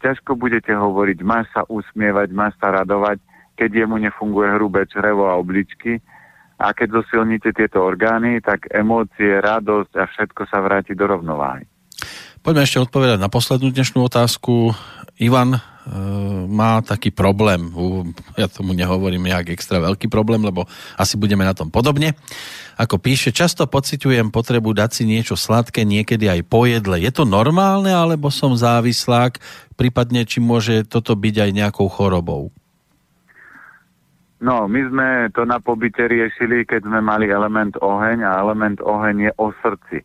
ťažko 0.00 0.36
budete 0.36 0.76
hovoriť, 0.76 1.18
máš 1.24 1.48
sa 1.56 1.64
usmievať, 1.64 2.28
máš 2.36 2.52
sa 2.60 2.76
radovať, 2.76 3.20
keď 3.56 3.84
jemu 3.84 3.96
nefunguje 4.04 4.48
hrubé 4.58 4.84
črevo 4.90 5.30
a 5.30 5.38
obličky. 5.40 6.02
A 6.54 6.70
keď 6.70 7.02
zosilníte 7.02 7.50
tieto 7.50 7.82
orgány, 7.82 8.38
tak 8.38 8.70
emócie, 8.70 9.42
radosť 9.42 9.92
a 9.98 10.04
všetko 10.06 10.42
sa 10.46 10.62
vráti 10.62 10.94
do 10.94 11.08
rovnováhy. 11.10 11.66
Poďme 12.44 12.62
ešte 12.62 12.84
odpovedať 12.84 13.18
na 13.18 13.32
poslednú 13.32 13.72
dnešnú 13.74 14.04
otázku. 14.06 14.70
Ivan 15.18 15.58
E, 15.84 15.92
má 16.48 16.80
taký 16.80 17.12
problém, 17.12 17.68
ja 18.40 18.48
tomu 18.48 18.72
nehovorím 18.72 19.28
nejak 19.28 19.52
extra 19.52 19.76
veľký 19.84 20.08
problém, 20.08 20.40
lebo 20.40 20.64
asi 20.96 21.20
budeme 21.20 21.44
na 21.44 21.52
tom 21.52 21.68
podobne. 21.68 22.16
Ako 22.74 22.98
píše, 22.98 23.30
často 23.30 23.70
pociťujem 23.70 24.34
potrebu 24.34 24.74
dať 24.74 24.90
si 24.90 25.02
niečo 25.06 25.38
sladké, 25.38 25.86
niekedy 25.86 26.26
aj 26.26 26.40
po 26.50 26.66
jedle. 26.66 26.98
Je 26.98 27.14
to 27.14 27.22
normálne, 27.22 27.90
alebo 27.90 28.34
som 28.34 28.58
závislák? 28.58 29.38
Prípadne, 29.78 30.26
či 30.26 30.42
môže 30.42 30.82
toto 30.82 31.14
byť 31.14 31.34
aj 31.38 31.50
nejakou 31.54 31.86
chorobou? 31.86 32.50
No, 34.44 34.68
my 34.68 34.80
sme 34.90 35.08
to 35.32 35.46
na 35.48 35.56
pobyte 35.62 36.02
riešili, 36.04 36.68
keď 36.68 36.84
sme 36.84 37.00
mali 37.00 37.30
element 37.30 37.78
oheň 37.80 38.26
a 38.26 38.42
element 38.42 38.82
oheň 38.82 39.30
je 39.30 39.32
o 39.40 39.48
srdci. 39.62 40.04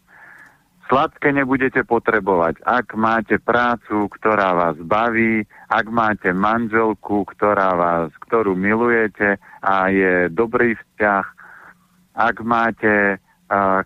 Sladké 0.90 1.30
nebudete 1.30 1.86
potrebovať, 1.86 2.66
ak 2.66 2.98
máte 2.98 3.38
prácu, 3.38 4.10
ktorá 4.10 4.58
vás 4.58 4.78
baví, 4.82 5.46
ak 5.70 5.86
máte 5.94 6.34
manželku, 6.34 7.30
ktorá 7.30 7.78
vás, 7.78 8.10
ktorú 8.26 8.58
milujete 8.58 9.38
a 9.62 9.94
je 9.94 10.34
dobrý 10.34 10.74
vzťah, 10.74 11.39
ak 12.20 12.44
máte 12.44 13.24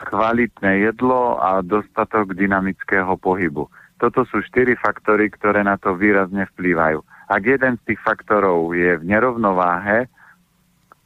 kvalitné 0.10 0.90
jedlo 0.90 1.38
a 1.38 1.62
dostatok 1.62 2.34
dynamického 2.34 3.14
pohybu. 3.16 3.70
Toto 4.02 4.26
sú 4.28 4.42
štyri 4.44 4.76
faktory, 4.76 5.32
ktoré 5.32 5.64
na 5.64 5.80
to 5.80 5.96
výrazne 5.96 6.50
vplývajú. 6.52 7.00
Ak 7.32 7.46
jeden 7.46 7.80
z 7.80 7.94
tých 7.94 8.02
faktorov 8.04 8.76
je 8.76 9.00
v 9.00 9.04
nerovnováhe, 9.08 10.12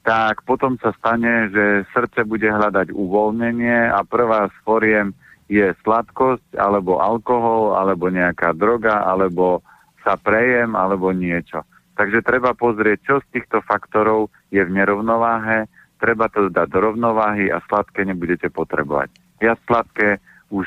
tak 0.02 0.42
potom 0.48 0.80
sa 0.82 0.96
stane, 0.98 1.52
že 1.54 1.86
srdce 1.94 2.26
bude 2.26 2.48
hľadať 2.48 2.96
uvoľnenie 2.96 3.92
a 3.92 4.02
prvá 4.08 4.50
z 4.50 4.56
foriem 4.66 5.08
je 5.52 5.76
sladkosť, 5.84 6.58
alebo 6.58 6.98
alkohol, 6.98 7.78
alebo 7.78 8.10
nejaká 8.10 8.58
droga, 8.58 9.06
alebo 9.06 9.62
sa 10.02 10.18
prejem, 10.18 10.74
alebo 10.74 11.14
niečo. 11.14 11.62
Takže 11.94 12.26
treba 12.26 12.58
pozrieť, 12.58 13.00
čo 13.04 13.16
z 13.22 13.28
týchto 13.38 13.62
faktorov 13.68 14.34
je 14.50 14.64
v 14.64 14.74
nerovnováhe, 14.74 15.70
treba 15.98 16.30
to 16.30 16.50
dať 16.50 16.68
do 16.70 16.80
rovnováhy 16.80 17.50
a 17.50 17.62
sladké 17.66 18.06
nebudete 18.06 18.50
potrebovať. 18.54 19.10
Ja 19.42 19.58
sladké 19.66 20.22
už 20.50 20.66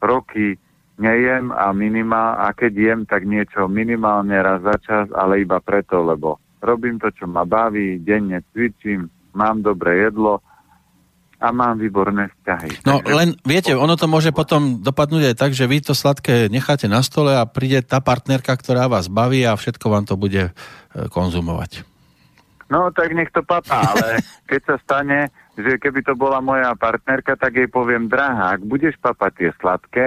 roky 0.00 0.56
nejem 0.96 1.52
a 1.52 1.72
minima, 1.76 2.40
a 2.40 2.56
keď 2.56 2.72
jem, 2.72 3.00
tak 3.04 3.28
niečo 3.28 3.68
minimálne 3.68 4.36
raz 4.40 4.64
za 4.64 4.76
čas, 4.80 5.06
ale 5.12 5.44
iba 5.44 5.60
preto, 5.60 6.00
lebo 6.00 6.40
robím 6.64 6.96
to, 6.96 7.12
čo 7.12 7.28
ma 7.28 7.44
baví, 7.44 8.00
denne 8.00 8.40
cvičím, 8.52 9.08
mám 9.36 9.60
dobré 9.60 10.08
jedlo, 10.08 10.40
a 11.36 11.52
mám 11.52 11.76
výborné 11.76 12.32
vzťahy. 12.32 12.88
No 12.88 13.04
Takže... 13.04 13.12
len, 13.12 13.28
viete, 13.44 13.72
ono 13.76 13.92
to 14.00 14.08
môže 14.08 14.32
potom 14.32 14.80
dopadnúť 14.80 15.32
aj 15.32 15.36
tak, 15.36 15.52
že 15.52 15.68
vy 15.68 15.84
to 15.84 15.92
sladké 15.92 16.48
necháte 16.48 16.88
na 16.88 17.04
stole 17.04 17.36
a 17.36 17.44
príde 17.44 17.84
tá 17.84 18.00
partnerka, 18.00 18.56
ktorá 18.56 18.88
vás 18.88 19.12
baví 19.12 19.44
a 19.44 19.52
všetko 19.52 19.86
vám 19.92 20.04
to 20.08 20.16
bude 20.16 20.48
e, 20.48 20.52
konzumovať. 21.12 21.84
No, 22.66 22.90
tak 22.90 23.14
nech 23.14 23.30
to 23.30 23.46
papá, 23.46 23.94
ale 23.94 24.18
keď 24.50 24.60
sa 24.66 24.76
stane, 24.82 25.30
že 25.54 25.78
keby 25.78 26.02
to 26.02 26.18
bola 26.18 26.42
moja 26.42 26.74
partnerka, 26.74 27.38
tak 27.38 27.54
jej 27.54 27.70
poviem, 27.70 28.10
drahá, 28.10 28.58
ak 28.58 28.62
budeš 28.66 28.98
papať 28.98 29.32
tie 29.38 29.50
sladké, 29.62 30.06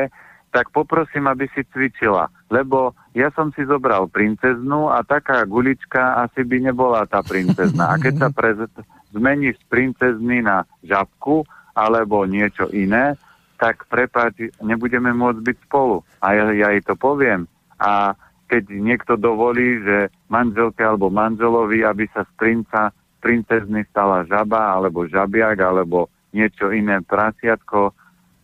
tak 0.49 0.74
poprosím, 0.74 1.30
aby 1.30 1.45
si 1.53 1.62
cvičila, 1.62 2.26
lebo 2.49 2.97
ja 3.14 3.30
som 3.38 3.53
si 3.53 3.62
zobral 3.70 4.10
princeznú 4.10 4.89
a 4.89 5.05
taká 5.05 5.45
gulička 5.45 6.26
asi 6.26 6.41
by 6.41 6.74
nebola 6.74 7.05
tá 7.05 7.22
princezná. 7.22 7.93
A 7.93 8.01
keď 8.01 8.14
sa 8.18 8.30
prez 8.38 8.57
zmeníš 9.14 9.62
z 9.62 9.66
princezny 9.70 10.41
na 10.41 10.66
žabku 10.82 11.45
alebo 11.78 12.26
niečo 12.26 12.66
iné, 12.74 13.14
tak 13.62 13.86
prepáč, 13.91 14.49
nebudeme 14.64 15.12
môcť 15.14 15.41
byť 15.43 15.57
spolu. 15.70 16.01
A 16.24 16.34
ja, 16.34 16.43
ja 16.55 16.68
jej 16.74 16.82
to 16.82 16.95
poviem. 16.95 17.45
A 17.78 18.16
keď 18.50 18.64
niekto 18.74 19.14
dovolí, 19.14 19.86
že 19.86 20.10
manželke 20.28 20.82
alebo 20.82 21.14
manželovi, 21.14 21.86
aby 21.86 22.10
sa 22.10 22.26
z 22.26 22.32
princa, 22.36 22.89
princezny 23.22 23.86
stala 23.93 24.26
žaba 24.26 24.74
alebo 24.74 25.06
žabiak 25.06 25.62
alebo 25.62 26.10
niečo 26.34 26.74
iné 26.74 26.97
prasiatko, 27.06 27.93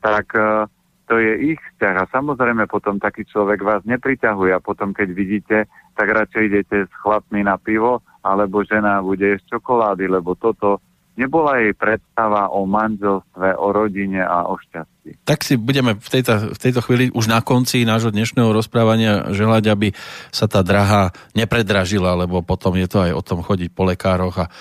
tak 0.05 0.29
uh, 0.37 0.69
to 1.09 1.17
je 1.17 1.53
ich 1.53 1.61
vzťah. 1.73 1.95
A 2.05 2.11
samozrejme 2.13 2.69
potom 2.69 3.01
taký 3.01 3.25
človek 3.25 3.65
vás 3.65 3.81
nepriťahuje 3.89 4.53
a 4.53 4.61
potom 4.61 4.93
keď 4.93 5.09
vidíte, 5.09 5.57
tak 5.97 6.07
radšej 6.13 6.43
idete 6.53 6.77
s 6.85 6.93
chlapmi 7.01 7.41
na 7.41 7.57
pivo 7.57 8.05
alebo 8.25 8.65
žena 8.65 9.01
bude 9.01 9.37
jesť 9.37 9.57
čokolády, 9.57 10.09
lebo 10.09 10.37
toto 10.37 10.81
nebola 11.15 11.59
jej 11.63 11.73
predstava 11.75 12.51
o 12.51 12.67
manželstve, 12.67 13.55
o 13.55 13.67
rodine 13.71 14.23
a 14.23 14.47
o 14.47 14.59
šťastí. 14.59 15.23
Tak 15.23 15.43
si 15.43 15.55
budeme 15.55 15.95
v 15.95 16.09
tejto, 16.11 16.55
v 16.55 16.59
tejto 16.59 16.81
chvíli 16.83 17.11
už 17.15 17.31
na 17.31 17.39
konci 17.39 17.87
nášho 17.87 18.11
dnešného 18.11 18.51
rozprávania 18.51 19.31
želať, 19.31 19.63
aby 19.71 19.87
sa 20.31 20.45
tá 20.45 20.61
drahá 20.61 21.15
nepredražila, 21.33 22.13
lebo 22.19 22.43
potom 22.43 22.75
je 22.75 22.87
to 22.87 23.03
aj 23.03 23.11
o 23.15 23.23
tom 23.23 23.39
chodiť 23.41 23.69
po 23.71 23.87
lekároch 23.87 24.45
a 24.45 24.51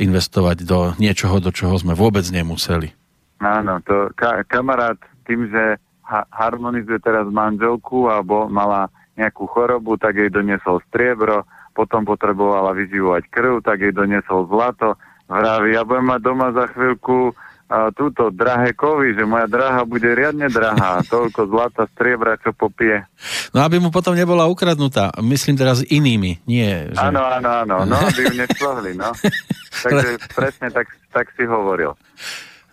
investovať 0.00 0.64
do 0.64 0.92
niečoho, 0.96 1.38
do 1.38 1.52
čoho 1.52 1.76
sme 1.76 1.92
vôbec 1.92 2.24
nemuseli. 2.28 2.92
Áno, 3.38 3.78
to 3.86 4.10
ka- 4.18 4.42
kamarát 4.50 4.98
tým, 5.28 5.46
že 5.46 5.78
ha- 6.08 6.26
harmonizuje 6.32 6.98
teraz 7.04 7.28
manželku 7.30 8.10
alebo 8.10 8.50
mala 8.50 8.90
nejakú 9.18 9.50
chorobu, 9.50 9.98
tak 9.98 10.14
jej 10.14 10.30
doniesol 10.30 10.78
striebro, 10.88 11.42
potom 11.74 12.06
potrebovala 12.06 12.74
vyživovať 12.74 13.22
krv, 13.30 13.62
tak 13.62 13.82
jej 13.82 13.94
doniesol 13.94 14.46
zlato. 14.46 14.98
Vraví, 15.28 15.76
ja 15.76 15.84
budem 15.84 16.08
mať 16.08 16.20
doma 16.24 16.48
za 16.56 16.64
chvíľku 16.72 17.36
a 17.68 17.92
túto 17.92 18.32
drahé 18.32 18.72
kovy, 18.72 19.12
že 19.12 19.28
moja 19.28 19.44
drahá 19.44 19.84
bude 19.84 20.08
riadne 20.08 20.48
drahá, 20.48 21.04
toľko 21.04 21.52
zlata, 21.52 21.84
striebra, 21.92 22.40
čo 22.40 22.56
popije. 22.56 23.04
No 23.52 23.60
aby 23.60 23.76
mu 23.76 23.92
potom 23.92 24.16
nebola 24.16 24.48
ukradnutá, 24.48 25.12
myslím 25.20 25.60
teraz 25.60 25.84
inými, 25.84 26.40
nie. 26.48 26.96
Že... 26.96 26.96
Áno, 26.96 27.20
áno, 27.28 27.50
áno, 27.68 27.76
no 27.84 27.96
aby 28.08 28.24
ju 28.24 28.34
nešlohli, 28.40 28.96
no. 28.96 29.12
Takže 29.84 30.16
presne 30.32 30.72
tak, 30.72 30.88
tak 31.12 31.28
si 31.36 31.44
hovoril. 31.44 31.92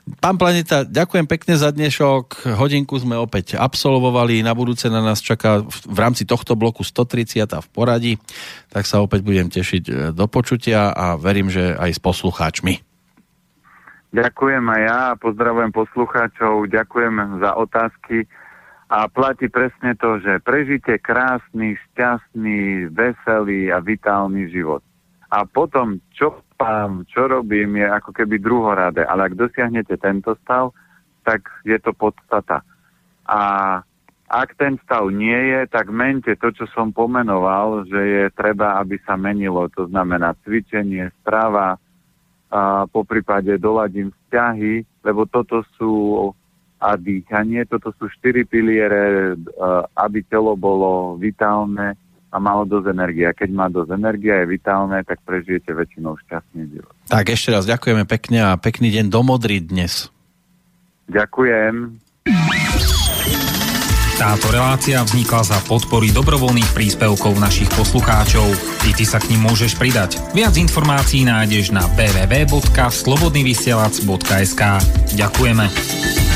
Pán 0.06 0.38
Planeta, 0.38 0.86
ďakujem 0.86 1.26
pekne 1.26 1.58
za 1.58 1.74
dnešok. 1.74 2.54
Hodinku 2.62 2.94
sme 3.02 3.18
opäť 3.18 3.58
absolvovali. 3.58 4.46
Na 4.46 4.54
budúce 4.54 4.86
na 4.86 5.02
nás 5.02 5.18
čaká 5.18 5.66
v 5.66 5.98
rámci 5.98 6.30
tohto 6.30 6.54
bloku 6.54 6.86
130 6.86 7.42
v 7.50 7.68
poradí. 7.74 8.14
Tak 8.70 8.86
sa 8.86 9.02
opäť 9.02 9.26
budem 9.26 9.50
tešiť 9.50 9.84
e, 9.90 9.94
do 10.14 10.30
počutia 10.30 10.94
a 10.94 11.18
verím, 11.18 11.50
že 11.50 11.74
aj 11.74 11.98
s 11.98 12.00
poslucháčmi. 12.06 12.86
Ďakujem 14.14 14.62
aj 14.62 14.82
ja 14.86 15.00
a 15.10 15.18
pozdravujem 15.18 15.74
poslucháčov, 15.74 16.70
ďakujem 16.70 17.42
za 17.42 17.52
otázky 17.58 18.30
a 18.94 19.10
platí 19.10 19.50
presne 19.50 19.98
to, 19.98 20.22
že 20.22 20.38
prežite 20.46 21.02
krásny, 21.02 21.82
šťastný, 21.90 22.94
veselý 22.94 23.74
a 23.74 23.82
vitálny 23.82 24.54
život. 24.54 24.86
A 25.34 25.50
potom, 25.50 25.98
čo 26.14 26.45
pám, 26.56 27.04
čo 27.08 27.28
robím, 27.28 27.80
je 27.80 27.88
ako 27.88 28.12
keby 28.16 28.40
druhoradé. 28.40 29.04
Ale 29.04 29.32
ak 29.32 29.40
dosiahnete 29.40 30.00
tento 30.00 30.36
stav, 30.44 30.72
tak 31.24 31.48
je 31.68 31.78
to 31.80 31.92
podstata. 31.92 32.64
A 33.28 33.40
ak 34.26 34.58
ten 34.58 34.80
stav 34.82 35.06
nie 35.14 35.38
je, 35.54 35.70
tak 35.70 35.94
mente 35.94 36.34
to, 36.40 36.50
čo 36.50 36.66
som 36.74 36.90
pomenoval, 36.90 37.86
že 37.86 38.02
je 38.02 38.24
treba, 38.34 38.82
aby 38.82 38.98
sa 39.06 39.14
menilo. 39.14 39.70
To 39.78 39.86
znamená 39.86 40.34
cvičenie, 40.42 41.14
strava, 41.22 41.78
a 42.56 42.88
po 42.88 43.04
prípade 43.04 43.58
doladím 43.60 44.16
vzťahy, 44.16 44.86
lebo 45.04 45.28
toto 45.28 45.66
sú 45.76 46.32
a 46.80 46.96
dýchanie. 47.00 47.66
Toto 47.66 47.90
sú 47.98 48.06
štyri 48.20 48.46
piliere, 48.46 49.34
aby 49.98 50.20
telo 50.28 50.54
bolo 50.54 51.18
vitálne 51.18 51.98
a 52.36 52.38
malo 52.44 52.68
dosť 52.68 52.92
energie. 52.92 53.24
A 53.24 53.32
keď 53.32 53.50
má 53.56 53.72
dosť 53.72 53.96
energie 53.96 54.28
a 54.28 54.44
je 54.44 54.60
vitálne, 54.60 55.00
tak 55.08 55.24
prežijete 55.24 55.72
väčšinou 55.72 56.20
šťastný 56.28 56.68
život. 56.68 56.92
Tak 57.08 57.32
ešte 57.32 57.56
raz 57.56 57.64
ďakujeme 57.64 58.04
pekne 58.04 58.52
a 58.52 58.60
pekný 58.60 58.92
deň 58.92 59.08
do 59.08 59.24
Modry 59.24 59.64
dnes. 59.64 60.12
Ďakujem. 61.08 62.04
Táto 64.16 64.48
relácia 64.48 65.04
vznikla 65.04 65.44
za 65.44 65.60
podpory 65.68 66.08
dobrovoľných 66.12 66.72
príspevkov 66.72 67.36
našich 67.36 67.68
poslucháčov. 67.76 68.48
I 68.88 68.96
ty 68.96 69.04
sa 69.04 69.20
k 69.20 69.36
ním 69.36 69.44
môžeš 69.44 69.76
pridať. 69.76 70.24
Viac 70.32 70.56
informácií 70.56 71.28
nájdeš 71.28 71.76
na 71.76 71.84
www.slobodnyvysielac.sk 72.00 74.62
Ďakujeme. 75.20 76.35